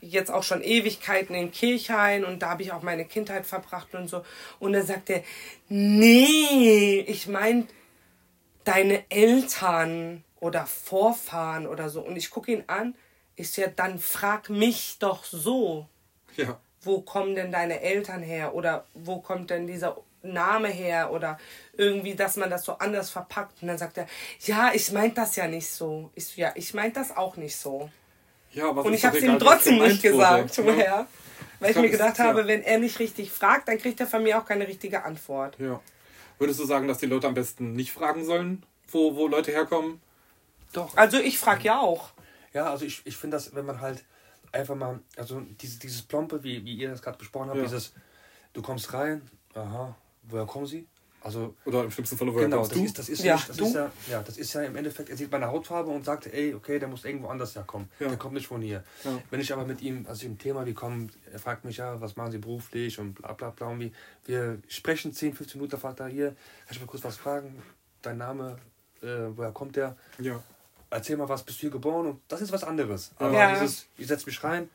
jetzt 0.00 0.30
auch 0.30 0.44
schon 0.44 0.62
Ewigkeiten 0.62 1.34
in 1.34 1.50
Kirchhain 1.50 2.24
und 2.24 2.40
da 2.42 2.50
habe 2.50 2.62
ich 2.62 2.70
auch 2.72 2.82
meine 2.82 3.06
Kindheit 3.06 3.44
verbracht 3.46 3.94
und 3.94 4.08
so. 4.08 4.22
Und 4.60 4.74
dann 4.74 4.86
sagt 4.86 5.10
er, 5.10 5.22
nee, 5.68 7.00
ich 7.08 7.26
meine 7.26 7.66
deine 8.64 9.04
Eltern 9.10 10.22
oder 10.46 10.66
Vorfahren 10.66 11.66
oder 11.66 11.88
so. 11.88 12.00
Und 12.00 12.16
ich 12.16 12.30
gucke 12.30 12.52
ihn 12.52 12.64
an, 12.66 12.94
ich 13.36 13.56
ja, 13.56 13.66
dann 13.68 13.98
frag 13.98 14.48
mich 14.48 14.96
doch 14.98 15.24
so 15.24 15.86
Ja. 16.36 16.58
wo 16.82 17.00
kommen 17.02 17.34
denn 17.34 17.50
deine 17.52 17.80
Eltern 17.80 18.22
her 18.22 18.54
oder 18.54 18.84
wo 18.94 19.18
kommt 19.20 19.50
denn 19.50 19.66
dieser 19.66 19.96
Name 20.22 20.68
her 20.68 21.12
oder 21.12 21.38
irgendwie, 21.76 22.14
dass 22.14 22.36
man 22.36 22.50
das 22.50 22.64
so 22.64 22.72
anders 22.78 23.10
verpackt. 23.10 23.60
Und 23.62 23.68
dann 23.68 23.78
sagt 23.78 23.98
er, 23.98 24.06
ja, 24.40 24.70
ich 24.74 24.90
meint 24.92 25.16
das 25.18 25.36
ja 25.36 25.46
nicht 25.46 25.68
so. 25.68 26.10
Ich 26.14 26.26
so, 26.26 26.40
ja, 26.40 26.52
ich 26.54 26.74
meint 26.74 26.96
das 26.96 27.16
auch 27.16 27.36
nicht 27.36 27.56
so. 27.56 27.90
Ja, 28.52 28.68
aber 28.70 28.84
Und 28.84 28.92
ist 28.94 29.00
ich 29.00 29.04
habe 29.04 29.18
es 29.18 29.24
ihm 29.24 29.38
trotzdem 29.38 29.78
nicht 29.78 30.02
gesagt, 30.02 30.56
wurde, 30.58 30.70
ne? 30.70 30.76
woher. 30.76 31.06
Weil 31.60 31.70
ich 31.70 31.74
kann- 31.74 31.82
mir 31.84 31.90
gedacht 31.90 32.18
ja. 32.18 32.24
habe, 32.24 32.46
wenn 32.46 32.62
er 32.62 32.78
nicht 32.78 32.98
richtig 32.98 33.30
fragt, 33.30 33.68
dann 33.68 33.78
kriegt 33.78 34.00
er 34.00 34.06
von 34.06 34.22
mir 34.22 34.38
auch 34.38 34.44
keine 34.46 34.66
richtige 34.66 35.04
Antwort. 35.04 35.56
Ja. 35.58 35.80
Würdest 36.38 36.60
du 36.60 36.64
sagen, 36.66 36.86
dass 36.88 36.98
die 36.98 37.06
Leute 37.06 37.26
am 37.28 37.34
besten 37.34 37.72
nicht 37.74 37.92
fragen 37.92 38.24
sollen, 38.24 38.62
wo, 38.90 39.14
wo 39.16 39.26
Leute 39.28 39.52
herkommen? 39.52 40.00
Doch. 40.76 40.96
Also 40.96 41.18
ich 41.18 41.38
frage 41.38 41.64
ja 41.64 41.80
auch. 41.80 42.10
Ja, 42.52 42.70
also 42.70 42.84
ich, 42.84 43.00
ich 43.04 43.16
finde 43.16 43.36
das, 43.38 43.54
wenn 43.54 43.64
man 43.66 43.80
halt 43.80 44.04
einfach 44.52 44.74
mal, 44.74 45.00
also 45.16 45.40
diese, 45.60 45.78
dieses 45.78 46.02
Plompe, 46.02 46.42
wie, 46.44 46.64
wie 46.64 46.74
ihr 46.76 46.90
das 46.90 47.02
gerade 47.02 47.18
besprochen 47.18 47.48
habt, 47.48 47.56
Ja. 47.58 47.64
dieses, 47.64 47.92
du 48.52 48.62
kommst 48.62 48.92
rein, 48.92 49.22
aha, 49.54 49.94
woher 50.24 50.46
kommen 50.46 50.66
sie? 50.66 50.86
Also, 51.22 51.56
Oder 51.64 51.82
im 51.82 51.90
schlimmsten 51.90 52.16
Fall, 52.16 52.28
woher 52.32 52.44
genau, 52.44 52.58
kommst 52.58 52.72
das 52.72 52.78
du? 52.78 52.84
ist, 52.84 52.98
das 52.98 53.08
ist 53.08 53.24
Ja, 53.24 53.34
nicht, 53.34 53.48
das 53.48 53.56
du? 53.56 53.64
ist 53.66 53.74
ja, 53.74 53.90
ja, 54.08 54.22
das 54.22 54.38
ist 54.38 54.52
ja 54.52 54.62
im 54.62 54.76
Endeffekt, 54.76 55.08
er 55.10 55.16
sieht 55.16 55.30
meine 55.32 55.46
Hautfarbe 55.48 55.90
und 55.90 56.04
sagt, 56.04 56.26
ey, 56.26 56.54
okay, 56.54 56.78
der 56.78 56.86
muss 56.88 57.04
irgendwo 57.04 57.28
anders 57.28 57.54
herkommen. 57.56 57.88
Ja. 57.98 58.08
Der 58.08 58.16
kommt 58.16 58.34
nicht 58.34 58.46
von 58.46 58.60
hier. 58.62 58.84
Ja. 59.02 59.18
Wenn 59.30 59.40
ich 59.40 59.52
aber 59.52 59.64
mit 59.64 59.80
ihm, 59.82 60.06
also 60.08 60.24
im 60.24 60.38
Thema, 60.38 60.64
wie 60.66 60.74
kommen, 60.74 61.10
er 61.32 61.38
fragt 61.40 61.64
mich 61.64 61.78
ja, 61.78 62.00
was 62.00 62.14
machen 62.16 62.30
sie 62.32 62.38
beruflich 62.38 62.98
und 63.00 63.14
bla 63.14 63.32
bla 63.32 63.50
bla 63.50 63.68
und 63.68 63.80
wie, 63.80 63.92
wir 64.26 64.60
sprechen 64.68 65.12
10, 65.12 65.34
15 65.34 65.58
Minuten, 65.58 65.72
da 65.72 65.78
fragt 65.78 65.98
er 66.00 66.06
hier, 66.06 66.28
kann 66.28 66.36
ich 66.72 66.80
mal 66.80 66.86
kurz 66.86 67.02
was 67.02 67.16
fragen? 67.16 67.60
Dein 68.02 68.18
Name, 68.18 68.58
äh, 69.02 69.06
woher 69.34 69.50
kommt 69.52 69.74
der? 69.74 69.96
Ja. 70.20 70.40
Erzähl 70.90 71.16
mal 71.16 71.28
was, 71.28 71.42
bist 71.42 71.58
du 71.58 71.60
hier 71.62 71.70
geboren? 71.70 72.06
Und 72.06 72.20
das 72.28 72.40
ist 72.40 72.52
was 72.52 72.64
anderes. 72.64 73.12
Aber 73.16 73.32
Ja. 73.32 73.52
dieses, 73.60 73.86
ich 73.96 74.06
setz 74.06 74.24
mich 74.26 74.42
rein, 74.44 74.68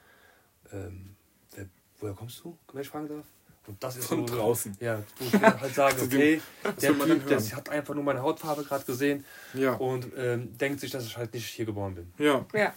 ähm, 0.71 1.15
wer, 1.56 1.65
woher 2.00 2.13
kommst 2.15 2.43
du, 2.43 2.58
wenn 2.74 2.82
ich 2.82 2.89
fragen 2.89 3.08
darf? 3.08 3.26
Und 3.67 3.82
das 3.84 3.95
ist 3.97 4.08
Von 4.08 4.28
so, 4.28 4.36
draußen. 4.36 4.76
Ja, 4.80 5.04
wo 5.19 5.26
ich 5.26 5.41
halt 5.41 5.76
sage, 5.76 5.95
okay, 6.02 6.41
Das 6.63 6.76
der 6.78 6.97
Typ, 6.97 7.28
der 7.28 7.56
hat 7.56 7.69
einfach 7.69 7.93
nur 7.93 8.04
meine 8.04 8.21
Hautfarbe 8.21 8.63
gerade 8.63 8.84
gesehen 8.86 9.24
Ja. 9.54 9.74
und 9.76 10.08
ähm, 10.17 10.58
denkt 10.58 10.80
sich, 10.80 10.89
dass 10.91 11.06
ich 11.06 11.15
halt 11.15 11.34
nicht 11.34 11.45
hier 11.47 11.65
geboren 11.65 11.93
bin. 11.95 12.12
Ja. 12.17 12.43
Ja. 12.54 12.74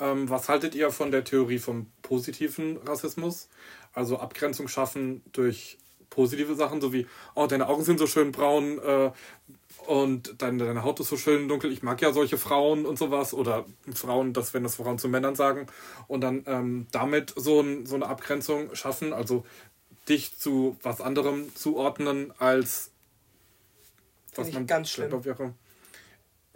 Ähm, 0.00 0.28
was 0.30 0.48
haltet 0.48 0.74
ihr 0.74 0.90
von 0.90 1.10
der 1.10 1.22
Theorie 1.24 1.58
vom 1.58 1.86
positiven 2.02 2.78
Rassismus? 2.78 3.48
Also 3.92 4.18
Abgrenzung 4.18 4.68
schaffen 4.68 5.22
durch 5.32 5.78
positive 6.08 6.54
Sachen, 6.54 6.80
so 6.80 6.92
wie, 6.92 7.06
oh, 7.34 7.46
deine 7.46 7.68
Augen 7.68 7.84
sind 7.84 7.98
so 7.98 8.06
schön 8.06 8.32
braun 8.32 8.78
äh, 8.78 9.10
und 9.86 10.40
deine, 10.40 10.64
deine 10.64 10.84
Haut 10.84 11.00
ist 11.00 11.08
so 11.08 11.16
schön 11.16 11.48
dunkel. 11.48 11.72
Ich 11.72 11.82
mag 11.82 12.00
ja 12.00 12.12
solche 12.12 12.38
Frauen 12.38 12.86
und 12.86 12.98
sowas. 12.98 13.34
Oder 13.34 13.66
Frauen, 13.94 14.32
das, 14.32 14.54
wenn 14.54 14.62
das 14.62 14.76
Frauen 14.76 14.98
zu 14.98 15.08
Männern 15.08 15.34
sagen. 15.34 15.66
Und 16.08 16.20
dann 16.20 16.44
ähm, 16.46 16.86
damit 16.92 17.32
so, 17.36 17.60
ein, 17.60 17.86
so 17.86 17.96
eine 17.96 18.06
Abgrenzung 18.06 18.74
schaffen, 18.74 19.12
also 19.12 19.44
dich 20.08 20.38
zu 20.38 20.76
was 20.82 21.00
anderem 21.00 21.54
zuordnen 21.54 22.32
als 22.38 22.90
Finde 24.32 24.50
ich 24.50 24.66
ganz 24.66 24.90
schlimm. 24.90 25.24
wäre. 25.24 25.54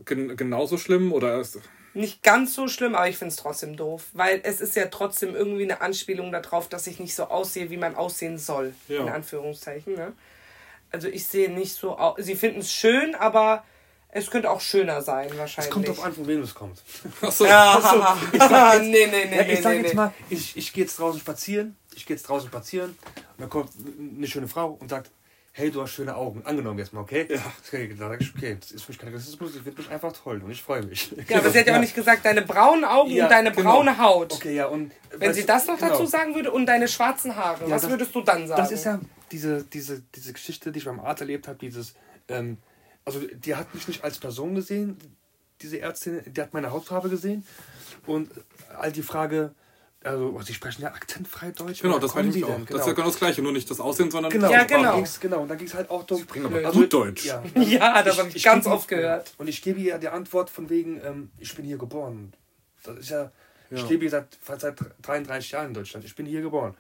Gen 0.05 0.37
genauso 0.37 0.79
schlimm 0.79 1.13
oder 1.13 1.41
ist, 1.41 1.59
Nicht 1.95 2.23
ganz 2.23 2.55
so 2.55 2.69
schlimm, 2.69 2.95
aber 2.95 3.09
ich 3.09 3.17
finde 3.17 3.31
es 3.31 3.37
trotzdem 3.37 3.77
doof. 3.77 4.07
Weil 4.13 4.41
es 4.45 4.61
ist 4.61 4.77
ja 4.77 4.87
trotzdem 4.87 5.35
irgendwie 5.35 5.65
eine 5.65 5.81
Anspielung 5.81 6.33
darauf, 6.33 6.69
dass 6.69 6.87
ich 6.87 6.99
nicht 7.01 7.15
so 7.15 7.25
aussehe, 7.25 7.71
wie 7.71 7.77
man 7.77 7.95
aussehen 7.95 8.39
soll. 8.39 8.75
Ja. 8.89 9.03
In 9.03 9.09
Anführungszeichen. 9.09 9.95
Ne? 9.95 10.13
Also 10.97 11.09
ich 11.09 11.27
sehe 11.27 11.51
nicht 11.51 11.75
so 11.75 11.99
aus. 11.99 12.15
Sie 12.19 12.35
finden 12.35 12.61
es 12.61 12.73
schön, 12.73 13.15
aber 13.15 13.65
es 14.09 14.31
könnte 14.31 14.51
auch 14.51 14.63
schöner 14.63 15.03
sein 15.03 15.29
wahrscheinlich. 15.37 15.69
Es 15.69 15.71
kommt 15.71 15.89
drauf 15.89 16.03
an, 16.03 16.15
von 16.15 16.27
wem 16.27 16.41
es 16.41 16.55
kommt. 16.55 16.83
Achso, 17.21 17.45
Ja, 17.45 17.77
ich 18.33 18.39
sag 18.39 18.81
nee, 18.81 19.07
nee, 19.07 19.07
nee, 19.29 19.37
Ja, 19.37 19.43
nee, 19.45 19.53
ich 19.53 19.61
sag 19.61 19.73
nee, 19.73 19.81
jetzt 19.81 19.89
nee. 19.91 19.95
mal, 19.95 20.15
ich, 20.31 20.57
ich 20.57 20.73
gehe 20.73 20.85
jetzt 20.85 20.99
draußen 20.99 21.21
spazieren, 21.21 21.77
ich 21.95 22.07
gehe 22.07 22.17
jetzt 22.17 22.27
draußen 22.27 22.49
spazieren 22.49 22.93
und 23.37 23.41
dann 23.41 23.51
kommt 23.51 23.73
eine 24.17 24.27
schöne 24.27 24.49
Frau 24.49 24.79
und 24.81 24.89
sagt, 24.89 25.11
hey, 25.53 25.71
du 25.71 25.83
hast 25.83 25.91
schöne 25.91 26.17
Augen. 26.17 26.43
Angenommen 26.47 26.79
jetzt 26.79 26.95
mal, 26.95 27.01
okay? 27.01 27.27
Ja. 27.29 27.41
Okay, 27.67 27.89
dann 27.99 28.09
sag 28.11 28.21
ich, 28.23 28.35
okay, 28.35 28.57
das 28.59 28.71
ist 28.71 28.85
für 28.85 28.93
mich 28.93 28.99
kein 28.99 29.13
Rassismus, 29.13 29.55
ich 29.55 29.63
finde 29.63 29.83
mich 29.83 29.91
einfach 29.91 30.15
toll 30.15 30.41
und 30.43 30.51
ich 30.51 30.63
freue 30.63 30.83
mich. 30.83 31.13
Ja, 31.29 31.39
aber 31.39 31.51
sie 31.51 31.59
hat 31.61 31.67
ja 31.67 31.77
auch 31.77 31.81
nicht 31.81 31.95
gesagt, 31.95 32.25
deine 32.25 32.41
braunen 32.41 32.87
Augen 32.87 33.11
Ja, 33.11 33.25
und 33.25 33.31
deine 33.33 33.53
genau. 33.53 33.73
braune 33.73 33.99
Haut. 33.99 34.33
Okay, 34.33 34.55
ja, 34.55 34.67
und... 34.67 34.93
Wenn 35.15 35.35
sie 35.35 35.45
das 35.45 35.67
noch 35.67 35.77
genau. 35.79 35.91
dazu 35.93 36.07
sagen 36.07 36.35
würde 36.35 36.51
und 36.53 36.65
deine 36.65 36.89
schwarzen 36.89 37.37
Haare, 37.37 37.65
Ja, 37.65 37.71
was 37.75 37.83
das- 37.83 37.91
würdest 37.91 38.15
du 38.15 38.23
dann 38.23 38.49
sagen? 38.49 38.63
Das 38.63 38.71
ist 38.73 38.85
ja 38.85 38.99
diese, 39.33 39.65
diese, 39.65 40.03
diese 40.15 40.33
Geschichte, 40.33 40.73
die 40.73 40.79
ich 40.79 40.85
beim 40.85 41.01
Arzt 41.01 41.21
erlebt 41.21 41.49
habe, 41.49 41.59
dieses, 41.59 41.95
ähm, 42.29 42.59
also 43.05 43.21
die 43.21 43.55
hat 43.55 43.75
mich 43.75 43.87
nicht 43.89 44.05
als 44.05 44.19
Person 44.19 44.55
gesehen, 44.55 44.97
diese 45.63 45.81
Ärztin, 45.81 46.21
die 46.27 46.41
hat 46.41 46.53
meine 46.55 46.71
Hautfarbe 46.71 47.09
gesehen 47.09 47.45
und 48.07 48.31
all 48.79 48.93
die 48.93 49.03
Frage, 49.03 49.53
also 50.05 50.35
oh, 50.37 50.43
sie 50.43 50.55
sprechen 50.55 50.83
ja 50.83 50.89
akzentfrei 50.93 51.51
Deutsch. 51.51 51.81
Genau, 51.83 51.99
das 51.99 52.15
meine 52.15 52.29
ich 52.29 52.35
Sie 52.35 52.45
auch. 52.45 52.55
denn? 52.55 52.67
Das 52.67 52.83
ist 52.83 52.87
ja 52.87 52.93
genau 52.93 53.07
das 53.07 53.17
Gleiche, 53.19 53.43
nur 53.43 53.53
nicht 53.53 53.69
das 53.71 53.81
Aussehen, 53.81 54.11
sondern 54.11 54.31
Genau, 54.31 54.51
Ja, 54.51 54.65
die 54.65 54.75
Sprache. 54.75 54.93
genau. 54.95 55.05
Genau, 55.21 55.41
und 55.43 55.49
da 55.49 55.55
ging 55.57 55.67
es 55.67 55.75
halt 55.75 55.91
auch 55.91 56.05
darum. 56.05 56.25
Bring 56.27 56.45
aber 56.45 56.59
Also- 56.65 56.79
gut 56.81 56.93
Deutsch. 56.93 57.25
Ja, 57.25 57.43
Ja, 57.57 58.03
das 58.03 58.19
habe 58.19 58.29
ich, 58.33 58.43
ganz 58.45 58.65
gebe- 58.65 58.75
oft 58.77 58.87
gehört. 58.89 59.35
Und 59.39 59.49
ich 59.49 59.63
gebe 59.63 59.81
ihr 59.81 59.99
die 59.99 60.09
Antwort 60.09 60.51
von 60.51 60.69
wegen, 60.71 61.01
ähm, 61.05 61.31
ich 61.39 61.55
bin 61.57 61.65
hier 61.65 61.79
geboren. 61.79 62.33
Das 62.85 62.99
ist 62.99 63.09
ja, 63.11 63.33
Ja. 63.71 63.79
ich 63.79 63.89
lebe 63.89 64.03
hier 64.03 64.11
seit, 64.11 64.29
fast 64.41 64.61
seit 64.61 64.77
33 65.03 65.51
Jahren 65.53 65.69
in 65.69 65.75
Deutschland. 65.75 66.05
Ich 66.05 66.15
bin 66.15 66.27
hier 66.27 66.43
geboren. 66.43 66.75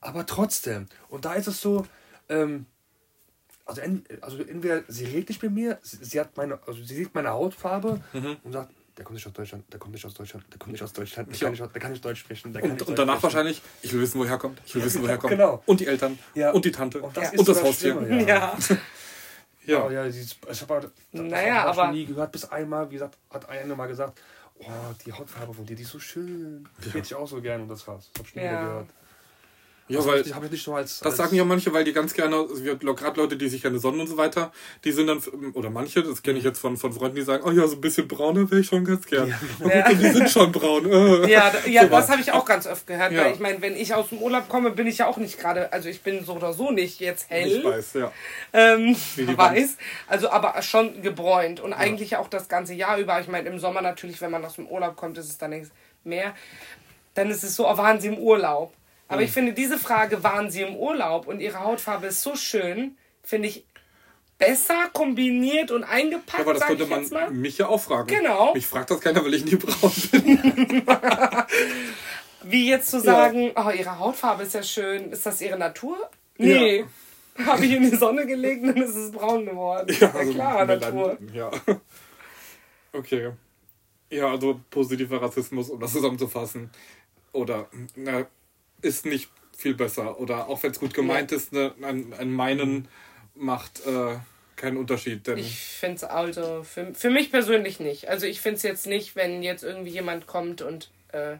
Aber 0.00 0.26
trotzdem, 0.26 0.86
und 1.08 1.24
da 1.24 1.34
ist 1.34 1.46
es 1.48 1.60
so, 1.60 1.86
ähm, 2.28 2.66
also, 3.66 3.80
en, 3.80 4.04
also 4.20 4.38
entweder 4.42 4.82
sie 4.88 5.04
redet 5.04 5.28
nicht 5.30 5.42
mit 5.42 5.52
mir, 5.52 5.78
sie, 5.82 5.98
sie 6.02 6.20
hat 6.20 6.36
meine, 6.36 6.58
also 6.66 6.82
sie 6.82 6.94
sieht 6.94 7.14
meine 7.14 7.30
Hautfarbe 7.30 8.00
Mhm. 8.12 8.36
und 8.44 8.52
sagt, 8.52 8.72
der 8.96 9.04
kommt 9.04 9.14
nicht 9.14 9.26
aus 9.26 9.32
Deutschland, 9.32 9.64
der 9.72 9.78
kommt 9.78 9.92
nicht 9.94 10.04
aus 10.06 10.14
Deutschland, 10.14 10.44
der 10.50 10.58
kommt 10.58 10.72
nicht 10.72 10.82
aus 10.82 10.92
Deutschland, 10.92 11.28
der, 11.28 11.36
Ja. 11.36 11.44
kann, 11.46 11.50
nicht, 11.52 11.74
der 11.74 11.80
kann 11.82 11.90
nicht 11.92 12.04
Deutsch 12.04 12.20
sprechen. 12.20 12.52
Der 12.52 12.62
kann 12.62 12.70
Und, 12.70 12.76
nicht 12.78 12.88
und 12.88 12.98
Deutsch 12.98 13.06
danach 13.06 13.18
sprechen. 13.18 13.34
wahrscheinlich, 13.34 13.62
ich 13.82 13.92
will 13.92 14.00
wissen, 14.00 14.18
woher 14.20 14.32
er 14.32 14.38
kommt. 14.38 14.60
Ich 14.66 14.74
will 14.74 14.84
wissen, 14.84 15.02
woher 15.02 15.14
er 15.14 15.18
kommt. 15.18 15.30
Genau. 15.32 15.62
Und 15.66 15.80
die 15.80 15.86
Eltern. 15.86 16.18
Ja. 16.34 16.50
Und 16.52 16.64
die 16.64 16.72
Tante. 16.72 17.00
Und 17.02 17.16
das, 17.16 17.32
Ja. 17.32 17.38
Und 17.38 17.48
das 17.48 17.62
Haustier. 17.62 17.92
Schlimme, 17.94 18.26
Ja. 18.26 18.56
Ja. 19.66 19.84
Oh, 19.86 19.90
ja, 19.90 20.06
ich 20.06 20.36
habe 20.62 20.90
Naja, 21.12 21.56
hab 21.64 21.66
aber- 21.68 21.86
noch 21.88 21.92
nie 21.92 22.06
gehört, 22.06 22.32
bis 22.32 22.46
einmal, 22.46 22.88
wie 22.88 22.94
gesagt, 22.94 23.18
hat 23.28 23.50
eine 23.50 23.76
mal 23.76 23.86
gesagt, 23.86 24.18
oh, 24.60 24.64
die 25.04 25.12
Hautfarbe 25.12 25.52
von 25.52 25.66
dir, 25.66 25.76
die 25.76 25.82
ist 25.82 25.90
so 25.90 25.98
schön. 26.00 26.66
Die 26.82 26.88
hätte 26.88 27.00
ich 27.00 27.14
auch 27.14 27.28
so 27.28 27.42
gern 27.42 27.60
und 27.60 27.68
das 27.68 27.86
war's. 27.86 28.08
Das 28.14 28.20
hab 28.20 28.28
ich 28.28 28.34
nie 28.34 28.40
gehört. 28.40 28.86
Ja, 29.88 29.98
Also, 29.98 30.10
weil 30.10 30.20
ich 30.20 30.34
habe 30.34 30.46
ich 30.46 30.52
nicht 30.52 30.64
so 30.64 30.74
als. 30.74 30.98
das 31.00 31.06
als, 31.12 31.16
sagen 31.16 31.36
ja 31.36 31.44
manche, 31.44 31.72
weil 31.72 31.82
die 31.84 31.92
ganz 31.94 32.12
gerne, 32.12 32.36
also 32.36 32.62
gerade 32.94 33.20
Leute, 33.20 33.36
die 33.36 33.48
sich 33.48 33.62
gerne 33.62 33.78
sonnen 33.78 34.00
und 34.00 34.06
so 34.06 34.16
weiter, 34.16 34.52
die 34.84 34.92
sind 34.92 35.06
dann, 35.06 35.18
oder 35.54 35.70
manche, 35.70 36.02
das 36.02 36.22
kenne 36.22 36.38
ich 36.38 36.44
jetzt 36.44 36.58
von, 36.58 36.76
von 36.76 36.92
Freunden, 36.92 37.16
die 37.16 37.22
sagen, 37.22 37.42
oh 37.46 37.50
ja, 37.50 37.66
so 37.66 37.76
ein 37.76 37.80
bisschen 37.80 38.06
brauner 38.06 38.50
wäre 38.50 38.60
ich 38.60 38.66
schon 38.66 38.84
ganz 38.84 39.06
gern. 39.06 39.28
Ja. 39.60 39.86
Und 39.88 40.00
die 40.00 40.08
sind 40.10 40.28
schon 40.30 40.52
braun. 40.52 40.84
Äh. 40.90 41.30
Ja, 41.30 41.50
da- 41.50 41.68
ja 41.68 41.82
So 41.84 41.88
das 41.88 42.08
habe 42.10 42.20
ich 42.20 42.30
auch 42.32 42.44
ganz 42.44 42.66
oft 42.66 42.86
gehört, 42.86 43.12
Ja. 43.12 43.24
weil 43.24 43.32
ich 43.32 43.40
meine, 43.40 43.62
wenn 43.62 43.76
ich 43.76 43.94
aus 43.94 44.10
dem 44.10 44.18
Urlaub 44.18 44.48
komme, 44.48 44.70
bin 44.72 44.86
ich 44.86 44.98
ja 44.98 45.06
auch 45.06 45.16
nicht 45.16 45.38
gerade, 45.38 45.72
also 45.72 45.88
ich 45.88 46.02
bin 46.02 46.24
so 46.24 46.34
oder 46.34 46.52
so 46.52 46.70
nicht 46.70 47.00
jetzt 47.00 47.30
hell, 47.30 47.48
Ich 47.48 47.64
weiß, 47.64 47.94
ja. 47.94 48.12
ähm, 48.52 48.94
weiß, 49.16 49.76
also 50.06 50.30
aber 50.30 50.60
schon 50.62 51.00
gebräunt 51.02 51.60
und 51.60 51.72
eigentlich 51.72 52.16
auch 52.16 52.28
das 52.28 52.48
ganze 52.48 52.74
Jahr 52.74 52.98
über. 52.98 53.20
Ich 53.20 53.28
meine, 53.28 53.48
im 53.48 53.58
Sommer 53.58 53.80
natürlich, 53.80 54.20
wenn 54.20 54.30
man 54.30 54.44
aus 54.44 54.54
dem 54.54 54.66
Urlaub 54.66 54.96
kommt, 54.96 55.16
ist 55.18 55.28
es 55.28 55.38
dann 55.38 55.50
nichts 55.50 55.70
mehr. 56.04 56.34
Dann 57.14 57.30
ist 57.30 57.42
es 57.42 57.56
so, 57.56 57.66
oh, 57.68 57.76
waren 57.76 58.00
sie 58.00 58.08
im 58.08 58.18
Urlaub? 58.18 58.72
Aber 59.08 59.22
ich 59.22 59.30
finde, 59.30 59.52
diese 59.54 59.78
Frage, 59.78 60.22
waren 60.22 60.50
sie 60.50 60.62
im 60.62 60.76
Urlaub 60.76 61.26
und 61.26 61.40
ihre 61.40 61.60
Hautfarbe 61.60 62.08
ist 62.08 62.22
so 62.22 62.36
schön, 62.36 62.96
finde 63.22 63.48
ich 63.48 63.64
besser 64.36 64.88
kombiniert 64.92 65.70
und 65.70 65.82
eingepackt, 65.82 66.40
Aber 66.40 66.54
das 66.54 66.66
könnte 66.66 66.86
man 66.86 67.40
mich 67.40 67.58
ja 67.58 67.66
auch 67.68 67.80
fragen. 67.80 68.06
Genau. 68.08 68.54
Mich 68.54 68.66
fragt 68.66 68.90
das 68.90 69.00
keiner, 69.00 69.24
weil 69.24 69.34
ich 69.34 69.44
nie 69.44 69.56
braun 69.56 69.92
bin. 70.12 70.86
Wie 72.44 72.68
jetzt 72.68 72.90
zu 72.90 73.00
sagen, 73.00 73.50
oh, 73.56 73.70
ihre 73.70 73.98
Hautfarbe 73.98 74.44
ist 74.44 74.54
ja 74.54 74.62
schön, 74.62 75.10
ist 75.10 75.26
das 75.26 75.40
ihre 75.40 75.58
Natur? 75.58 75.96
Nee. 76.36 76.84
Habe 77.44 77.64
ich 77.66 77.72
in 77.72 77.82
die 77.90 77.96
Sonne 77.96 78.26
gelegt, 78.26 78.64
dann 78.64 78.76
ist 78.76 78.94
es 78.94 79.10
braun 79.12 79.44
geworden. 79.44 79.94
Ja, 80.00 80.12
also 80.12 80.32
klar, 80.32 80.64
Melan- 80.64 80.80
Natur. 80.80 81.18
Ja. 81.32 81.50
Okay. 82.92 83.32
Ja, 84.10 84.28
also 84.30 84.60
positiver 84.70 85.20
Rassismus, 85.20 85.68
um 85.68 85.80
das 85.80 85.92
zusammenzufassen. 85.92 86.70
Oder 87.32 87.68
na, 87.96 88.26
ist 88.82 89.06
nicht 89.06 89.28
viel 89.56 89.74
besser. 89.74 90.20
Oder 90.20 90.48
auch 90.48 90.62
wenn 90.62 90.70
es 90.70 90.78
gut 90.80 90.94
gemeint 90.94 91.32
ist, 91.32 91.52
ne, 91.52 91.74
ein, 91.82 92.12
ein 92.14 92.32
Meinen 92.32 92.88
macht 93.34 93.84
äh, 93.86 94.16
keinen 94.56 94.76
Unterschied. 94.76 95.26
Denn 95.26 95.38
Ich 95.38 95.58
finde 95.58 95.96
es 95.96 96.04
also, 96.04 96.62
für, 96.62 96.94
für 96.94 97.10
mich 97.10 97.30
persönlich 97.30 97.80
nicht. 97.80 98.08
Also 98.08 98.26
ich 98.26 98.40
finde 98.40 98.56
es 98.56 98.62
jetzt 98.62 98.86
nicht, 98.86 99.16
wenn 99.16 99.42
jetzt 99.42 99.64
irgendwie 99.64 99.90
jemand 99.90 100.26
kommt 100.26 100.62
und 100.62 100.90
äh, 101.12 101.36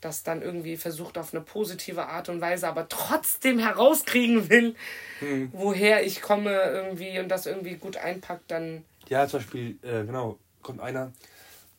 das 0.00 0.22
dann 0.22 0.42
irgendwie 0.42 0.76
versucht 0.76 1.16
auf 1.16 1.32
eine 1.32 1.42
positive 1.42 2.06
Art 2.06 2.28
und 2.28 2.40
Weise, 2.42 2.68
aber 2.68 2.88
trotzdem 2.88 3.58
herauskriegen 3.58 4.50
will, 4.50 4.74
Hm. 5.20 5.48
woher 5.52 6.04
ich 6.04 6.20
komme 6.20 6.50
irgendwie 6.52 7.18
und 7.20 7.28
das 7.28 7.46
irgendwie 7.46 7.76
gut 7.76 7.96
einpackt, 7.96 8.50
dann 8.50 8.84
Ja, 9.08 9.26
zum 9.26 9.40
Beispiel, 9.40 9.78
äh, 9.82 10.04
genau, 10.04 10.38
kommt 10.60 10.80
einer, 10.80 11.12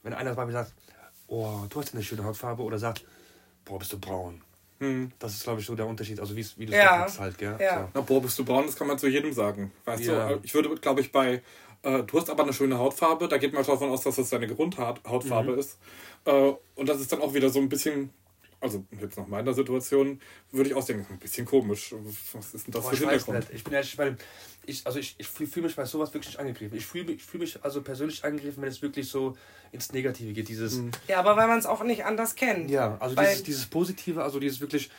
wenn 0.01 0.13
einer 0.13 0.34
bei 0.34 0.45
mir 0.45 0.54
sagt, 0.54 0.71
oh, 1.28 1.65
du 1.69 1.80
hast 1.80 1.93
eine 1.93 2.04
schöne 2.04 2.23
Hautfarbe 2.23 2.63
oder 2.63 2.80
sagt, 2.80 3.04
boah, 3.65 3.78
bist 3.78 3.93
du 3.93 3.99
braun. 3.99 4.41
Hm, 4.79 5.11
Das 5.19 5.33
ist, 5.35 5.43
glaube 5.43 5.61
ich, 5.61 5.65
so 5.67 5.75
der 5.75 5.85
Unterschied, 5.88 6.19
also 6.19 6.35
wie's- 6.35 6.57
wie 6.57 6.65
du 6.65 6.73
es 6.73 6.77
Ja. 6.77 7.07
halt, 7.19 7.38
gell? 7.38 7.55
Ja. 7.59 7.83
So. 7.83 7.89
na, 7.93 8.01
boah, 8.01 8.21
bist 8.21 8.38
du 8.39 8.43
braun, 8.45 8.65
das 8.65 8.75
kann 8.75 8.88
man 8.88 8.97
zu 8.99 9.07
jedem 9.07 9.31
sagen. 9.33 9.71
Weißt 9.85 10.03
Ja. 10.03 10.29
du, 10.29 10.39
ich 10.43 10.53
würde, 10.53 10.69
glaube 10.75 11.01
ich, 11.01 11.11
bei 11.11 11.41
äh, 11.83 12.01
du 12.01 12.17
hast 12.19 12.31
aber 12.31 12.41
eine 12.41 12.51
schöne 12.53 12.79
Hautfarbe, 12.79 13.27
da 13.27 13.38
geht 13.38 13.53
man 13.53 13.63
davon 13.63 13.91
aus, 13.91 14.01
dass 14.01 14.15
das 14.15 14.31
deine 14.31 14.47
Grundhautfarbe 14.47 15.51
Mhm. 15.51 15.59
ist. 15.59 15.77
Äh, 16.25 16.53
und 16.73 16.89
das 16.89 16.99
ist 16.99 17.11
dann 17.11 17.21
auch 17.21 17.35
wieder 17.35 17.51
so 17.51 17.59
ein 17.59 17.69
bisschen, 17.69 18.09
also 18.65 18.86
jetzt 18.99 19.17
nach 19.17 19.28
meiner 19.28 19.54
Situation, 19.54 20.19
würde 20.51 20.69
ich 20.69 20.75
auch 20.75 20.84
denken, 20.86 21.06
ein 21.10 21.19
bisschen 21.19 21.45
komisch. 21.45 21.93
Was 22.34 22.54
ist 22.54 22.67
denn 22.67 22.73
das 22.73 22.84
Boah, 22.84 22.89
für 22.89 22.95
ich 22.95 23.01
weiß 23.06 23.25
Hintergrund? 23.25 23.47
Ich 23.54 23.63
bin 23.63 23.73
ehrlich, 23.73 23.97
weil 23.97 24.17
ich, 24.65 24.86
also 24.86 24.99
ich, 24.99 25.15
ich 25.17 25.28
fühle 25.28 25.49
fühl 25.49 25.63
mich 25.63 25.75
bei 25.75 25.86
sowas 25.86 26.13
wirklich 26.13 26.34
nicht 26.34 26.39
angegriffen. 26.39 26.78
Ich 26.78 26.86
fühle 26.86 27.06
mich, 27.06 27.15
ich 27.17 27.23
fühl 27.23 27.39
mich 27.39 27.63
also 27.63 27.82
persönlich 27.82 28.23
angegriffen, 28.25 28.62
wenn 28.62 28.69
es 28.69 28.82
wirklich 28.82 29.08
so 29.08 29.38
ins 29.71 29.91
Negative 29.93 30.34
geht. 30.34 30.49
Dieses, 30.49 30.82
ja, 31.08 31.19
aber 31.19 31.38
weil 31.38 31.47
man 31.47 31.60
es 31.60 31.65
auch 31.65 31.84
nicht 31.84 32.04
anders 32.06 32.36
kennt. 32.36 32.69
ja, 32.69 32.97
also 32.99 33.15
Weil- 33.15 33.28
dieses, 33.30 33.43
dieses 33.43 33.65
Positive, 33.67 34.23
also 34.23 34.39
dieses 34.39 34.60
wirklich, 34.60 34.89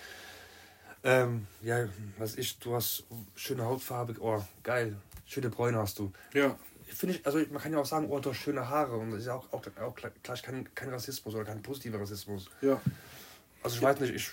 ähm, 1.05 1.47
ja, 1.63 1.89
was 2.19 2.37
ich, 2.37 2.59
du 2.59 2.75
hast 2.75 3.05
schöne 3.35 3.65
Hautfarbe, 3.65 4.15
oh, 4.21 4.43
geil, 4.63 4.97
schöne 5.27 5.51
Bräune 5.51 5.79
hast 5.79 5.99
du. 5.99 6.13
Ja. 6.33 6.57
Finde 6.89 7.17
ich, 7.17 7.27
also 7.27 7.39
man 7.51 7.61
kann 7.61 7.73
ja 7.73 7.79
auch 7.79 7.87
sagen, 7.87 8.09
oh, 8.11 8.19
du 8.21 8.31
hast 8.31 8.39
schöne 8.39 8.69
Haare 8.69 8.97
und 8.97 9.11
das 9.11 9.21
ist 9.21 9.27
ja 9.27 9.35
auch, 9.35 9.53
auch, 9.53 9.63
auch 9.81 9.95
gleich 10.23 10.43
kein, 10.43 10.73
kein 10.75 10.89
Rassismus 10.89 11.35
oder 11.35 11.45
kein 11.45 11.61
positiver 11.61 12.01
Rassismus. 12.01 12.49
Ja. 12.63 12.81
Also 13.67 13.77
ich 13.79 13.83
weiß 13.83 14.01
nicht, 14.01 14.15
ich, 14.15 14.31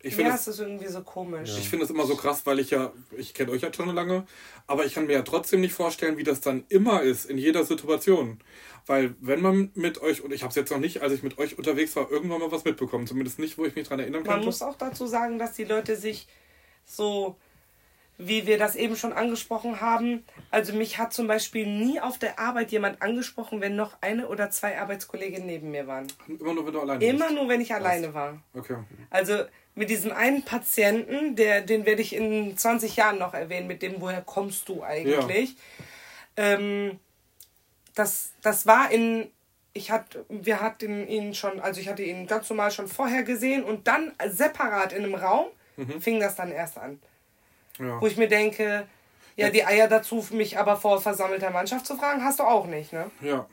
Ich 0.00 0.14
finde 0.14 0.30
ja, 0.30 0.36
es 0.36 0.48
ist 0.48 0.58
irgendwie 0.58 0.88
so 0.88 1.02
komisch. 1.02 1.50
Ich 1.58 1.68
finde 1.68 1.84
es 1.84 1.90
immer 1.90 2.06
so 2.06 2.16
krass, 2.16 2.46
weil 2.46 2.58
ich 2.60 2.70
ja, 2.70 2.92
ich 3.16 3.34
kenne 3.34 3.52
euch 3.52 3.60
ja 3.60 3.72
schon 3.72 3.94
lange, 3.94 4.26
aber 4.66 4.86
ich 4.86 4.94
kann 4.94 5.06
mir 5.06 5.12
ja 5.12 5.22
trotzdem 5.22 5.60
nicht 5.60 5.74
vorstellen, 5.74 6.16
wie 6.16 6.24
das 6.24 6.40
dann 6.40 6.64
immer 6.70 7.02
ist, 7.02 7.26
in 7.26 7.36
jeder 7.36 7.64
Situation. 7.64 8.40
Weil 8.86 9.14
wenn 9.20 9.42
man 9.42 9.70
mit 9.74 10.00
euch, 10.00 10.22
und 10.22 10.32
ich 10.32 10.42
habe 10.42 10.48
es 10.50 10.56
jetzt 10.56 10.70
noch 10.70 10.78
nicht, 10.78 11.02
als 11.02 11.12
ich 11.12 11.22
mit 11.22 11.36
euch 11.38 11.58
unterwegs 11.58 11.94
war, 11.96 12.10
irgendwann 12.10 12.40
mal 12.40 12.50
was 12.50 12.64
mitbekommen. 12.64 13.06
Zumindest 13.06 13.38
nicht, 13.38 13.58
wo 13.58 13.66
ich 13.66 13.74
mich 13.74 13.86
dran 13.86 14.00
erinnern 14.00 14.22
Man 14.22 14.36
kann. 14.36 14.44
muss 14.44 14.62
auch 14.62 14.76
dazu 14.76 15.06
sagen, 15.06 15.38
dass 15.38 15.52
die 15.52 15.64
Leute 15.64 15.96
sich 15.96 16.26
so 16.86 17.36
wie 18.18 18.46
wir 18.46 18.58
das 18.58 18.76
eben 18.76 18.96
schon 18.96 19.12
angesprochen 19.12 19.80
haben. 19.80 20.24
Also 20.50 20.72
mich 20.72 20.98
hat 20.98 21.12
zum 21.12 21.26
Beispiel 21.26 21.66
nie 21.66 22.00
auf 22.00 22.18
der 22.18 22.38
Arbeit 22.38 22.70
jemand 22.70 23.02
angesprochen, 23.02 23.60
wenn 23.60 23.74
noch 23.74 23.96
eine 24.00 24.28
oder 24.28 24.50
zwei 24.50 24.78
Arbeitskolleginnen 24.78 25.46
neben 25.46 25.70
mir 25.70 25.86
waren. 25.86 26.06
Immer 26.28 26.54
nur, 26.54 26.66
wenn 26.66 26.72
du 26.72 26.80
alleine 26.80 27.04
Immer 27.04 27.26
bist. 27.26 27.38
nur, 27.38 27.48
wenn 27.48 27.60
ich 27.60 27.74
alleine 27.74 28.14
war. 28.14 28.40
Okay. 28.54 28.76
Also 29.10 29.44
mit 29.74 29.90
diesem 29.90 30.12
einen 30.12 30.44
Patienten, 30.44 31.34
der, 31.34 31.62
den 31.62 31.84
werde 31.86 32.02
ich 32.02 32.14
in 32.14 32.56
20 32.56 32.94
Jahren 32.96 33.18
noch 33.18 33.34
erwähnen, 33.34 33.66
mit 33.66 33.82
dem, 33.82 34.00
woher 34.00 34.22
kommst 34.22 34.68
du 34.68 34.84
eigentlich? 34.84 35.56
Ähm, 36.36 37.00
das, 37.94 38.32
das 38.42 38.66
war 38.66 38.92
in, 38.92 39.28
ich 39.72 39.90
hatte, 39.90 40.24
wir 40.28 40.60
hatten 40.60 41.08
ihn 41.08 41.34
schon, 41.34 41.58
also 41.58 41.80
ich 41.80 41.88
hatte 41.88 42.04
ihn 42.04 42.28
ganz 42.28 42.48
normal 42.48 42.70
schon 42.70 42.86
vorher 42.86 43.24
gesehen 43.24 43.64
und 43.64 43.88
dann 43.88 44.12
separat 44.28 44.92
in 44.92 45.04
einem 45.04 45.16
Raum 45.16 45.46
fing 45.98 46.20
das 46.20 46.36
dann 46.36 46.52
erst 46.52 46.78
an. 46.78 47.00
Ja. 47.78 48.00
Wo 48.00 48.06
ich 48.06 48.16
mir 48.16 48.28
denke, 48.28 48.86
ja, 49.36 49.50
die 49.50 49.64
Eier 49.64 49.88
dazu, 49.88 50.24
mich 50.30 50.58
aber 50.58 50.76
vor 50.76 51.00
versammelter 51.00 51.50
Mannschaft 51.50 51.86
zu 51.86 51.96
fragen, 51.96 52.22
hast 52.24 52.38
du 52.38 52.44
auch 52.44 52.66
nicht, 52.66 52.92
ne? 52.92 53.10
Ja. 53.20 53.46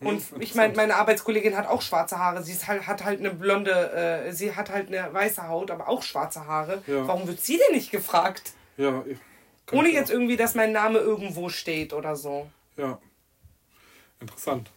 Und 0.00 0.22
ich 0.38 0.54
meine, 0.54 0.74
meine 0.74 0.96
Arbeitskollegin 0.96 1.54
hat 1.56 1.66
auch 1.68 1.82
schwarze 1.82 2.18
Haare. 2.18 2.42
Sie 2.42 2.52
ist 2.52 2.66
halt, 2.66 2.86
hat 2.86 3.04
halt 3.04 3.18
eine 3.20 3.30
blonde, 3.34 4.24
äh, 4.26 4.32
sie 4.32 4.56
hat 4.56 4.70
halt 4.70 4.86
eine 4.88 5.12
weiße 5.12 5.46
Haut, 5.46 5.70
aber 5.70 5.88
auch 5.88 6.02
schwarze 6.02 6.46
Haare. 6.46 6.82
Ja. 6.86 7.06
Warum 7.06 7.26
wird 7.28 7.40
sie 7.40 7.58
denn 7.58 7.76
nicht 7.76 7.90
gefragt? 7.90 8.52
Ja. 8.78 9.04
Ohne 9.72 9.90
jetzt 9.90 10.10
irgendwie, 10.10 10.36
dass 10.38 10.54
mein 10.54 10.72
Name 10.72 11.00
irgendwo 11.00 11.50
steht 11.50 11.92
oder 11.92 12.16
so. 12.16 12.48
Ja. 12.78 12.98
Interessant. 14.20 14.70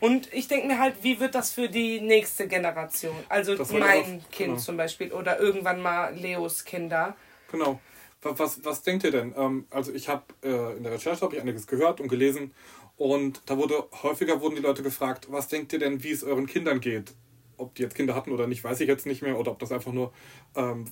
Und 0.00 0.32
ich 0.32 0.48
denke 0.48 0.66
mir 0.66 0.78
halt, 0.78 1.02
wie 1.02 1.20
wird 1.20 1.34
das 1.34 1.50
für 1.52 1.68
die 1.68 2.00
nächste 2.00 2.48
Generation? 2.48 3.14
Also 3.28 3.56
Das 3.56 3.70
mein 3.72 3.82
auch- 4.00 4.30
Kind 4.30 4.30
genau. 4.30 4.56
zum 4.56 4.76
Beispiel 4.78 5.12
oder 5.12 5.38
irgendwann 5.38 5.82
mal 5.82 6.14
Leos 6.14 6.64
Kinder. 6.64 7.14
Genau. 7.52 7.78
Wa- 8.22 8.34
Was, 8.36 8.64
was 8.64 8.82
denkt 8.82 9.04
ihr 9.04 9.10
denn? 9.10 9.34
Ähm, 9.36 9.66
also 9.70 9.92
ich 9.92 10.08
habe 10.08 10.24
äh, 10.42 10.76
in 10.76 10.82
der 10.82 10.92
Recherche 10.92 11.20
habe 11.22 11.34
ich 11.36 11.40
einiges 11.40 11.66
gehört 11.66 12.00
und 12.00 12.08
gelesen 12.08 12.52
und 12.96 13.42
da 13.46 13.56
wurde 13.56 13.84
häufiger 14.02 14.40
wurden 14.40 14.56
die 14.56 14.62
Leute 14.62 14.82
gefragt, 14.82 15.28
was 15.30 15.48
denkt 15.48 15.72
ihr 15.72 15.78
denn, 15.78 16.02
wie 16.02 16.10
es 16.10 16.22
euren 16.22 16.46
Kindern 16.46 16.80
geht? 16.80 17.12
Ob 17.56 17.74
die 17.74 17.82
jetzt 17.82 17.94
Kinder 17.94 18.14
hatten 18.14 18.32
oder 18.32 18.46
nicht, 18.46 18.62
weiß 18.64 18.80
ich 18.80 18.88
jetzt 18.88 19.06
nicht 19.06 19.22
mehr 19.22 19.38
oder 19.38 19.50
ob 19.52 19.58
das 19.58 19.72
einfach 19.72 19.92
nur 19.92 20.12
ähm, 20.54 20.86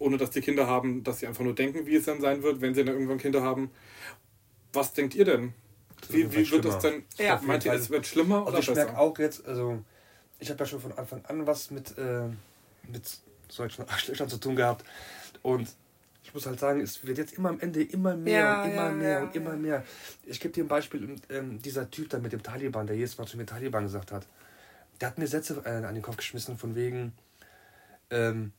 ohne 0.00 0.16
dass 0.16 0.30
die 0.30 0.40
Kinder 0.40 0.66
haben, 0.66 1.04
dass 1.04 1.20
sie 1.20 1.26
einfach 1.28 1.44
nur 1.44 1.54
denken, 1.54 1.86
wie 1.86 1.94
es 1.96 2.04
dann 2.04 2.20
sein 2.20 2.42
wird, 2.42 2.60
wenn 2.60 2.74
sie 2.74 2.84
dann 2.84 2.94
irgendwann 2.94 3.18
Kinder 3.18 3.42
haben. 3.42 3.70
Was 4.72 4.92
denkt 4.92 5.14
ihr 5.14 5.24
denn? 5.24 5.54
Wie, 6.08 6.30
wie 6.32 6.50
wird 6.50 6.64
es 6.64 6.78
denn? 6.78 7.04
Ja. 7.16 7.40
Meint 7.44 7.64
ihr, 7.64 7.72
es 7.72 7.88
wird 7.90 8.06
schlimmer 8.06 8.38
Also 8.40 8.48
oder 8.50 8.58
ich 8.58 8.66
merke 8.74 8.90
besser? 8.92 9.00
auch 9.00 9.18
jetzt, 9.18 9.46
also 9.46 9.82
ich 10.40 10.50
habe 10.50 10.58
ja 10.58 10.66
schon 10.66 10.80
von 10.80 10.92
Anfang 10.92 11.24
an 11.26 11.46
was 11.46 11.70
mit, 11.70 11.96
äh, 11.96 12.24
mit 12.90 13.18
solchen 13.48 13.82
Arschlöchern 13.88 14.28
zu 14.28 14.38
tun 14.38 14.56
gehabt. 14.56 14.84
Und 15.42 15.68
ich 16.24 16.32
muss 16.34 16.46
halt 16.46 16.58
sagen, 16.58 16.80
es 16.80 17.06
wird 17.06 17.18
jetzt 17.18 17.34
immer 17.34 17.50
am 17.50 17.60
Ende 17.60 17.82
immer 17.82 18.16
mehr 18.16 18.40
Ja, 18.40 18.62
und 18.64 18.70
immer 18.70 18.82
ja, 18.86 18.90
mehr 18.90 19.10
ja, 19.10 19.22
und 19.22 19.36
immer 19.36 19.50
ja. 19.50 19.56
mehr. 19.56 19.84
Ich 20.24 20.40
gebe 20.40 20.52
dir 20.54 20.64
ein 20.64 20.68
Beispiel, 20.68 21.04
und, 21.04 21.22
ähm, 21.30 21.60
dieser 21.60 21.90
Typ 21.90 22.08
da 22.08 22.18
mit 22.18 22.32
dem 22.32 22.42
Taliban, 22.42 22.86
der 22.86 22.96
jedes 22.96 23.16
Mal 23.18 23.26
zu 23.26 23.36
mir 23.36 23.46
Taliban 23.46 23.84
gesagt 23.84 24.10
hat, 24.10 24.26
der 25.00 25.08
hat 25.08 25.18
mir 25.18 25.26
Sätze 25.28 25.62
äh, 25.64 25.84
an 25.84 25.94
den 25.94 26.02
Kopf 26.02 26.16
geschmissen 26.16 26.56
von 26.56 26.74
wegen, 26.74 27.12
ähm, 28.10 28.52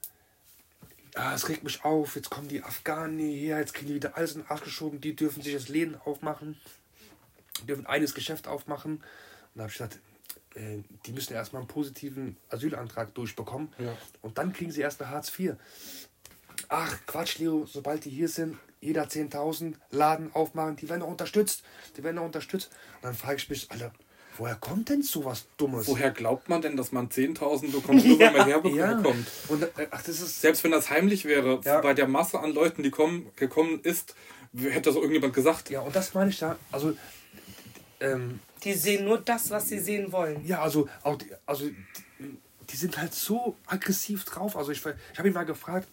ah, 1.15 1.33
es 1.33 1.49
regt 1.49 1.63
mich 1.63 1.83
auf, 1.83 2.15
jetzt 2.15 2.29
kommen 2.29 2.47
die 2.47 2.61
Afghanen 2.63 3.17
hierher, 3.17 3.59
jetzt 3.59 3.73
kriegen 3.73 3.87
die 3.87 3.95
wieder 3.95 4.15
alles 4.15 4.35
in 4.35 4.41
den 4.41 4.49
Arsch 4.49 4.63
geschoben, 4.63 5.01
die 5.01 5.15
dürfen 5.15 5.41
sich 5.41 5.53
das 5.53 5.67
Läden 5.67 5.95
aufmachen, 6.05 6.57
dürfen 7.67 7.85
eines 7.87 8.13
Geschäft 8.13 8.47
aufmachen. 8.47 8.95
Und 8.97 9.01
da 9.55 9.61
habe 9.63 9.71
ich 9.71 9.77
gesagt, 9.77 9.99
äh, 10.55 10.79
die 11.05 11.13
müssen 11.13 11.33
erstmal 11.33 11.61
einen 11.61 11.67
positiven 11.69 12.37
Asylantrag 12.49 13.13
durchbekommen 13.15 13.69
Ja. 13.79 13.97
und 14.21 14.37
dann 14.37 14.53
kriegen 14.53 14.71
sie 14.71 14.81
erstmal 14.81 15.09
Hartz 15.09 15.31
IV. 15.37 15.53
Ach, 16.69 16.97
Quatsch, 17.05 17.37
Leo, 17.39 17.65
sobald 17.65 18.05
die 18.05 18.09
hier 18.09 18.27
sind, 18.29 18.57
jeder 18.81 19.03
10.000 19.07 19.75
Laden 19.91 20.33
aufmachen, 20.33 20.75
die 20.75 20.89
werden 20.89 21.01
auch 21.01 21.07
unterstützt. 21.09 21.63
Die 21.97 22.03
werden 22.03 22.17
auch 22.19 22.25
unterstützt. 22.25 22.69
Und 22.95 23.03
dann 23.05 23.13
frage 23.15 23.37
ich 23.37 23.49
mich, 23.49 23.71
Alter, 23.71 23.91
woher 24.37 24.55
kommt 24.55 24.89
denn 24.89 25.01
so 25.01 25.25
was 25.25 25.45
Dummes? 25.57 25.87
Woher 25.87 26.11
glaubt 26.11 26.49
man 26.49 26.61
denn, 26.61 26.77
dass 26.77 26.91
man 26.91 27.09
10.000 27.09 27.71
bekommt, 27.71 28.05
nur 28.05 28.19
weil 28.19 28.31
man 28.31 28.47
Ja. 28.47 28.61
herbekommt? 28.61 29.31
Und, 29.47 29.63
äh, 29.63 29.87
ach, 29.91 30.01
das 30.03 30.19
ist 30.21 30.41
Selbst 30.41 30.63
wenn 30.63 30.71
das 30.71 30.89
heimlich 30.89 31.25
wäre, 31.25 31.61
Ja. 31.63 31.81
bei 31.81 31.93
der 31.93 32.07
Masse 32.07 32.39
an 32.39 32.51
Leuten, 32.53 32.83
die 32.83 32.91
kommen, 32.91 33.31
gekommen 33.35 33.79
ist, 33.81 34.15
hätte 34.55 34.81
das 34.89 34.95
irgendjemand 34.95 35.33
gesagt. 35.33 35.69
Ja, 35.69 35.81
und 35.81 35.95
das 35.95 36.13
meine 36.13 36.29
ich 36.29 36.37
da. 36.39 36.57
Also, 36.71 36.95
ähm, 37.99 38.39
Die 38.63 38.73
sehen 38.73 39.05
nur 39.05 39.19
das, 39.19 39.49
was 39.51 39.67
sie 39.69 39.79
sehen 39.79 40.11
wollen. 40.11 40.45
ja, 40.45 40.61
also, 40.61 40.87
auch 41.03 41.17
die, 41.17 41.31
also 41.45 41.67
die, 41.67 42.37
die 42.69 42.75
sind 42.75 42.97
halt 42.97 43.13
so 43.13 43.55
aggressiv 43.67 44.25
drauf. 44.25 44.55
Also, 44.57 44.71
ich, 44.71 44.79
ich 44.85 45.17
habe 45.19 45.27
ihn 45.27 45.33
mal 45.33 45.43
gefragt, 45.45 45.87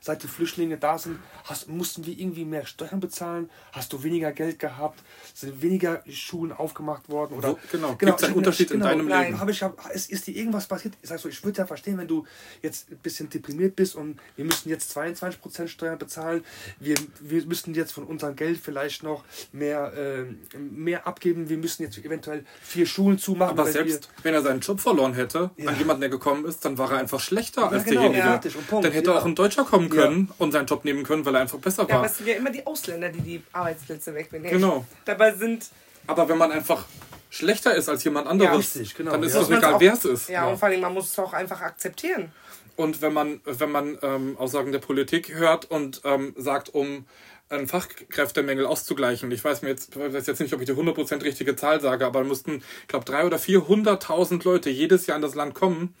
seit 0.00 0.22
die 0.22 0.28
Flüchtlinge 0.28 0.76
da 0.78 0.98
sind, 0.98 1.18
hast, 1.44 1.68
mussten 1.68 2.06
wir 2.06 2.18
irgendwie 2.18 2.44
mehr 2.44 2.66
Steuern 2.66 3.00
bezahlen? 3.00 3.50
Hast 3.72 3.92
du 3.92 4.02
weniger 4.02 4.32
Geld 4.32 4.58
gehabt? 4.58 5.02
Sind 5.34 5.60
weniger 5.62 6.02
Schulen 6.08 6.52
aufgemacht 6.52 7.08
worden? 7.08 7.34
Oder, 7.38 7.50
Wo- 7.52 7.58
genau. 7.70 7.94
Gibt's 7.96 8.22
einen 8.22 8.32
ich- 8.32 8.36
Unterschied 8.38 8.70
in 8.70 8.80
deinem 8.80 9.08
Leben? 9.08 9.38
Habe 9.38 9.50
ich, 9.50 9.62
hab, 9.62 9.90
ist, 9.94 10.10
ist 10.10 10.26
dir 10.26 10.34
irgendwas 10.36 10.66
passiert? 10.66 10.94
Ich 11.02 11.10
so, 11.10 11.28
ich 11.28 11.44
würde 11.44 11.58
ja 11.58 11.66
verstehen, 11.66 11.98
wenn 11.98 12.08
du 12.08 12.24
jetzt 12.62 12.90
ein 12.90 12.96
bisschen 12.98 13.28
deprimiert 13.28 13.76
bist 13.76 13.94
und 13.96 14.18
wir 14.36 14.44
müssen 14.44 14.68
jetzt 14.68 14.96
22% 14.96 15.68
Steuern 15.68 15.98
bezahlen. 15.98 16.44
Wir, 16.78 16.96
wir 17.20 17.44
müssten 17.46 17.74
jetzt 17.74 17.92
von 17.92 18.04
unserem 18.04 18.36
Geld 18.36 18.58
vielleicht 18.62 19.02
noch 19.02 19.24
mehr, 19.52 19.92
ähm, 19.96 20.38
mehr 20.70 21.06
abgeben. 21.06 21.48
Wir 21.48 21.58
müssen 21.58 21.82
jetzt 21.82 21.98
eventuell 21.98 22.44
vier 22.62 22.86
Schulen 22.86 23.18
zumachen. 23.18 23.58
Aber 23.58 23.70
selbst 23.70 24.08
wenn 24.22 24.34
er 24.34 24.42
seinen 24.42 24.60
Job 24.60 24.80
verloren 24.80 25.14
hätte 25.14 25.50
Ja. 25.56 25.68
an 25.70 25.78
jemanden, 25.78 26.00
der 26.00 26.10
gekommen 26.10 26.44
ist, 26.46 26.64
dann 26.64 26.78
war 26.78 26.90
er 26.92 26.98
einfach 26.98 27.20
schlechter 27.20 27.70
als 27.70 27.84
genau, 27.84 28.08
derjenige. 28.10 28.50
Punkt, 28.68 28.84
dann 28.86 28.92
hätte 28.92 29.10
ja. 29.10 29.18
auch 29.18 29.24
ein 29.24 29.34
Deutscher 29.34 29.64
kommen 29.64 29.89
können 29.90 30.30
und 30.38 30.52
seinen 30.52 30.66
Job 30.66 30.84
nehmen 30.84 31.04
können, 31.04 31.24
weil 31.24 31.34
er 31.34 31.42
einfach 31.42 31.58
besser 31.58 31.82
Ja, 31.82 31.88
war. 31.88 31.96
aber 31.98 32.06
es 32.06 32.16
sind 32.16 32.26
ja 32.28 32.34
immer 32.36 32.50
die 32.50 32.66
Ausländer, 32.66 33.08
die 33.08 33.20
die 33.20 33.42
Arbeitsplätze 33.52 34.14
wegnehmen. 34.14 34.50
Genau. 34.50 34.84
Dabei 35.04 35.32
sind 35.32 35.70
aber 36.06 36.28
wenn 36.28 36.38
man 36.38 36.52
einfach 36.52 36.86
schlechter 37.30 37.74
ist 37.74 37.88
als 37.88 38.02
jemand 38.04 38.26
anderes, 38.26 38.74
richtig, 38.74 38.96
genau, 38.96 39.12
dann 39.12 39.22
ist 39.22 39.34
ja. 39.34 39.42
es 39.42 39.50
egal, 39.50 39.76
wer 39.78 39.92
es 39.92 40.04
ist. 40.04 40.28
Ja, 40.28 40.48
und 40.48 40.58
vor 40.58 40.68
allem, 40.68 40.80
man 40.80 40.92
muss 40.92 41.10
es 41.10 41.18
auch 41.18 41.32
einfach 41.32 41.60
akzeptieren. 41.60 42.32
Und 42.76 43.02
wenn 43.02 43.12
man, 43.12 43.40
wenn 43.44 43.70
man 43.70 43.98
ähm, 44.02 44.36
Aussagen 44.38 44.72
der 44.72 44.78
Politik 44.78 45.34
hört 45.34 45.70
und 45.70 46.00
ähm, 46.04 46.34
sagt, 46.36 46.74
um 46.74 47.04
einen 47.50 47.66
Fachkräftemangel 47.66 48.64
auszugleichen, 48.64 49.30
ich 49.32 49.44
weiß 49.44 49.62
mir 49.62 49.70
jetzt, 49.70 49.96
ich 49.96 50.12
weiß 50.14 50.26
jetzt 50.26 50.40
nicht, 50.40 50.54
ob 50.54 50.60
ich 50.60 50.66
die 50.66 50.72
100% 50.72 51.24
richtige 51.24 51.56
Zahl 51.56 51.80
sage, 51.80 52.06
aber 52.06 52.22
müssten, 52.22 52.62
ich 52.82 52.88
glaube, 52.88 53.04
300.000 53.04 53.26
oder 53.26 53.36
400.000 53.38 54.44
Leute 54.44 54.70
jedes 54.70 55.08
Jahr 55.08 55.16
in 55.16 55.22
das 55.22 55.34
Land 55.34 55.54
kommen, 55.54 55.94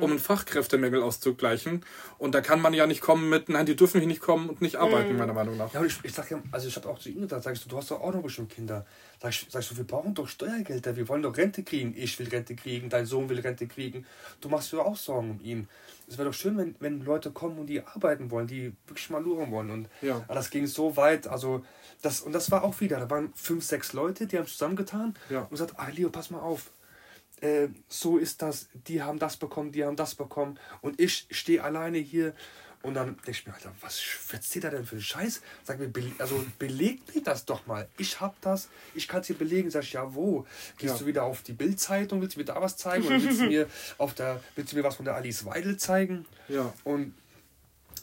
um 0.00 0.10
einen 0.10 0.18
Fachkräftemangel 0.18 1.02
auszugleichen. 1.02 1.84
Und 2.16 2.34
da 2.34 2.40
kann 2.40 2.60
man 2.60 2.72
ja 2.72 2.86
nicht 2.86 3.02
kommen 3.02 3.28
mit, 3.28 3.50
nein, 3.50 3.66
die 3.66 3.76
dürfen 3.76 4.00
hier 4.00 4.08
nicht 4.08 4.22
kommen 4.22 4.48
und 4.48 4.62
nicht 4.62 4.76
arbeiten, 4.76 5.16
meiner 5.18 5.34
Meinung 5.34 5.58
nach. 5.58 5.72
Ja, 5.74 5.80
aber 5.80 5.86
ich, 5.86 5.98
ich 6.02 6.14
sag 6.14 6.30
ja, 6.30 6.42
also 6.50 6.68
ich 6.68 6.76
habe 6.76 6.88
auch 6.88 6.98
zu 6.98 7.10
ihm 7.10 7.20
gesagt, 7.20 7.44
sag 7.44 7.52
ich 7.52 7.60
so, 7.60 7.68
du 7.68 7.76
hast 7.76 7.90
doch 7.90 8.00
auch 8.00 8.14
noch 8.14 8.22
bestimmt 8.22 8.50
Kinder. 8.50 8.86
Sag 9.32 9.62
ich, 9.62 9.76
wir 9.76 9.84
brauchen 9.84 10.12
doch 10.12 10.28
Steuergelder, 10.28 10.96
wir 10.96 11.08
wollen 11.08 11.22
doch 11.22 11.34
Rente 11.34 11.62
kriegen. 11.62 11.94
Ich 11.96 12.18
will 12.18 12.28
Rente 12.28 12.54
kriegen, 12.54 12.90
dein 12.90 13.06
Sohn 13.06 13.30
will 13.30 13.40
Rente 13.40 13.66
kriegen. 13.66 14.04
Du 14.42 14.50
machst 14.50 14.70
dir 14.70 14.84
auch 14.84 14.96
Sorgen 14.96 15.30
um 15.30 15.40
ihn. 15.40 15.66
Es 16.06 16.18
wäre 16.18 16.28
doch 16.28 16.34
schön, 16.34 16.58
wenn, 16.58 16.74
wenn 16.80 17.00
Leute 17.00 17.30
kommen 17.30 17.58
und 17.58 17.66
die 17.66 17.80
arbeiten 17.82 18.30
wollen, 18.30 18.46
die 18.46 18.74
wirklich 18.86 19.08
mal 19.08 19.22
luren 19.22 19.50
wollen. 19.50 19.70
Und 19.70 19.88
Ja. 20.02 20.16
aber 20.16 20.34
das 20.34 20.50
ging 20.50 20.66
so 20.66 20.98
weit, 20.98 21.26
also 21.26 21.64
das, 22.02 22.20
und 22.20 22.32
das 22.32 22.50
war 22.50 22.64
auch 22.64 22.80
wieder, 22.80 22.98
da 22.98 23.08
waren 23.08 23.32
fünf, 23.34 23.64
sechs 23.64 23.94
Leute, 23.94 24.26
die 24.26 24.36
haben 24.36 24.46
zusammengetan 24.46 25.14
Ja. 25.30 25.40
und 25.42 25.50
gesagt, 25.50 25.72
ah 25.78 25.88
Leo, 25.88 26.10
pass 26.10 26.28
mal 26.30 26.40
auf. 26.40 26.70
Äh, 27.40 27.68
so 27.88 28.18
ist 28.18 28.42
das, 28.42 28.68
die 28.86 29.02
haben 29.02 29.18
das 29.18 29.38
bekommen, 29.38 29.72
die 29.72 29.84
haben 29.84 29.96
das 29.96 30.14
bekommen 30.14 30.58
und 30.82 31.00
ich 31.00 31.26
stehe 31.30 31.64
alleine 31.64 31.96
hier 31.98 32.34
und 32.84 32.94
dann 32.94 33.16
denke 33.16 33.30
ich 33.32 33.46
mir, 33.46 33.54
Alter, 33.54 33.72
was 33.80 34.00
erzählt 34.32 34.64
er 34.64 34.70
denn 34.70 34.84
für 34.86 34.92
einen 34.94 35.02
Scheiß? 35.02 35.40
Sag 35.64 35.78
mir, 35.80 35.88
bele- 35.88 36.12
also 36.18 36.44
belegt 36.58 37.12
mir 37.14 37.22
das 37.22 37.44
doch 37.44 37.66
mal. 37.66 37.88
Ich 37.98 38.20
hab 38.20 38.40
das, 38.42 38.68
ich 38.94 39.08
kann 39.08 39.22
es 39.22 39.26
dir 39.26 39.34
belegen. 39.36 39.70
Sag 39.70 39.82
ich, 39.82 39.94
ja, 39.94 40.14
wo? 40.14 40.46
Gehst 40.78 40.94
Ja. 40.94 40.98
du 41.00 41.06
wieder 41.06 41.24
auf 41.24 41.42
die 41.42 41.54
Bildzeitung, 41.54 42.20
willst 42.20 42.36
du 42.36 42.40
mir 42.40 42.44
da 42.44 42.60
was 42.62 42.76
zeigen? 42.76 43.04
Oder 43.06 43.20
willst 43.22 43.40
du 43.40 43.46
mir 43.46 43.66
auf 43.98 44.14
der, 44.14 44.40
willst 44.54 44.72
du 44.72 44.76
mir 44.76 44.84
was 44.84 44.94
von 44.96 45.04
der 45.04 45.14
Alice 45.16 45.44
Weidel 45.44 45.76
zeigen? 45.76 46.26
Ja. 46.48 46.72
Und 46.84 47.14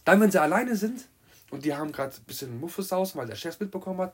dann, 0.03 0.19
wenn 0.19 0.31
sie 0.31 0.41
alleine 0.41 0.75
sind 0.75 1.05
und 1.51 1.63
die 1.63 1.73
haben 1.75 1.91
gerade 1.91 2.15
ein 2.15 2.23
bisschen 2.25 2.59
Muffesausen, 2.59 3.19
weil 3.21 3.27
der 3.27 3.35
Chef 3.35 3.59
mitbekommen 3.59 4.01
hat, 4.01 4.13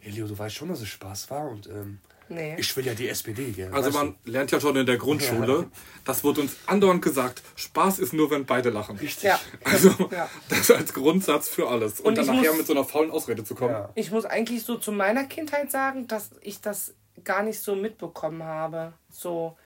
hey 0.00 0.12
Leo, 0.12 0.28
du 0.28 0.38
weißt 0.38 0.54
schon, 0.54 0.68
dass 0.68 0.80
es 0.80 0.88
Spaß 0.88 1.30
war 1.30 1.48
und 1.48 1.66
ähm, 1.66 1.98
Nee. 2.28 2.56
ich 2.58 2.76
will 2.76 2.84
ja 2.86 2.94
die 2.94 3.08
SPD. 3.08 3.52
Gell? 3.52 3.72
Also 3.72 3.90
man 3.92 4.16
lernt 4.24 4.50
ja 4.50 4.60
schon 4.60 4.74
in 4.76 4.86
der 4.86 4.96
Grundschule, 4.96 5.70
das 6.04 6.24
wird 6.24 6.38
uns 6.38 6.56
andauernd 6.66 7.00
gesagt, 7.02 7.42
Spaß 7.54 7.98
ist 8.00 8.12
nur, 8.12 8.30
wenn 8.30 8.44
beide 8.46 8.70
lachen. 8.70 8.98
Ja. 9.22 9.38
Also 9.64 9.90
Ja. 10.10 10.28
das 10.48 10.70
als 10.70 10.92
Grundsatz 10.92 11.48
für 11.48 11.68
alles. 11.68 12.00
Und, 12.00 12.06
Und 12.18 12.18
dann 12.18 12.26
nachher 12.36 12.50
muss- 12.50 12.58
mit 12.58 12.66
so 12.66 12.72
einer 12.72 12.84
faulen 12.84 13.10
Ausrede 13.10 13.44
zu 13.44 13.54
kommen. 13.54 13.72
Ja. 13.74 13.90
Ich 13.94 14.10
muss 14.10 14.24
eigentlich 14.24 14.64
so 14.64 14.76
zu 14.76 14.90
meiner 14.92 15.24
Kindheit 15.24 15.70
sagen, 15.70 16.08
dass 16.08 16.30
ich 16.40 16.60
das 16.60 16.94
gar 17.24 17.42
nicht 17.42 17.60
so 17.60 17.74
mitbekommen 17.76 18.42
habe. 18.42 18.92
So 19.10 19.56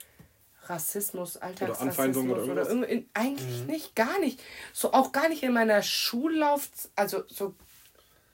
Rassismus, 0.67 1.37
Alltagsrassismus 1.37 1.87
Anfeindung 1.89 2.29
oder 2.29 2.43
oder, 2.43 2.61
irgendwas? 2.67 2.67
irgendwie. 2.69 3.09
Eigentlich 3.13 3.63
nicht, 3.67 3.95
gar 3.95 4.19
nicht. 4.19 4.39
So 4.73 4.93
auch 4.93 5.11
gar 5.11 5.27
nicht 5.29 5.43
in 5.43 5.53
meiner 5.53 5.81
Schullauf, 5.81 6.69
also 6.95 7.23
so 7.27 7.55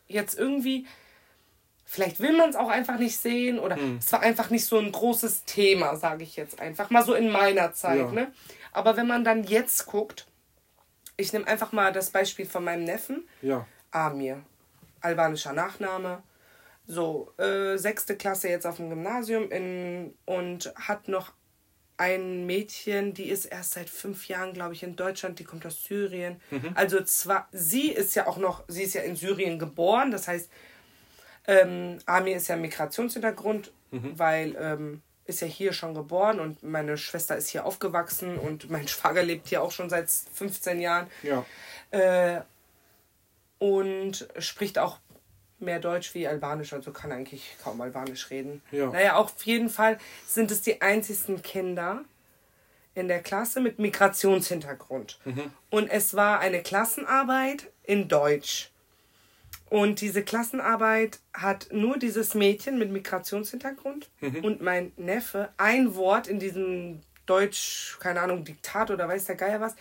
jetzt 0.08 0.38
irgendwie. 0.38 0.86
Vielleicht 1.90 2.20
will 2.20 2.36
man 2.36 2.50
es 2.50 2.58
auch 2.58 2.68
einfach 2.68 3.00
nicht 3.00 3.18
sehen 3.18 3.60
oder 3.60 3.78
es 3.98 4.12
war 4.12 4.20
einfach 4.20 4.50
nicht 4.50 4.66
so 4.66 4.78
ein 4.78 4.92
großes 4.92 5.46
Thema, 5.46 5.96
sage 5.96 6.24
ich 6.24 6.36
jetzt 6.36 6.60
einfach 6.60 6.90
mal 6.90 7.04
so 7.06 7.14
in 7.14 7.30
meiner 7.32 7.72
Zeit. 7.72 8.00
Ja. 8.00 8.12
Ne? 8.12 8.32
Aber 8.74 8.98
wenn 8.98 9.08
man 9.08 9.24
dann 9.24 9.46
jetzt 9.46 9.86
guckt, 9.86 10.28
ich 11.16 11.32
nehme 11.32 11.48
einfach 11.48 11.72
mal 11.72 11.94
das 11.94 12.10
Beispiel 12.10 12.46
von 12.46 12.66
meinem 12.66 12.84
Neffen, 12.84 13.26
Ja. 13.42 13.66
Amir. 13.92 14.44
albanischer 15.00 15.54
Nachname. 15.54 16.22
So, 16.88 17.32
äh, 17.38 17.78
sechste 17.78 18.18
Klasse 18.18 18.50
jetzt 18.50 18.68
auf 18.68 18.76
dem 18.78 18.90
Gymnasium 18.90 19.50
in, 19.50 20.14
und 20.26 20.74
hat 20.76 21.08
noch 21.08 21.32
ein 21.96 22.46
Mädchen, 22.46 23.14
die 23.14 23.30
ist 23.30 23.46
erst 23.46 23.72
seit 23.72 23.90
fünf 23.90 24.28
Jahren, 24.28 24.54
glaube 24.54 24.74
ich, 24.74 24.84
in 24.84 24.96
Deutschland, 24.98 25.40
die 25.40 25.44
kommt 25.46 25.66
aus 25.66 25.84
Syrien. 25.84 26.40
Mhm. 26.52 26.72
Also 26.76 27.02
zwar, 27.04 27.48
sie 27.54 27.90
ist 27.92 28.14
ja 28.16 28.28
auch 28.28 28.38
noch, 28.38 28.64
sie 28.68 28.84
ist 28.84 28.94
ja 28.94 29.02
in 29.02 29.16
Syrien 29.16 29.58
geboren, 29.58 30.12
das 30.12 30.28
heißt, 30.28 30.52
ähm, 31.48 32.00
Ami 32.06 32.34
ist 32.34 32.48
ja 32.50 32.56
Migrationshintergrund, 32.56 33.72
mhm. 33.92 34.20
weil 34.20 34.56
ähm, 34.60 35.02
ist 35.26 35.42
ja 35.42 35.48
hier 35.48 35.74
schon 35.74 35.94
geboren 35.94 36.40
und 36.40 36.64
meine 36.64 36.98
Schwester 36.98 37.36
ist 37.36 37.50
hier 37.50 37.66
aufgewachsen 37.66 38.38
und 38.38 38.70
mein 38.70 38.88
Schwager 38.88 39.24
lebt 39.24 39.48
hier 39.48 39.62
auch 39.62 39.72
schon 39.72 39.90
seit 39.90 40.10
15 40.10 40.80
Jahren. 40.80 41.08
Ja. 41.24 41.46
Äh, 41.92 42.42
und 43.60 44.28
spricht 44.38 44.78
auch 44.78 45.00
mehr 45.60 45.80
Deutsch 45.80 46.14
wie 46.14 46.28
Albanisch, 46.28 46.74
also 46.74 46.92
kann 46.92 47.12
eigentlich 47.12 47.56
kaum 47.64 47.82
Albanisch 47.82 48.30
reden. 48.30 48.62
Ja. 48.72 48.88
Naja, 48.88 49.16
auf 49.16 49.34
jeden 49.44 49.70
Fall 49.70 49.98
sind 50.28 50.52
es 50.52 50.62
die 50.62 50.82
einzigsten 50.82 51.42
Kinder 51.42 52.04
in 52.94 53.08
der 53.08 53.22
Klasse 53.22 53.62
mit 53.62 53.80
Migrationshintergrund. 53.80 55.20
Mhm. 55.26 55.52
Und 55.70 55.90
es 55.90 56.16
war 56.16 56.40
eine 56.40 56.62
Klassenarbeit 56.62 57.72
in 57.84 58.08
Deutsch. 58.08 58.72
Und 59.70 60.00
diese 60.00 60.24
Klassenarbeit 60.24 61.20
hat 61.34 61.68
nur 61.72 61.98
dieses 61.98 62.36
Mädchen 62.36 62.80
mit 62.80 62.92
Migrationshintergrund 62.92 64.10
mhm. 64.22 64.44
und 64.44 64.62
mein 64.62 64.94
Neffe 64.96 65.50
ein 65.58 65.96
Wort 65.96 66.28
in 66.28 66.40
diesem 66.40 67.02
Deutsch, 67.26 67.98
keine 68.00 68.22
Ahnung, 68.22 68.46
Diktat 68.46 68.92
oder 68.92 69.08
weiß 69.08 69.26
der 69.26 69.36
Geier 69.36 69.60
was, 69.60 69.76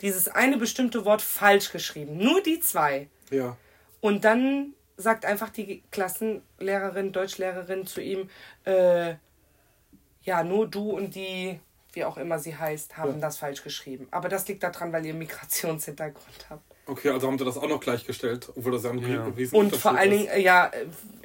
dieses 0.00 0.28
eine 0.28 0.56
bestimmte 0.56 1.04
Wort 1.04 1.22
falsch 1.22 1.72
geschrieben. 1.72 2.18
Nur 2.18 2.42
die 2.42 2.60
zwei. 2.60 3.08
Ja. 3.30 3.56
Und 4.00 4.24
dann 4.24 4.74
sagt 4.96 5.24
einfach 5.24 5.50
die 5.50 5.82
Klassenlehrerin, 5.90 7.12
Deutschlehrerin 7.12 7.86
zu 7.86 8.00
ihm, 8.00 8.30
äh, 8.64 9.14
ja, 10.22 10.44
nur 10.44 10.68
du 10.68 10.92
und 10.92 11.14
die, 11.14 11.58
wie 11.92 12.04
auch 12.04 12.16
immer 12.16 12.38
sie 12.38 12.56
heißt, 12.56 12.96
haben 12.96 13.14
ja. 13.14 13.18
das 13.18 13.38
falsch 13.38 13.62
geschrieben. 13.62 14.08
Aber 14.10 14.28
das 14.28 14.46
liegt 14.48 14.62
daran, 14.62 14.92
weil 14.92 15.04
ihr 15.04 15.14
Migrationshintergrund 15.14 16.46
habt. 16.50 16.62
Okay, 16.86 17.10
also 17.10 17.28
haben 17.28 17.38
sie 17.38 17.44
das 17.44 17.56
auch 17.56 17.68
noch 17.68 17.80
gleichgestellt, 17.80 18.50
obwohl 18.56 18.72
das 18.72 18.84
ja 18.84 18.90
ein 18.90 18.98
ja. 18.98 19.24
riesen 19.26 19.56
Und 19.56 19.76
vor 19.76 19.96
allen 19.96 20.10
Dingen, 20.10 20.26
äh, 20.28 20.40
ja, 20.40 20.70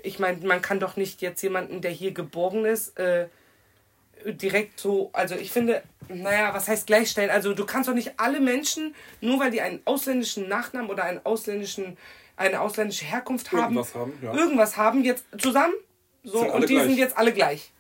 ich 0.03 0.20
meine, 0.20 0.45
man 0.45 0.61
kann 0.61 0.80
doch 0.80 0.97
nicht 0.97 1.22
jetzt 1.22 1.41
jemanden, 1.41 1.82
der 1.82 1.91
hier 1.91 2.11
geboren 2.11 2.65
ist, 2.65 2.97
äh, 2.99 3.28
direkt 4.26 4.80
so, 4.80 5.09
also 5.13 5.36
ich 5.36 5.51
finde, 5.51 5.84
naja, 6.09 6.53
was 6.53 6.68
heißt 6.68 6.88
gleichstellen? 6.88 7.30
Also 7.30 7.53
du 7.53 7.65
kannst 7.65 7.89
doch 7.89 7.93
nicht 7.93 8.13
alle 8.18 8.39
Menschen, 8.39 8.93
nur 9.22 9.39
weil 9.39 9.51
die 9.51 9.61
einen 9.61 9.82
ausländischen 9.86 10.47
Nachnamen 10.47 10.89
oder 10.89 11.03
einen 11.03 11.22
ausländischen 11.24 11.97
eine 12.38 12.61
ausländische 12.61 13.05
Herkunft 13.05 13.51
haben, 13.51 13.76
irgendwas 13.76 13.95
haben, 13.95 14.13
ja. 14.22 14.34
irgendwas 14.34 14.78
haben 14.78 15.03
jetzt 15.03 15.26
zusammen. 15.39 15.74
So, 16.24 16.39
und 16.39 16.70
die 16.70 16.76
gleich. 16.76 16.88
sind 16.88 16.97
jetzt 16.97 17.18
alle 17.18 17.34
gleich. 17.34 17.72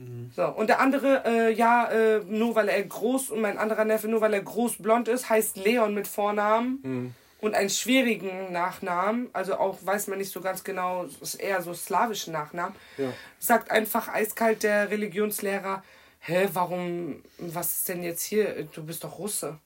Mhm. 0.00 0.30
So, 0.34 0.46
und 0.46 0.68
der 0.68 0.80
andere, 0.80 1.22
äh, 1.26 1.52
ja, 1.52 1.90
äh, 1.90 2.20
nur 2.26 2.54
weil 2.54 2.68
er 2.68 2.82
groß 2.82 3.30
und 3.30 3.40
mein 3.40 3.58
anderer 3.58 3.84
Neffe, 3.84 4.08
nur 4.08 4.20
weil 4.20 4.34
er 4.34 4.42
groß 4.42 4.78
blond 4.78 5.08
ist, 5.08 5.28
heißt 5.28 5.56
Leon 5.56 5.94
mit 5.94 6.08
Vornamen 6.08 6.78
mhm. 6.82 7.14
und 7.40 7.54
einen 7.54 7.70
schwierigen 7.70 8.52
Nachnamen, 8.52 9.28
also 9.32 9.56
auch 9.56 9.78
weiß 9.82 10.06
man 10.06 10.18
nicht 10.18 10.32
so 10.32 10.40
ganz 10.40 10.64
genau, 10.64 11.04
ist 11.20 11.34
eher 11.34 11.62
so 11.62 11.74
slawischen 11.74 12.32
Nachnamen, 12.32 12.74
ja. 12.96 13.12
sagt 13.38 13.70
einfach 13.70 14.08
eiskalt 14.08 14.62
der 14.62 14.90
Religionslehrer, 14.90 15.82
hä, 16.20 16.48
warum, 16.52 17.22
was 17.38 17.76
ist 17.76 17.88
denn 17.88 18.02
jetzt 18.02 18.22
hier, 18.22 18.68
du 18.72 18.84
bist 18.84 19.04
doch 19.04 19.18
Russe. 19.18 19.58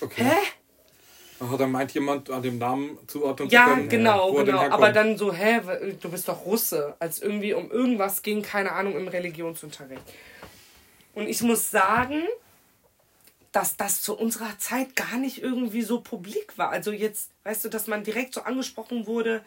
Okay. 0.00 0.24
Hä? 0.24 0.36
Ach, 1.42 1.56
da 1.56 1.66
meint 1.66 1.92
jemand 1.92 2.28
an 2.30 2.42
dem 2.42 2.58
Namen 2.58 2.98
zuordnen 3.06 3.48
ja, 3.48 3.64
zu 3.64 3.70
können. 3.70 3.88
Genau, 3.88 4.32
genau, 4.32 4.44
genau. 4.44 4.74
Aber 4.74 4.92
dann 4.92 5.16
so, 5.16 5.32
hä, 5.32 5.60
du 5.98 6.10
bist 6.10 6.28
doch 6.28 6.44
Russe. 6.44 6.94
Als 6.98 7.20
irgendwie 7.20 7.54
um 7.54 7.70
irgendwas 7.70 8.22
ging, 8.22 8.42
keine 8.42 8.72
Ahnung, 8.72 8.94
im 8.94 9.08
Religionsunterricht. 9.08 10.02
Und 11.14 11.28
ich 11.28 11.42
muss 11.42 11.70
sagen, 11.70 12.22
dass 13.52 13.76
das 13.76 14.02
zu 14.02 14.16
unserer 14.16 14.58
Zeit 14.58 14.94
gar 14.96 15.16
nicht 15.16 15.42
irgendwie 15.42 15.82
so 15.82 16.00
publik 16.00 16.58
war. 16.58 16.70
Also 16.70 16.92
jetzt, 16.92 17.30
weißt 17.44 17.64
du, 17.64 17.68
dass 17.70 17.86
man 17.86 18.04
direkt 18.04 18.34
so 18.34 18.42
angesprochen 18.42 19.06
wurde 19.06 19.42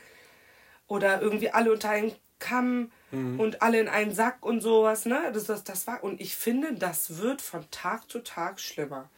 oder 0.87 1.21
irgendwie 1.21 1.51
alle 1.51 1.71
unter 1.71 1.91
einen 1.91 2.11
Kamm 2.39 2.91
mhm. 3.11 3.39
und 3.39 3.61
alle 3.61 3.79
in 3.79 3.87
einen 3.87 4.13
Sack 4.13 4.43
und 4.43 4.61
sowas, 4.61 5.05
ne? 5.05 5.31
Das, 5.33 5.45
das, 5.45 5.63
das 5.63 5.87
war, 5.87 6.03
und 6.03 6.19
ich 6.19 6.35
finde, 6.35 6.73
das 6.73 7.19
wird 7.19 7.41
von 7.41 7.63
Tag 7.71 8.09
zu 8.09 8.19
Tag 8.19 8.59
schlimmer 8.59 9.09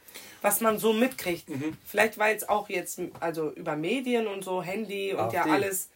was 0.42 0.60
man 0.60 0.78
so 0.78 0.92
mitkriegt. 0.92 1.48
Mhm. 1.48 1.76
Vielleicht 1.86 2.18
weil 2.18 2.36
es 2.36 2.48
auch 2.48 2.68
jetzt, 2.68 3.00
also 3.20 3.50
über 3.52 3.76
Medien 3.76 4.26
und 4.26 4.44
so, 4.44 4.62
Handy 4.62 5.12
und 5.12 5.20
AfD. 5.20 5.36
ja 5.36 5.44
alles, 5.44 5.88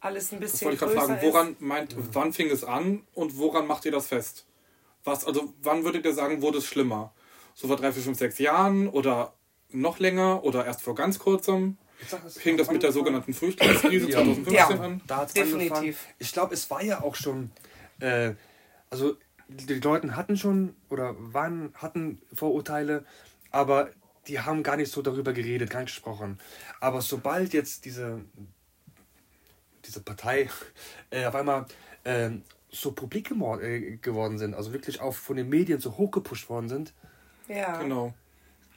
alles 0.00 0.32
ein 0.32 0.40
bisschen. 0.40 0.70
Das 0.70 0.80
wollte 0.80 0.92
ich 0.92 0.96
gerade 0.96 1.20
fragen, 1.20 1.22
woran 1.22 1.56
meint, 1.58 1.96
mhm. 1.96 2.08
wann 2.12 2.32
fing 2.32 2.50
es 2.50 2.64
an 2.64 3.02
und 3.14 3.38
woran 3.38 3.66
macht 3.66 3.84
ihr 3.84 3.92
das 3.92 4.08
fest? 4.08 4.46
Was, 5.04 5.24
also 5.24 5.52
wann 5.62 5.84
würdet 5.84 6.04
ihr 6.04 6.14
sagen, 6.14 6.42
wurde 6.42 6.58
es 6.58 6.66
schlimmer? 6.66 7.12
So 7.54 7.66
vor 7.66 7.76
drei, 7.76 7.92
vier, 7.92 8.02
fünf, 8.02 8.18
sechs 8.18 8.38
Jahren 8.38 8.88
oder 8.88 9.34
noch 9.70 9.98
länger 9.98 10.44
oder 10.44 10.64
erst 10.64 10.82
vor 10.82 10.94
ganz 10.94 11.18
kurzem? 11.18 11.76
Fing 12.28 12.56
das 12.56 12.70
mit 12.70 12.82
der 12.82 12.92
sogenannten 12.92 13.32
Flüchtlingskrise 13.32 14.06
ja. 14.06 14.18
2015 14.18 14.54
ja. 14.54 14.68
an? 14.68 15.00
Da 15.06 15.16
hat's 15.18 15.34
Definitiv. 15.34 15.72
Angefangen. 15.72 16.14
Ich 16.18 16.32
glaube, 16.32 16.54
es 16.54 16.70
war 16.70 16.82
ja 16.82 17.02
auch 17.02 17.14
schon, 17.14 17.50
äh, 18.00 18.32
also 18.90 19.16
die 19.48 19.74
Leute 19.74 20.16
hatten 20.16 20.36
schon 20.36 20.74
oder 20.88 21.14
waren, 21.18 21.72
hatten 21.74 22.20
Vorurteile, 22.32 23.04
aber 23.52 23.90
die 24.26 24.40
haben 24.40 24.62
gar 24.62 24.76
nicht 24.76 24.90
so 24.90 25.02
darüber 25.02 25.32
geredet, 25.32 25.70
gar 25.70 25.80
nicht 25.80 25.94
gesprochen. 25.94 26.38
Aber 26.80 27.00
sobald 27.02 27.52
jetzt 27.52 27.84
diese, 27.84 28.20
diese 29.84 30.00
Partei 30.00 30.48
äh, 31.10 31.26
auf 31.26 31.34
einmal 31.34 31.66
äh, 32.04 32.30
so 32.70 32.92
publik 32.92 33.30
äh, 33.30 33.96
geworden 33.98 34.38
sind, 34.38 34.54
also 34.54 34.72
wirklich 34.72 35.00
auch 35.00 35.14
von 35.14 35.36
den 35.36 35.48
Medien 35.48 35.80
so 35.80 35.96
hochgepusht 35.96 36.48
worden 36.48 36.68
sind, 36.68 36.94
ja. 37.48 37.80
genau. 37.80 38.14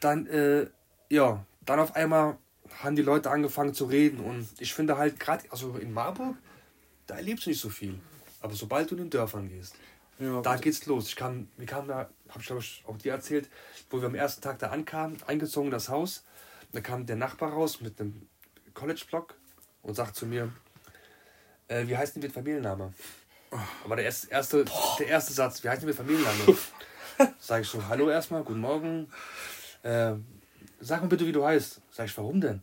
dann, 0.02 0.28
äh, 0.28 0.68
ja, 1.10 1.46
dann 1.66 1.80
auf 1.80 1.96
einmal 1.96 2.38
haben 2.84 2.96
die 2.96 3.02
Leute 3.02 3.30
angefangen 3.30 3.74
zu 3.74 3.86
reden 3.86 4.20
und 4.20 4.48
ich 4.60 4.74
finde 4.74 4.98
halt 4.98 5.20
gerade, 5.20 5.44
also 5.50 5.78
in 5.78 5.94
Marburg, 5.94 6.36
da 7.08 7.16
erlebst 7.16 7.46
du 7.46 7.52
nicht 7.52 7.62
so 7.62 7.70
viel. 7.70 8.00
Aber 8.42 8.54
sobald 8.54 8.92
du 8.92 8.96
in 8.96 9.04
den 9.04 9.10
Dörfern 9.10 9.48
gehst, 9.48 9.76
ja, 10.20 10.42
da 10.42 10.56
geht's 10.56 10.86
los. 10.86 11.08
Ich 11.10 11.16
kam, 11.16 11.50
wir 11.58 11.66
kamen 11.66 11.88
da, 11.88 12.10
habe 12.30 12.40
ich 12.40 12.46
glaube 12.46 12.62
ich 12.62 12.84
auch 12.88 12.98
dir 12.98 13.14
erzählt, 13.14 13.50
wo 13.90 14.00
wir 14.00 14.08
am 14.08 14.16
ersten 14.16 14.42
Tag 14.42 14.60
da 14.60 14.70
ankamen, 14.70 15.18
eingezogen 15.28 15.68
in 15.68 15.72
das 15.72 15.90
Haus. 15.90 16.24
Da 16.72 16.82
kam 16.82 17.06
der 17.06 17.16
Nachbar 17.16 17.52
raus 17.52 17.82
mit 17.82 18.00
einem 18.00 18.28
College-Block 18.74 19.36
und 19.82 19.96
sagt 19.96 20.16
zu 20.16 20.26
mir, 20.26 20.52
äh, 21.68 21.88
wie 21.88 21.98
heißt 21.98 22.16
denn 22.16 22.24
Ihr 22.24 22.32
Familienname? 22.32 22.94
Aber 23.84 23.96
der 23.96 24.06
erste, 24.06 24.30
erste, 24.30 24.66
der 25.00 25.08
erste 25.08 25.34
Satz, 25.34 25.64
wie 25.64 25.70
heißt 25.70 25.82
denn 25.82 25.90
Ihr 25.90 25.96
Familienname? 25.96 26.58
Sag 27.40 27.62
ich 27.62 27.70
so, 27.70 27.88
hallo 27.88 28.10
erstmal, 28.10 28.44
guten 28.44 28.60
Morgen. 28.60 29.08
Äh, 29.84 30.16
sag 30.80 31.02
mir 31.02 31.08
bitte, 31.08 31.26
wie 31.26 31.32
du 31.32 31.46
heißt. 31.46 31.82
Sag 31.92 32.08
ich, 32.08 32.18
warum 32.18 32.42
denn? 32.42 32.62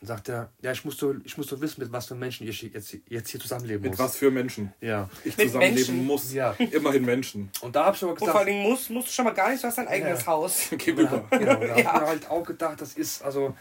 Dann 0.00 0.06
sagt 0.06 0.30
er, 0.30 0.50
ja, 0.62 0.72
ich 0.72 0.82
muss 0.84 0.96
so, 0.96 1.14
ich 1.24 1.36
muss 1.36 1.46
so 1.46 1.60
wissen, 1.60 1.82
mit 1.82 1.92
was 1.92 2.06
für 2.06 2.14
Menschen 2.14 2.48
ich 2.48 2.62
jetzt, 2.62 2.96
jetzt 3.06 3.28
hier 3.28 3.38
zusammenleben 3.38 3.82
muss. 3.82 3.90
Mit 3.90 3.98
was 3.98 4.16
für 4.16 4.30
Menschen? 4.30 4.72
Ja. 4.80 5.10
Ich 5.24 5.36
mit 5.36 5.48
zusammenleben 5.48 5.96
Menschen. 5.96 6.06
muss. 6.06 6.32
Ja. 6.32 6.52
Immerhin 6.52 7.04
Menschen. 7.04 7.50
Und 7.60 7.76
da 7.76 7.84
habe 7.84 7.96
ich 7.96 8.02
aber 8.02 8.14
gesagt. 8.14 8.28
Und 8.28 8.32
vor 8.32 8.40
allem 8.40 8.62
muss, 8.62 8.88
musst 8.88 9.08
du 9.08 9.12
schon 9.12 9.26
mal 9.26 9.34
gar 9.34 9.50
nicht, 9.50 9.62
du 9.62 9.68
hast 9.68 9.76
dein 9.76 9.88
eigenes 9.88 10.20
ja. 10.20 10.26
Haus. 10.26 10.68
Geh 10.78 10.92
rüber. 10.92 11.26
Genau, 11.30 11.54
da 11.54 11.68
habe 11.68 11.80
ich 11.80 11.84
mir 11.84 12.06
halt 12.06 12.30
auch 12.30 12.44
gedacht, 12.44 12.80
das 12.80 12.94
ist, 12.94 13.20
also, 13.20 13.54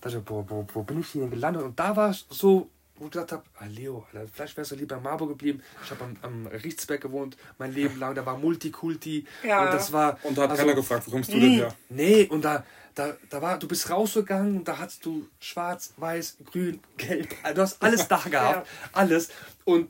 dachte 0.00 0.16
ich, 0.16 0.24
boah, 0.24 0.42
boah, 0.46 0.66
wo 0.72 0.82
bin 0.82 1.00
ich 1.00 1.08
hier 1.08 1.26
gelandet? 1.28 1.62
Und 1.62 1.78
da 1.78 1.94
war 1.94 2.08
es 2.08 2.24
so, 2.30 2.70
wo 2.96 3.04
ich 3.06 3.10
gedacht 3.10 3.32
habe, 3.32 3.42
ah, 3.58 3.66
Leo, 3.66 4.06
vielleicht 4.32 4.56
wärst 4.56 4.70
du 4.70 4.76
lieber 4.76 4.96
in 4.96 5.02
Marburg 5.02 5.28
geblieben. 5.30 5.62
Ich 5.84 5.90
habe 5.90 6.04
am, 6.04 6.16
am 6.22 6.46
Richtsberg 6.46 7.02
gewohnt, 7.02 7.36
mein 7.58 7.74
Leben 7.74 7.98
lang. 7.98 8.14
Da 8.14 8.24
war 8.24 8.38
Multikulti. 8.38 9.26
Ja. 9.46 9.64
Und 9.64 9.74
das 9.74 9.92
war. 9.92 10.18
Und 10.22 10.38
da 10.38 10.42
hat 10.42 10.52
also, 10.52 10.62
keiner 10.62 10.74
gefragt, 10.74 11.06
wo 11.06 11.10
kommst 11.10 11.32
du 11.32 11.38
denn 11.38 11.50
her? 11.50 11.74
Nee, 11.90 12.24
und 12.30 12.44
da 12.44 12.64
da, 12.94 13.16
da 13.30 13.42
war, 13.42 13.58
du 13.58 13.68
bist 13.68 13.88
rausgegangen 13.90 14.58
und 14.58 14.68
da 14.68 14.78
hattest 14.78 15.04
du 15.04 15.26
schwarz, 15.40 15.92
weiß, 15.96 16.38
grün, 16.50 16.80
gelb, 16.96 17.28
also 17.42 17.54
du 17.54 17.62
hast 17.62 17.82
alles 17.82 18.08
da 18.08 18.16
gehabt, 18.30 18.66
ja. 18.66 18.90
alles. 18.92 19.30
Und 19.64 19.88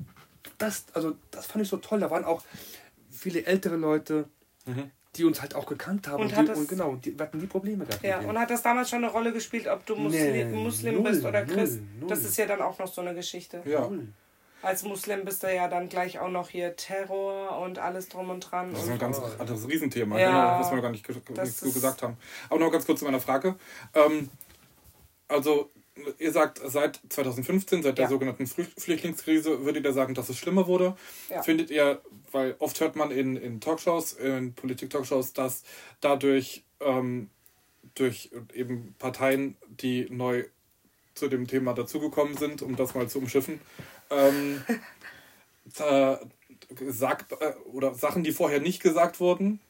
das, 0.59 0.85
also 0.93 1.17
das 1.31 1.47
fand 1.47 1.65
ich 1.65 1.69
so 1.69 1.79
toll. 1.79 2.01
Da 2.01 2.11
waren 2.11 2.25
auch 2.25 2.43
viele 3.11 3.45
ältere 3.45 3.77
Leute, 3.77 4.27
mhm. 4.67 4.91
die 5.17 5.25
uns 5.25 5.41
halt 5.41 5.55
auch 5.55 5.67
gekannt 5.67 6.09
haben. 6.09 6.23
Und, 6.23 6.37
und, 6.37 6.49
die, 6.49 6.53
und 6.53 6.69
genau, 6.69 6.97
die 6.97 7.17
hatten 7.19 7.41
die 7.41 7.47
Probleme 7.47 7.85
gehabt. 7.85 8.05
Ja, 8.05 8.21
und 8.21 8.39
hat 8.39 8.51
das 8.51 8.63
damals 8.63 8.91
schon 8.91 9.03
eine 9.03 9.13
Rolle 9.13 9.33
gespielt, 9.33 9.67
ob 9.67 9.85
du 9.87 9.97
Muslim, 9.97 10.33
nee, 10.33 10.45
Muslim 10.45 10.95
null, 10.97 11.11
bist 11.11 11.25
oder 11.25 11.45
Christ? 11.45 11.81
Null, 11.81 12.01
null. 12.01 12.09
Das 12.09 12.25
ist 12.25 12.37
ja 12.37 12.47
dann 12.47 12.61
auch 12.61 12.79
noch 12.79 12.93
so 12.93 13.01
eine 13.01 13.15
Geschichte. 13.15 13.63
Ja. 13.65 13.91
Als 14.63 14.85
Muslim 14.85 15.25
bist 15.25 15.43
du 15.43 15.53
ja 15.53 15.69
dann 15.69 15.89
gleich 15.89 16.19
auch 16.19 16.31
noch 16.31 16.49
hier 16.49 16.77
Terror 16.77 17.59
und 17.59 17.79
alles 17.79 18.09
drum 18.09 18.31
und 18.31 18.41
dran. 18.41 18.73
Das 18.73 18.85
ist 18.85 18.91
ein 18.91 18.99
ganz 18.99 19.19
anderes 19.19 19.69
Riesenthema, 19.69 20.19
ja, 20.19 20.31
genau, 20.31 20.61
was 20.61 20.73
wir 20.73 20.81
gar 20.81 20.91
nicht, 20.91 21.09
nicht 21.09 21.59
so 21.59 21.73
gesagt 21.73 22.03
haben. 22.03 22.17
Aber 22.49 22.61
noch 22.61 22.71
ganz 22.71 22.87
kurz 22.87 23.01
zu 23.01 23.05
meiner 23.05 23.21
Frage. 23.21 23.57
Ähm, 23.95 24.31
also, 25.29 25.71
ihr 26.19 26.33
sagt, 26.33 26.61
seit 26.65 27.01
2015, 27.09 27.83
seit 27.83 27.99
der 27.99 28.05
ja. 28.05 28.09
sogenannten 28.09 28.47
Flüchtlingskrise, 28.47 29.65
würdet 29.65 29.85
ihr 29.85 29.93
sagen, 29.93 30.15
dass 30.15 30.29
es 30.29 30.39
schlimmer 30.39 30.67
wurde? 30.67 30.97
Ja. 31.29 31.43
Findet 31.43 31.71
ihr, 31.71 32.01
weil 32.31 32.55
oft 32.59 32.81
hört 32.81 32.97
man 32.97 33.11
in, 33.11 33.37
in 33.37 33.61
Talkshows, 33.61 34.13
in 34.15 34.55
Politik-Talkshows, 34.55 35.33
dass 35.33 35.65
dadurch 36.01 36.65
ähm, 36.81 37.31
durch 37.95 38.31
eben 38.55 38.95
Parteien, 38.99 39.57
die 39.67 40.09
neu 40.11 40.45
zu 41.15 41.29
dem 41.29 41.47
Thema 41.47 41.75
dazugekommen 41.75 42.37
sind, 42.37 42.63
um 42.63 42.77
das 42.77 42.95
mal 42.95 43.09
zu 43.09 43.19
umschiffen. 43.19 43.61
Ähm, 44.13 44.63
äh, 45.79 46.17
sagt, 46.89 47.33
äh, 47.33 47.55
oder 47.73 47.95
Sachen, 47.95 48.25
die 48.25 48.33
vorher 48.33 48.61
nicht 48.61 48.83
gesagt 48.83 49.21
wurden, 49.21 49.61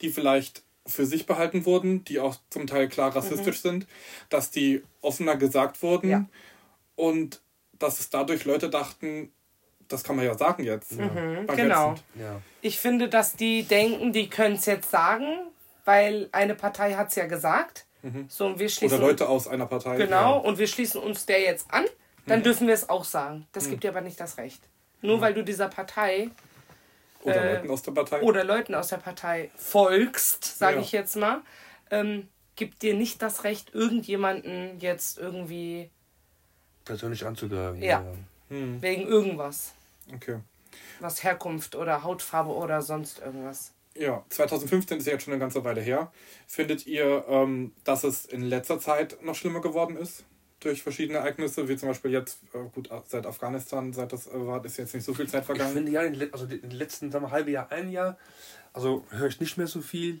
die 0.00 0.10
vielleicht 0.10 0.62
für 0.86 1.06
sich 1.06 1.26
behalten 1.26 1.64
wurden, 1.66 2.04
die 2.04 2.20
auch 2.20 2.36
zum 2.50 2.66
Teil 2.66 2.88
klar 2.88 3.14
rassistisch 3.14 3.58
mhm. 3.64 3.68
sind, 3.68 3.86
dass 4.28 4.50
die 4.50 4.82
offener 5.02 5.36
gesagt 5.36 5.82
wurden 5.82 6.10
ja. 6.10 6.24
und 6.96 7.40
dass 7.78 8.00
es 8.00 8.10
dadurch 8.10 8.44
Leute 8.44 8.70
dachten, 8.70 9.32
das 9.88 10.04
kann 10.04 10.16
man 10.16 10.24
ja 10.24 10.36
sagen 10.36 10.64
jetzt. 10.64 10.92
Mhm, 10.92 11.46
genau. 11.48 11.94
Ja. 12.14 12.40
Ich 12.60 12.78
finde, 12.78 13.08
dass 13.08 13.34
die 13.34 13.64
denken, 13.64 14.12
die 14.12 14.28
können 14.28 14.56
es 14.56 14.66
jetzt 14.66 14.90
sagen, 14.90 15.26
weil 15.84 16.28
eine 16.32 16.54
Partei 16.54 16.94
hat 16.94 17.08
es 17.08 17.16
ja 17.16 17.26
gesagt. 17.26 17.86
Mhm. 18.02 18.26
So, 18.28 18.46
und 18.46 18.58
wir 18.58 18.68
schließen, 18.68 18.98
Oder 18.98 19.08
Leute 19.08 19.28
aus 19.28 19.48
einer 19.48 19.66
Partei. 19.66 19.96
Genau, 19.96 20.36
ja. 20.36 20.38
und 20.38 20.58
wir 20.58 20.66
schließen 20.66 21.00
uns 21.00 21.26
der 21.26 21.40
jetzt 21.40 21.66
an, 21.70 21.84
dann 22.26 22.40
mhm. 22.40 22.44
dürfen 22.44 22.66
wir 22.66 22.74
es 22.74 22.88
auch 22.88 23.04
sagen. 23.04 23.46
Das 23.52 23.66
mhm. 23.66 23.70
gibt 23.70 23.84
dir 23.84 23.90
aber 23.90 24.00
nicht 24.00 24.20
das 24.20 24.38
Recht. 24.38 24.62
Nur 25.02 25.16
mhm. 25.16 25.20
weil 25.20 25.34
du 25.34 25.44
dieser 25.44 25.68
Partei 25.68 26.30
oder 27.22 27.44
äh, 27.44 27.54
Leuten 27.54 27.70
aus 27.70 27.82
der 27.82 27.92
Partei. 27.92 28.22
Oder 28.22 28.44
Leuten 28.44 28.74
aus 28.74 28.88
der 28.88 28.96
Partei 28.96 29.50
folgst, 29.56 30.44
sage 30.58 30.76
ja. 30.76 30.82
ich 30.82 30.92
jetzt 30.92 31.16
mal, 31.16 31.42
ähm, 31.90 32.28
gibt 32.56 32.82
dir 32.82 32.94
nicht 32.94 33.20
das 33.22 33.44
Recht, 33.44 33.74
irgendjemanden 33.74 34.78
jetzt 34.80 35.18
irgendwie 35.18 35.90
persönlich 36.84 37.26
anzugreifen. 37.26 37.82
Ja. 37.82 38.04
Hm. 38.48 38.82
Wegen 38.82 39.06
irgendwas. 39.06 39.72
Okay. 40.12 40.38
Was 40.98 41.22
Herkunft 41.22 41.76
oder 41.76 42.02
Hautfarbe 42.02 42.50
oder 42.50 42.82
sonst 42.82 43.20
irgendwas. 43.20 43.72
Ja, 43.96 44.24
2015 44.28 44.98
ist 44.98 45.06
ja 45.06 45.12
jetzt 45.14 45.24
schon 45.24 45.32
eine 45.32 45.40
ganze 45.40 45.64
Weile 45.64 45.80
her. 45.80 46.12
Findet 46.46 46.86
ihr, 46.86 47.24
ähm, 47.28 47.72
dass 47.84 48.04
es 48.04 48.24
in 48.24 48.42
letzter 48.42 48.78
Zeit 48.78 49.22
noch 49.22 49.34
schlimmer 49.34 49.60
geworden 49.60 49.96
ist? 49.96 50.24
Durch 50.60 50.82
verschiedene 50.82 51.18
Ereignisse, 51.18 51.68
wie 51.68 51.76
zum 51.76 51.88
Beispiel 51.88 52.12
jetzt, 52.12 52.40
äh, 52.52 52.58
gut, 52.74 52.90
seit 53.08 53.26
Afghanistan, 53.26 53.92
seit 53.92 54.12
das 54.12 54.26
äh, 54.26 54.30
war, 54.34 54.64
ist 54.64 54.76
jetzt 54.76 54.94
nicht 54.94 55.04
so 55.04 55.14
viel 55.14 55.28
Zeit 55.28 55.44
vergangen. 55.44 55.70
Ich 55.70 55.76
finde 55.76 55.92
ja, 55.92 56.02
in, 56.02 56.32
also 56.32 56.44
in 56.44 56.60
den 56.60 56.70
letzten 56.70 57.10
sagen 57.10 57.24
wir, 57.24 57.30
halben 57.30 57.50
Jahr, 57.50 57.72
ein 57.72 57.90
Jahr, 57.90 58.18
also 58.72 59.04
höre 59.10 59.28
ich 59.28 59.40
nicht 59.40 59.56
mehr 59.56 59.66
so 59.66 59.80
viel, 59.80 60.20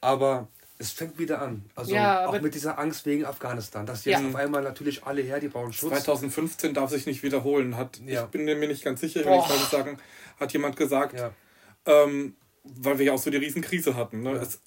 aber 0.00 0.48
es 0.78 0.90
fängt 0.90 1.18
wieder 1.18 1.40
an. 1.40 1.64
Also 1.74 1.94
ja, 1.94 2.26
auch 2.26 2.40
mit 2.40 2.54
dieser 2.54 2.78
Angst 2.78 3.06
wegen 3.06 3.24
Afghanistan, 3.24 3.86
dass 3.86 4.04
jetzt 4.04 4.20
ja. 4.20 4.28
auf 4.28 4.34
einmal 4.34 4.62
natürlich 4.62 5.04
alle 5.04 5.22
her, 5.22 5.40
die 5.40 5.48
brauchen 5.48 5.72
Schutz. 5.72 5.90
2015 5.90 6.74
darf 6.74 6.90
sich 6.90 7.06
nicht 7.06 7.22
wiederholen, 7.22 7.76
hat, 7.76 8.00
ja. 8.04 8.24
ich 8.24 8.30
bin 8.30 8.44
mir 8.44 8.56
nicht 8.56 8.84
ganz 8.84 9.00
sicher, 9.00 9.24
wenn 9.24 9.40
ich 9.40 9.48
mal 9.48 9.58
sagen, 9.70 9.98
hat 10.38 10.52
jemand 10.52 10.76
gesagt, 10.76 11.14
ähm, 11.86 12.36
weil 12.64 12.98
wir 12.98 13.06
ja 13.06 13.12
auch 13.12 13.18
so 13.18 13.30
die 13.30 13.36
Riesenkrise 13.38 13.96
hatten. 13.96 14.22
Ne? 14.22 14.32
Es, 14.32 14.60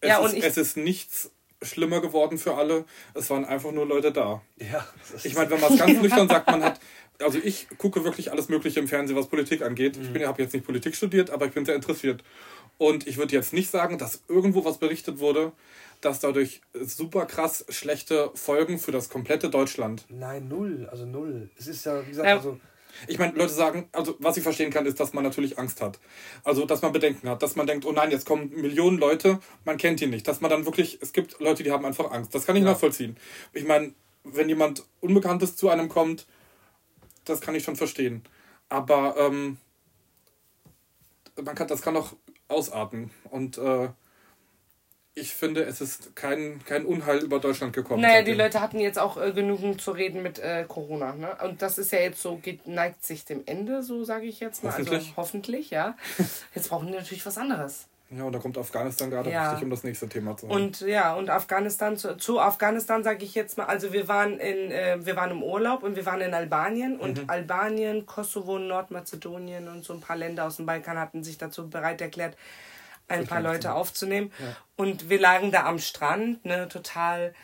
es, 0.00 0.32
ist, 0.32 0.44
es 0.44 0.56
ist 0.56 0.76
nichts 0.76 1.30
schlimmer 1.64 2.00
geworden 2.00 2.38
für 2.38 2.54
alle. 2.54 2.84
Es 3.14 3.30
waren 3.30 3.44
einfach 3.44 3.72
nur 3.72 3.86
Leute 3.86 4.12
da. 4.12 4.42
Ja. 4.58 4.86
Ich 5.22 5.34
meine, 5.34 5.50
wenn 5.50 5.60
man 5.60 5.72
es 5.72 5.78
ganz 5.78 6.00
nüchtern 6.00 6.28
sagt, 6.28 6.46
man 6.48 6.62
hat. 6.62 6.80
Also 7.20 7.38
ich 7.42 7.68
gucke 7.78 8.04
wirklich 8.04 8.32
alles 8.32 8.48
Mögliche 8.48 8.80
im 8.80 8.88
Fernsehen, 8.88 9.16
was 9.16 9.28
Politik 9.28 9.62
angeht. 9.62 9.96
Mhm. 9.96 10.16
Ich 10.16 10.26
habe 10.26 10.42
jetzt 10.42 10.52
nicht 10.52 10.66
Politik 10.66 10.96
studiert, 10.96 11.30
aber 11.30 11.46
ich 11.46 11.52
bin 11.52 11.64
sehr 11.64 11.76
interessiert. 11.76 12.24
Und 12.76 13.06
ich 13.06 13.18
würde 13.18 13.34
jetzt 13.34 13.52
nicht 13.52 13.70
sagen, 13.70 13.98
dass 13.98 14.22
irgendwo 14.28 14.64
was 14.64 14.78
berichtet 14.78 15.20
wurde, 15.20 15.52
dass 16.00 16.20
dadurch 16.20 16.60
super 16.74 17.26
krass 17.26 17.64
schlechte 17.68 18.30
Folgen 18.34 18.78
für 18.78 18.92
das 18.92 19.08
komplette 19.08 19.48
Deutschland. 19.48 20.04
Nein, 20.08 20.48
null. 20.48 20.88
Also 20.90 21.06
null. 21.06 21.50
Es 21.56 21.68
ist 21.68 21.84
ja, 21.86 22.04
wie 22.04 22.10
gesagt, 22.10 22.28
ja. 22.28 22.36
also 22.36 22.58
ich 23.06 23.18
meine, 23.18 23.32
Leute 23.34 23.52
sagen, 23.52 23.88
also 23.92 24.16
was 24.18 24.36
ich 24.36 24.42
verstehen 24.42 24.70
kann, 24.70 24.86
ist, 24.86 25.00
dass 25.00 25.12
man 25.12 25.24
natürlich 25.24 25.58
Angst 25.58 25.80
hat. 25.80 25.98
Also, 26.42 26.66
dass 26.66 26.82
man 26.82 26.92
Bedenken 26.92 27.28
hat, 27.28 27.42
dass 27.42 27.56
man 27.56 27.66
denkt, 27.66 27.84
oh 27.84 27.92
nein, 27.92 28.10
jetzt 28.10 28.26
kommen 28.26 28.50
Millionen 28.54 28.98
Leute, 28.98 29.40
man 29.64 29.76
kennt 29.76 30.00
die 30.00 30.06
nicht. 30.06 30.26
Dass 30.28 30.40
man 30.40 30.50
dann 30.50 30.64
wirklich, 30.64 30.98
es 31.00 31.12
gibt 31.12 31.40
Leute, 31.40 31.62
die 31.62 31.72
haben 31.72 31.84
einfach 31.84 32.10
Angst. 32.10 32.34
Das 32.34 32.46
kann 32.46 32.56
ich 32.56 32.62
ja. 32.62 32.70
nachvollziehen. 32.70 33.16
Ich 33.52 33.64
meine, 33.64 33.92
wenn 34.24 34.48
jemand 34.48 34.84
Unbekanntes 35.00 35.56
zu 35.56 35.68
einem 35.68 35.88
kommt, 35.88 36.26
das 37.24 37.40
kann 37.40 37.54
ich 37.54 37.64
schon 37.64 37.76
verstehen. 37.76 38.22
Aber 38.68 39.16
ähm, 39.18 39.58
man 41.42 41.54
kann, 41.54 41.68
das 41.68 41.82
kann 41.82 41.96
auch 41.96 42.12
ausarten. 42.48 43.10
Und 43.30 43.58
äh, 43.58 43.88
ich 45.16 45.34
finde, 45.34 45.62
es 45.62 45.80
ist 45.80 46.16
kein, 46.16 46.60
kein 46.64 46.84
Unheil 46.84 47.18
über 47.18 47.38
Deutschland 47.38 47.72
gekommen. 47.72 48.02
Naja, 48.02 48.22
die 48.22 48.32
Leute 48.32 48.60
hatten 48.60 48.80
jetzt 48.80 48.98
auch 48.98 49.16
äh, 49.16 49.30
genügend 49.32 49.80
zu 49.80 49.92
reden 49.92 50.22
mit 50.22 50.40
äh, 50.40 50.64
Corona. 50.66 51.14
Ne? 51.14 51.36
Und 51.44 51.62
das 51.62 51.78
ist 51.78 51.92
ja 51.92 52.00
jetzt 52.00 52.20
so, 52.20 52.36
geht, 52.36 52.66
neigt 52.66 53.04
sich 53.04 53.24
dem 53.24 53.42
Ende, 53.46 53.84
so 53.84 54.02
sage 54.02 54.26
ich 54.26 54.40
jetzt 54.40 54.64
mal. 54.64 54.72
Hoffentlich. 54.72 54.98
Also, 54.98 55.16
hoffentlich, 55.16 55.70
ja. 55.70 55.96
Jetzt 56.54 56.68
brauchen 56.68 56.88
die 56.88 56.94
natürlich 56.94 57.24
was 57.24 57.38
anderes. 57.38 57.86
Ja, 58.10 58.24
und 58.24 58.32
da 58.32 58.38
kommt 58.38 58.58
Afghanistan 58.58 59.10
gerade 59.10 59.30
ja. 59.30 59.50
richtig, 59.50 59.64
um 59.64 59.70
das 59.70 59.82
nächste 59.82 60.08
Thema 60.08 60.36
zu 60.36 60.48
haben. 60.48 60.54
Und 60.54 60.80
ja, 60.82 61.14
und 61.14 61.30
Afghanistan, 61.30 61.96
zu, 61.96 62.16
zu 62.16 62.38
Afghanistan 62.38 63.02
sage 63.02 63.24
ich 63.24 63.34
jetzt 63.34 63.56
mal, 63.56 63.64
also 63.64 63.92
wir 63.92 64.08
waren 64.08 64.38
in, 64.38 64.70
äh, 64.70 64.98
wir 65.00 65.16
waren 65.16 65.30
im 65.30 65.42
Urlaub 65.42 65.82
und 65.82 65.96
wir 65.96 66.06
waren 66.06 66.20
in 66.20 66.34
Albanien 66.34 66.98
und 66.98 67.22
mhm. 67.22 67.30
Albanien, 67.30 68.04
Kosovo, 68.04 68.58
Nordmazedonien 68.58 69.68
und 69.68 69.84
so 69.84 69.94
ein 69.94 70.00
paar 70.00 70.16
Länder 70.16 70.46
aus 70.46 70.56
dem 70.56 70.66
Balkan 70.66 70.98
hatten 70.98 71.24
sich 71.24 71.38
dazu 71.38 71.68
bereit 71.68 72.00
erklärt, 72.00 72.36
ein 73.08 73.26
paar 73.26 73.40
Leute 73.40 73.74
aufzunehmen. 73.74 74.32
Ja. 74.38 74.56
Und 74.76 75.10
wir 75.10 75.20
lagen 75.20 75.52
da 75.52 75.66
am 75.66 75.78
Strand, 75.78 76.44
ne, 76.44 76.68
total 76.68 77.34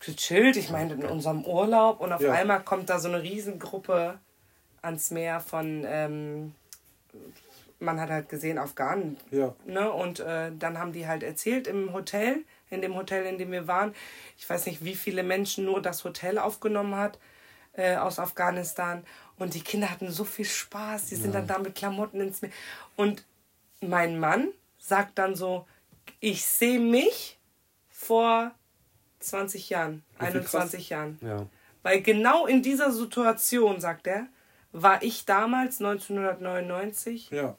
gechillt. 0.00 0.56
Ich 0.56 0.70
meine, 0.70 0.94
in 0.94 1.04
unserem 1.04 1.44
Urlaub. 1.44 2.00
Und 2.00 2.12
auf 2.12 2.20
ja. 2.20 2.32
einmal 2.32 2.60
kommt 2.60 2.90
da 2.90 2.98
so 2.98 3.08
eine 3.08 3.22
Riesengruppe 3.22 4.18
ans 4.82 5.10
Meer 5.10 5.40
von, 5.40 5.84
ähm, 5.86 6.54
man 7.80 8.00
hat 8.00 8.10
halt 8.10 8.28
gesehen, 8.28 8.58
Afghanen. 8.58 9.16
Ja. 9.30 9.54
Ne? 9.66 9.90
Und 9.90 10.20
äh, 10.20 10.50
dann 10.56 10.78
haben 10.78 10.92
die 10.92 11.06
halt 11.06 11.22
erzählt 11.22 11.66
im 11.66 11.92
Hotel, 11.92 12.44
in 12.70 12.82
dem 12.82 12.94
Hotel, 12.94 13.24
in 13.24 13.38
dem 13.38 13.50
wir 13.50 13.66
waren. 13.66 13.94
Ich 14.36 14.48
weiß 14.48 14.66
nicht, 14.66 14.84
wie 14.84 14.94
viele 14.94 15.22
Menschen 15.22 15.64
nur 15.64 15.82
das 15.82 16.04
Hotel 16.04 16.38
aufgenommen 16.38 16.96
hat 16.96 17.18
äh, 17.72 17.96
aus 17.96 18.18
Afghanistan. 18.18 19.04
Und 19.38 19.54
die 19.54 19.62
Kinder 19.62 19.90
hatten 19.90 20.10
so 20.10 20.24
viel 20.24 20.44
Spaß. 20.44 21.06
Die 21.06 21.16
sind 21.16 21.34
ja. 21.34 21.40
dann 21.40 21.46
da 21.46 21.58
mit 21.58 21.74
Klamotten 21.74 22.20
ins 22.20 22.42
Meer. 22.42 22.50
Und 22.96 23.24
mein 23.80 24.18
Mann 24.18 24.48
sagt 24.88 25.18
dann 25.18 25.34
so, 25.34 25.66
ich 26.20 26.44
sehe 26.44 26.80
mich 26.80 27.38
vor 27.90 28.52
20 29.20 29.70
Jahren, 29.70 30.02
21 30.18 30.90
Jahren. 30.90 31.18
Ja. 31.20 31.46
Weil 31.82 32.02
genau 32.02 32.46
in 32.46 32.62
dieser 32.62 32.90
Situation, 32.90 33.80
sagt 33.80 34.06
er, 34.06 34.26
war 34.72 35.02
ich 35.02 35.24
damals 35.24 35.80
1999, 35.80 37.30
ja. 37.30 37.56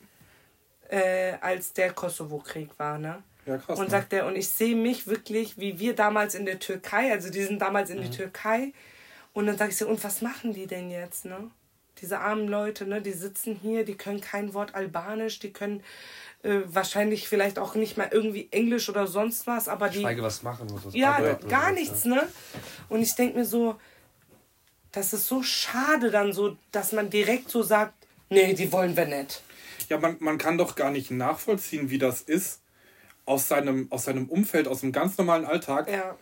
äh, 0.90 1.34
als 1.42 1.74
der 1.74 1.94
Kosovo-Krieg 1.94 2.78
war, 2.78 2.98
ne? 2.98 3.24
Ja, 3.46 3.58
krass. 3.58 3.80
Und 3.80 3.86
ne? 3.86 3.92
sagt 3.92 4.14
er, 4.14 4.28
und 4.28 4.36
ich 4.36 4.50
sehe 4.50 4.76
mich 4.76 5.08
wirklich, 5.08 5.58
wie 5.58 5.80
wir 5.80 5.96
damals 5.96 6.36
in 6.36 6.46
der 6.46 6.60
Türkei, 6.60 7.12
also 7.12 7.30
die 7.30 7.44
sind 7.44 7.62
damals 7.62 7.90
in 7.90 7.98
mhm. 7.98 8.04
die 8.04 8.12
Türkei. 8.12 8.74
Und 9.34 9.48
dann 9.48 9.58
sage 9.58 9.72
ich 9.72 9.78
so, 9.78 9.88
und 9.88 10.04
was 10.04 10.22
machen 10.22 10.54
die 10.54 10.68
denn 10.68 10.92
jetzt, 10.92 11.26
ne? 11.26 11.50
Diese 12.02 12.20
armen 12.20 12.48
Leute, 12.48 12.86
ne, 12.86 13.02
die 13.02 13.12
sitzen 13.12 13.56
hier, 13.56 13.84
die 13.84 13.96
können 13.96 14.22
kein 14.22 14.54
Wort 14.54 14.74
Albanisch, 14.74 15.40
die 15.40 15.52
können 15.52 15.84
äh, 16.44 16.62
wahrscheinlich 16.66 17.28
vielleicht 17.28 17.60
auch 17.60 17.76
nicht 17.76 17.98
mal 17.98 18.10
irgendwie 18.12 18.48
Englisch 18.52 18.90
oder 18.90 19.08
sonst 19.08 19.46
was, 19.48 19.68
aber 19.68 19.90
die. 19.90 20.00
Schweige 20.00 20.24
was 20.24 20.42
machen 20.44 20.72
oder 20.72 20.90
so. 20.90 20.98
Ja, 20.98 21.34
gar 21.48 21.72
nichts, 21.72 22.06
ja. 22.06 22.16
ne? 22.16 22.28
Und 22.88 23.02
ich 23.02 23.14
denke 23.16 23.38
mir 23.38 23.46
so, 23.46 23.76
das 24.92 25.14
ist 25.14 25.28
so 25.28 25.44
schade 25.44 26.12
dann 26.12 26.34
so, 26.34 26.58
dass 26.72 26.92
man 26.92 27.10
direkt 27.10 27.50
so 27.50 27.62
sagt, 27.62 27.94
nee, 28.30 28.54
die 28.54 28.72
wollen 28.72 28.96
wir 28.96 29.06
nicht. 29.06 29.42
Ja, 29.90 29.98
man, 29.98 30.18
man 30.20 30.38
kann 30.38 30.58
doch 30.58 30.76
gar 30.76 30.92
nicht 30.92 31.12
nachvollziehen, 31.12 31.90
wie 31.90 31.98
das 31.98 32.22
ist, 32.22 32.62
aus 33.26 33.48
seinem, 33.48 33.88
aus 33.92 34.06
seinem 34.06 34.28
Umfeld, 34.30 34.68
aus 34.68 34.82
dem 34.82 34.92
ganz 34.92 35.18
normalen 35.18 35.46
Alltag 35.46 35.92
ja. 35.92 36.16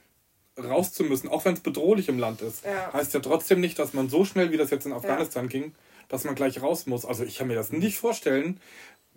raus 0.61 0.93
zu 0.93 1.03
müssen, 1.03 1.29
auch 1.29 1.45
wenn 1.45 1.53
es 1.53 1.59
bedrohlich 1.61 2.09
im 2.09 2.19
Land 2.19 2.41
ist. 2.41 2.65
Ja. 2.65 2.91
Heißt 2.93 3.13
ja 3.13 3.19
trotzdem 3.19 3.61
nicht, 3.61 3.77
dass 3.79 3.93
man 3.93 4.09
so 4.09 4.25
schnell, 4.25 4.51
wie 4.51 4.57
das 4.57 4.71
jetzt 4.71 4.85
in 4.85 4.93
Afghanistan 4.93 5.45
ja. 5.45 5.49
ging, 5.49 5.75
dass 6.09 6.23
man 6.23 6.35
gleich 6.35 6.61
raus 6.61 6.85
muss. 6.85 7.05
Also 7.05 7.23
ich 7.23 7.37
kann 7.37 7.47
mir 7.47 7.55
das 7.55 7.71
nicht 7.71 7.97
vorstellen, 7.97 8.59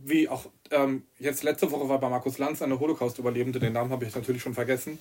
wie 0.04 0.28
auch 0.28 0.46
ähm, 0.70 1.04
jetzt 1.18 1.42
letzte 1.42 1.70
Woche 1.70 1.88
war 1.88 1.98
bei 1.98 2.08
Markus 2.08 2.38
Lanz 2.38 2.62
eine 2.62 2.78
Holocaust-Überlebende, 2.80 3.58
den 3.58 3.72
Namen 3.72 3.90
habe 3.90 4.04
ich 4.04 4.14
natürlich 4.14 4.42
schon 4.42 4.54
vergessen. 4.54 4.98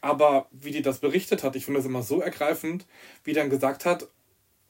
Aber 0.00 0.46
wie 0.50 0.72
die 0.72 0.82
das 0.82 0.98
berichtet 0.98 1.44
hat, 1.44 1.54
ich 1.56 1.64
finde 1.64 1.78
das 1.78 1.86
immer 1.86 2.02
so 2.02 2.20
ergreifend, 2.20 2.86
wie 3.24 3.32
dann 3.32 3.50
gesagt 3.50 3.84
hat, 3.84 4.08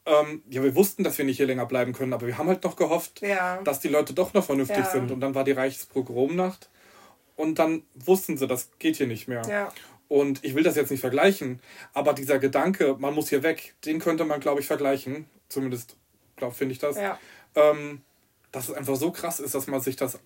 ähm, 0.05 0.43
ja, 0.49 0.63
wir 0.63 0.75
wussten, 0.75 1.05
dass 1.05 1.17
wir 1.17 1.25
nicht 1.25 1.37
hier 1.37 1.47
länger 1.47 1.67
bleiben 1.67 1.93
können, 1.93 2.13
aber 2.13 2.27
wir 2.27 2.37
haben 2.37 2.49
halt 2.49 2.65
noch 2.65 2.77
gehofft, 2.77 3.23
ja. 3.23 3.63
dass 3.63 3.81
die 3.81 3.89
Leute 3.89 4.15
doch 4.15 4.35
noch 4.35 4.45
vernünftig 4.45 4.85
ja. 4.85 4.91
sind. 4.91 5.11
Und 5.11 5.21
dann 5.21 5.35
war 5.35 5.45
die 5.45 5.53
Reichspogromnacht 5.53 6.69
und 7.37 7.59
dann 7.59 7.83
wussten 7.95 8.37
sie, 8.37 8.47
das 8.47 8.71
geht 8.79 8.97
hier 8.97 9.07
nicht 9.07 9.29
mehr. 9.29 9.43
Ja. 9.49 9.73
Und 10.09 10.45
ich 10.45 10.55
will 10.55 10.63
das 10.63 10.77
jetzt 10.77 10.91
nicht 10.91 11.01
vergleichen, 11.01 11.61
aber 11.95 12.13
dieser 12.13 12.39
Gedanke, 12.39 12.97
man 12.99 13.15
muss 13.15 13.31
hier 13.31 13.43
weg, 13.43 13.75
den 13.87 13.99
könnte 13.99 14.25
man, 14.25 14.41
glaube 14.41 14.61
ich, 14.61 14.67
vergleichen. 14.67 15.25
Zumindest, 15.49 15.97
glaube 16.37 16.55
finde 16.55 16.73
ich 16.73 16.79
das. 16.79 16.97
Ähm, 17.55 18.03
dass 18.53 18.69
es 18.69 18.75
einfach 18.75 18.97
so 18.97 19.11
krass 19.11 19.41
ist, 19.41 19.55
dass 19.55 19.67
man 19.67 19.81
sich 19.81 19.97
das 19.97 20.19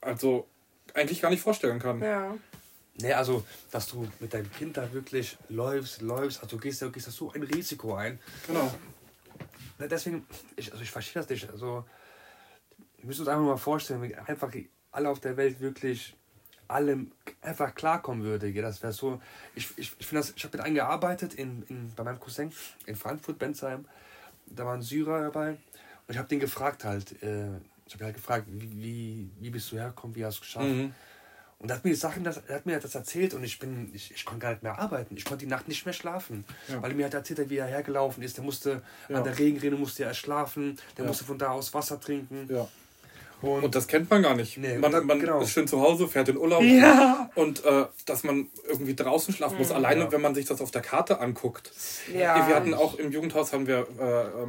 also 0.00 0.48
eigentlich 0.94 1.20
gar 1.20 1.30
nicht 1.30 1.42
vorstellen 1.42 1.78
kann. 1.78 2.00
Ja. 2.00 2.36
Nee, 3.00 3.12
also, 3.12 3.44
dass 3.70 3.88
du 3.88 4.08
mit 4.18 4.34
deinem 4.34 4.50
Kind 4.52 4.76
da 4.76 4.92
wirklich 4.92 5.36
läufst, 5.48 6.00
läufst, 6.00 6.42
also 6.42 6.56
du 6.56 6.62
gehst, 6.62 6.82
du 6.82 6.90
gehst 6.90 7.06
da 7.06 7.10
so 7.12 7.30
ein 7.32 7.42
Risiko 7.42 7.94
ein. 7.94 8.18
Genau. 8.46 8.72
Deswegen, 9.78 10.26
ich, 10.56 10.72
also 10.72 10.82
ich 10.82 10.90
verstehe 10.90 11.22
das 11.22 11.30
nicht. 11.30 11.48
Also, 11.48 11.84
wir 12.96 13.06
müssen 13.06 13.20
uns 13.20 13.28
einfach 13.28 13.44
mal 13.44 13.56
vorstellen, 13.56 14.02
wenn 14.02 14.14
einfach 14.18 14.52
alle 14.90 15.08
auf 15.08 15.20
der 15.20 15.36
Welt 15.36 15.60
wirklich 15.60 16.16
allem 16.66 17.12
einfach 17.40 17.74
klarkommen 17.74 18.24
würde. 18.24 18.48
Ja, 18.48 18.62
das 18.62 18.82
wäre 18.82 18.92
so. 18.92 19.20
Ich, 19.54 19.70
ich, 19.76 19.92
ich 19.98 20.06
finde 20.06 20.22
das, 20.22 20.34
ich 20.36 20.44
habe 20.44 20.56
mit 20.56 20.66
einem 20.66 20.74
gearbeitet 20.74 21.34
in, 21.34 21.62
in, 21.68 21.92
bei 21.94 22.02
meinem 22.02 22.18
Cousin 22.18 22.52
in 22.86 22.96
Frankfurt, 22.96 23.38
Bensheim. 23.38 23.86
Da 24.46 24.66
war 24.66 24.74
ein 24.74 24.82
Syrer 24.82 25.22
dabei. 25.22 25.56
Und 26.08 26.14
ich 26.14 26.18
habe 26.18 26.28
den 26.28 26.40
gefragt 26.40 26.84
halt, 26.84 27.22
äh, 27.22 27.48
ich 27.86 27.94
habe 27.94 28.06
halt 28.06 28.14
gefragt, 28.14 28.46
wie, 28.48 28.82
wie, 28.82 29.30
wie 29.40 29.50
bist 29.50 29.70
du 29.70 29.76
hergekommen, 29.76 30.16
wie 30.16 30.24
hast 30.24 30.38
du 30.38 30.42
es 30.42 30.46
geschafft? 30.46 30.66
Mhm. 30.66 30.94
Und 31.58 31.70
er 31.70 31.76
hat 31.76 31.84
mir 31.84 31.90
die 31.90 31.96
Sachen, 31.96 32.24
das, 32.24 32.40
er 32.46 32.54
hat 32.54 32.66
mir 32.66 32.78
das 32.78 32.94
erzählt 32.94 33.34
und 33.34 33.42
ich 33.42 33.58
bin, 33.58 33.90
ich, 33.92 34.12
ich 34.12 34.24
konnte 34.24 34.42
gar 34.42 34.50
nicht 34.50 34.62
mehr 34.62 34.78
arbeiten. 34.78 35.16
Ich 35.16 35.24
konnte 35.24 35.44
die 35.44 35.50
Nacht 35.50 35.66
nicht 35.66 35.84
mehr 35.84 35.92
schlafen. 35.92 36.44
Ja. 36.68 36.80
Weil 36.80 36.92
er 36.92 36.96
mir 36.96 37.06
hat 37.06 37.14
erzählt, 37.14 37.50
wie 37.50 37.56
er 37.56 37.66
hergelaufen 37.66 38.22
ist. 38.22 38.36
Der 38.36 38.44
musste 38.44 38.82
ja. 39.08 39.16
an 39.16 39.24
der 39.24 39.38
Regenrinne 39.38 39.76
musste 39.76 40.04
er 40.04 40.14
schlafen, 40.14 40.78
der 40.96 41.04
ja. 41.04 41.08
musste 41.08 41.24
von 41.24 41.36
da 41.36 41.50
aus 41.50 41.74
Wasser 41.74 42.00
trinken. 42.00 42.48
Ja. 42.48 42.68
Und, 43.42 43.64
und, 43.64 43.74
das 43.74 43.86
kennt 43.86 44.08
man 44.08 44.22
gar 44.22 44.34
nicht. 44.34 44.56
Nee, 44.56 44.78
man, 44.78 45.04
man 45.06 45.20
genau. 45.20 45.40
ist 45.40 45.50
schön 45.50 45.68
zu 45.68 45.80
Hause, 45.80 46.08
fährt 46.08 46.28
in 46.28 46.36
Urlaub. 46.36 46.62
Ja. 46.62 47.30
Und 47.34 47.64
äh, 47.64 47.86
dass 48.06 48.24
man 48.24 48.48
irgendwie 48.68 48.94
draußen 48.94 49.34
schlafen 49.34 49.54
mhm. 49.54 49.60
muss, 49.60 49.70
alleine 49.72 50.04
ja. 50.04 50.12
wenn 50.12 50.20
man 50.20 50.34
sich 50.34 50.46
das 50.46 50.60
auf 50.60 50.70
der 50.70 50.82
Karte 50.82 51.20
anguckt. 51.20 51.72
Ja. 52.12 52.48
Wir 52.48 52.54
hatten 52.54 52.74
auch 52.74 52.98
im 52.98 53.12
Jugendhaus 53.12 53.52
haben 53.52 53.66
wir 53.66 53.86
äh, 54.00 54.46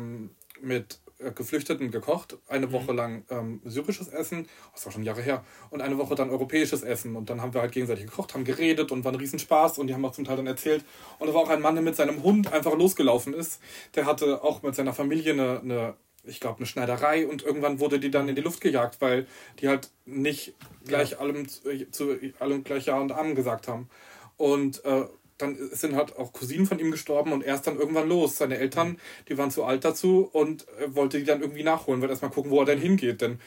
mit 0.61 0.99
Geflüchteten 1.35 1.91
gekocht, 1.91 2.37
eine 2.47 2.67
mhm. 2.67 2.71
Woche 2.71 2.93
lang 2.93 3.23
ähm, 3.29 3.61
syrisches 3.65 4.07
Essen, 4.07 4.47
das 4.73 4.85
war 4.85 4.93
schon 4.93 5.03
Jahre 5.03 5.21
her, 5.21 5.43
und 5.69 5.81
eine 5.81 5.97
Woche 5.97 6.15
dann 6.15 6.29
europäisches 6.29 6.81
Essen. 6.81 7.15
Und 7.15 7.29
dann 7.29 7.41
haben 7.41 7.53
wir 7.53 7.61
halt 7.61 7.73
gegenseitig 7.73 8.05
gekocht, 8.05 8.33
haben 8.33 8.45
geredet 8.45 8.91
und 8.91 9.03
war 9.03 9.11
ein 9.11 9.19
Riesenspaß 9.19 9.77
und 9.79 9.87
die 9.87 9.93
haben 9.93 10.05
auch 10.05 10.13
zum 10.13 10.25
Teil 10.25 10.37
dann 10.37 10.47
erzählt. 10.47 10.85
Und 11.19 11.27
da 11.27 11.33
war 11.33 11.41
auch 11.41 11.49
ein 11.49 11.61
Mann, 11.61 11.75
der 11.75 11.83
mit 11.83 11.95
seinem 11.95 12.23
Hund 12.23 12.51
einfach 12.53 12.77
losgelaufen 12.77 13.33
ist. 13.33 13.61
Der 13.95 14.05
hatte 14.05 14.43
auch 14.43 14.63
mit 14.63 14.75
seiner 14.75 14.93
Familie 14.93 15.33
eine, 15.33 15.59
eine 15.59 15.93
ich 16.23 16.39
glaube, 16.39 16.57
eine 16.57 16.65
Schneiderei 16.65 17.27
und 17.27 17.43
irgendwann 17.43 17.79
wurde 17.79 17.99
die 17.99 18.11
dann 18.11 18.29
in 18.29 18.35
die 18.35 18.41
Luft 18.41 18.61
gejagt, 18.61 19.01
weil 19.01 19.27
die 19.59 19.67
halt 19.67 19.89
nicht 20.05 20.53
gleich 20.85 21.11
ja. 21.11 21.17
allem 21.19 21.47
zu, 21.47 21.61
zu 21.91 22.15
allem 22.39 22.63
gleich 22.63 22.85
Ja 22.85 22.99
und 22.99 23.11
Amen 23.11 23.35
gesagt 23.35 23.67
haben. 23.67 23.89
Und 24.37 24.85
äh, 24.85 25.05
dann 25.39 25.57
sind 25.71 25.95
halt 25.95 26.17
auch 26.17 26.33
Cousinen 26.33 26.65
von 26.65 26.79
ihm 26.79 26.91
gestorben 26.91 27.31
und 27.31 27.43
er 27.43 27.55
ist 27.55 27.65
dann 27.65 27.79
irgendwann 27.79 28.07
los. 28.07 28.37
Seine 28.37 28.57
Eltern, 28.57 28.99
die 29.27 29.37
waren 29.37 29.51
zu 29.51 29.63
alt 29.63 29.83
dazu 29.85 30.29
und 30.31 30.67
äh, 30.79 30.93
wollte 30.95 31.17
die 31.17 31.25
dann 31.25 31.41
irgendwie 31.41 31.63
nachholen, 31.63 32.01
wollte 32.01 32.11
erstmal 32.11 32.31
gucken, 32.31 32.51
wo 32.51 32.59
er 32.59 32.65
denn 32.65 32.79
hingeht. 32.79 33.21
Denn 33.21 33.39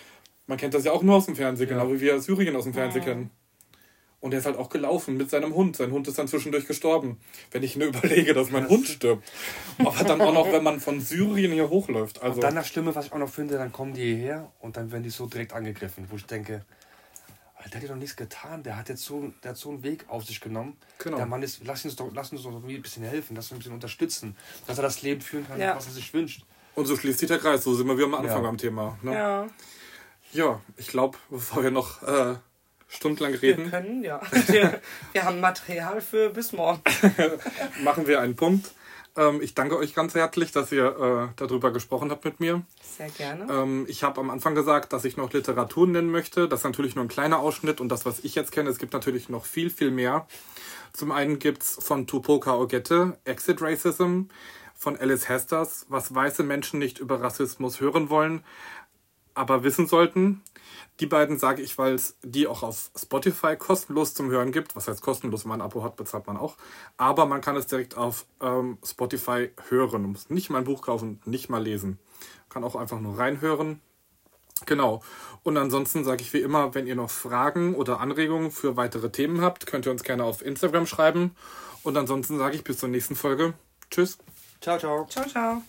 man 0.46 0.58
kennt 0.58 0.74
das 0.74 0.84
ja 0.84 0.92
auch 0.92 1.02
nur 1.02 1.16
aus 1.16 1.26
dem 1.26 1.36
Fernsehen, 1.36 1.68
ja. 1.68 1.78
genau 1.78 1.92
wie 1.92 2.00
wir 2.00 2.18
Syrien 2.20 2.56
aus 2.56 2.64
dem 2.64 2.74
Fernsehen 2.74 3.02
ja. 3.02 3.08
kennen. 3.08 3.30
Und 4.20 4.32
er 4.32 4.38
ist 4.38 4.46
halt 4.46 4.56
auch 4.56 4.68
gelaufen 4.68 5.16
mit 5.16 5.30
seinem 5.30 5.52
Hund. 5.52 5.76
Sein 5.76 5.90
Hund 5.90 6.06
ist 6.06 6.16
dann 6.16 6.28
zwischendurch 6.28 6.66
gestorben. 6.66 7.18
Wenn 7.50 7.64
ich 7.64 7.76
nur 7.76 7.88
überlege, 7.88 8.32
dass 8.34 8.50
mein 8.50 8.68
Hund 8.68 8.86
stirbt. 8.86 9.28
Aber 9.78 10.04
dann 10.04 10.20
auch 10.20 10.32
noch, 10.32 10.50
wenn 10.52 10.62
man 10.62 10.80
von 10.80 11.00
Syrien 11.00 11.52
hier 11.52 11.68
hochläuft. 11.68 12.22
Also 12.22 12.36
und 12.36 12.44
dann 12.44 12.54
das 12.54 12.68
Schlimme, 12.68 12.94
was 12.94 13.06
ich 13.06 13.12
auch 13.12 13.18
noch 13.18 13.28
finde, 13.28 13.58
dann 13.58 13.72
kommen 13.72 13.94
die 13.94 14.14
hierher 14.14 14.52
und 14.60 14.76
dann 14.76 14.92
werden 14.92 15.02
die 15.02 15.10
so 15.10 15.26
direkt 15.26 15.52
angegriffen, 15.52 16.06
wo 16.08 16.16
ich 16.16 16.24
denke, 16.24 16.64
der 17.68 17.76
hat 17.76 17.82
ja 17.82 17.88
doch 17.88 17.96
nichts 17.96 18.16
getan. 18.16 18.62
Der 18.62 18.76
hat 18.76 18.88
jetzt 18.88 19.04
so, 19.04 19.32
der 19.42 19.50
hat 19.50 19.56
so 19.56 19.70
einen 19.70 19.82
Weg 19.82 20.04
auf 20.08 20.24
sich 20.24 20.40
genommen. 20.40 20.76
Genau. 20.98 21.16
Der 21.16 21.26
Mann 21.26 21.42
ist, 21.42 21.62
lass 21.64 21.84
uns 21.84 21.96
doch, 21.96 22.10
lass 22.12 22.32
uns 22.32 22.42
doch 22.42 22.50
ein 22.50 22.82
bisschen 22.82 23.04
helfen, 23.04 23.36
lass 23.36 23.46
uns 23.46 23.52
ein 23.52 23.58
bisschen 23.58 23.74
unterstützen, 23.74 24.36
dass 24.66 24.78
er 24.78 24.82
das 24.82 25.02
Leben 25.02 25.20
führen 25.20 25.46
kann, 25.46 25.60
ja. 25.60 25.76
was 25.76 25.86
er 25.86 25.92
sich 25.92 26.12
wünscht. 26.12 26.44
Und 26.74 26.86
so 26.86 26.96
schließt 26.96 27.18
sich 27.18 27.28
der 27.28 27.38
Kreis. 27.38 27.64
So 27.64 27.74
sind 27.74 27.86
wir 27.86 27.98
wie 27.98 28.04
am 28.04 28.14
Anfang 28.14 28.42
ja. 28.42 28.48
am 28.48 28.58
Thema. 28.58 28.98
Ne? 29.02 29.14
Ja. 29.14 29.46
Ja, 30.32 30.60
ich 30.78 30.88
glaube, 30.88 31.18
bevor 31.28 31.62
wir 31.62 31.70
noch 31.70 32.02
äh, 32.02 32.36
stundenlang 32.88 33.34
reden. 33.34 33.64
Wir 33.64 33.70
können, 33.70 34.02
ja. 34.02 34.20
Wir, 34.46 34.80
wir 35.12 35.24
haben 35.24 35.40
Material 35.40 36.00
für 36.00 36.30
bis 36.30 36.52
morgen. 36.52 36.82
Machen 37.84 38.06
wir 38.06 38.20
einen 38.20 38.34
Punkt. 38.34 38.70
Ähm, 39.16 39.40
ich 39.42 39.54
danke 39.54 39.76
euch 39.76 39.94
ganz 39.94 40.14
herzlich, 40.14 40.52
dass 40.52 40.72
ihr 40.72 40.86
äh, 40.86 41.34
darüber 41.36 41.70
gesprochen 41.70 42.10
habt 42.10 42.24
mit 42.24 42.40
mir. 42.40 42.62
Sehr 42.80 43.10
gerne. 43.10 43.46
Ähm, 43.52 43.86
ich 43.88 44.02
habe 44.02 44.20
am 44.20 44.30
Anfang 44.30 44.54
gesagt, 44.54 44.92
dass 44.92 45.04
ich 45.04 45.16
noch 45.16 45.32
Literatur 45.32 45.86
nennen 45.86 46.10
möchte. 46.10 46.48
Das 46.48 46.60
ist 46.60 46.64
natürlich 46.64 46.94
nur 46.94 47.04
ein 47.04 47.08
kleiner 47.08 47.38
Ausschnitt 47.38 47.80
und 47.80 47.88
das, 47.90 48.06
was 48.06 48.20
ich 48.20 48.34
jetzt 48.34 48.52
kenne, 48.52 48.70
es 48.70 48.78
gibt 48.78 48.92
natürlich 48.92 49.28
noch 49.28 49.44
viel, 49.44 49.70
viel 49.70 49.90
mehr. 49.90 50.26
Zum 50.92 51.12
einen 51.12 51.38
gibt 51.38 51.62
es 51.62 51.78
von 51.80 52.06
Tupoka 52.06 52.54
Ogette 52.54 53.18
Exit 53.24 53.60
Racism, 53.62 54.22
von 54.74 54.96
Alice 54.98 55.28
Hesters, 55.28 55.86
was 55.88 56.14
weiße 56.14 56.42
Menschen 56.42 56.78
nicht 56.78 56.98
über 56.98 57.20
Rassismus 57.20 57.80
hören 57.80 58.10
wollen, 58.10 58.44
aber 59.34 59.62
wissen 59.62 59.86
sollten. 59.86 60.42
Die 61.02 61.08
beiden 61.08 61.36
sage 61.36 61.62
ich, 61.62 61.78
weil 61.78 61.96
es 61.96 62.16
die 62.22 62.46
auch 62.46 62.62
auf 62.62 62.92
Spotify 62.96 63.56
kostenlos 63.56 64.14
zum 64.14 64.30
Hören 64.30 64.52
gibt. 64.52 64.76
Was 64.76 64.86
heißt 64.86 65.02
kostenlos? 65.02 65.42
Wenn 65.42 65.48
man 65.48 65.60
ein 65.60 65.64
Abo 65.64 65.82
hat, 65.82 65.96
bezahlt 65.96 66.28
man 66.28 66.36
auch. 66.36 66.56
Aber 66.96 67.26
man 67.26 67.40
kann 67.40 67.56
es 67.56 67.66
direkt 67.66 67.96
auf 67.96 68.24
ähm, 68.40 68.78
Spotify 68.84 69.50
hören. 69.68 70.02
Man 70.02 70.12
muss 70.12 70.30
nicht 70.30 70.48
mal 70.48 70.58
ein 70.58 70.64
Buch 70.64 70.80
kaufen, 70.80 71.20
nicht 71.24 71.50
mal 71.50 71.60
lesen. 71.60 71.98
Kann 72.50 72.62
auch 72.62 72.76
einfach 72.76 73.00
nur 73.00 73.18
reinhören. 73.18 73.80
Genau. 74.64 75.02
Und 75.42 75.56
ansonsten 75.56 76.04
sage 76.04 76.22
ich 76.22 76.32
wie 76.34 76.40
immer, 76.40 76.72
wenn 76.76 76.86
ihr 76.86 76.94
noch 76.94 77.10
Fragen 77.10 77.74
oder 77.74 77.98
Anregungen 77.98 78.52
für 78.52 78.76
weitere 78.76 79.10
Themen 79.10 79.40
habt, 79.40 79.66
könnt 79.66 79.86
ihr 79.86 79.90
uns 79.90 80.04
gerne 80.04 80.22
auf 80.22 80.40
Instagram 80.40 80.86
schreiben. 80.86 81.34
Und 81.82 81.96
ansonsten 81.96 82.38
sage 82.38 82.54
ich 82.54 82.62
bis 82.62 82.78
zur 82.78 82.90
nächsten 82.90 83.16
Folge. 83.16 83.54
Tschüss. 83.90 84.18
Ciao, 84.60 84.78
ciao. 84.78 85.04
Ciao, 85.10 85.26
ciao. 85.26 85.62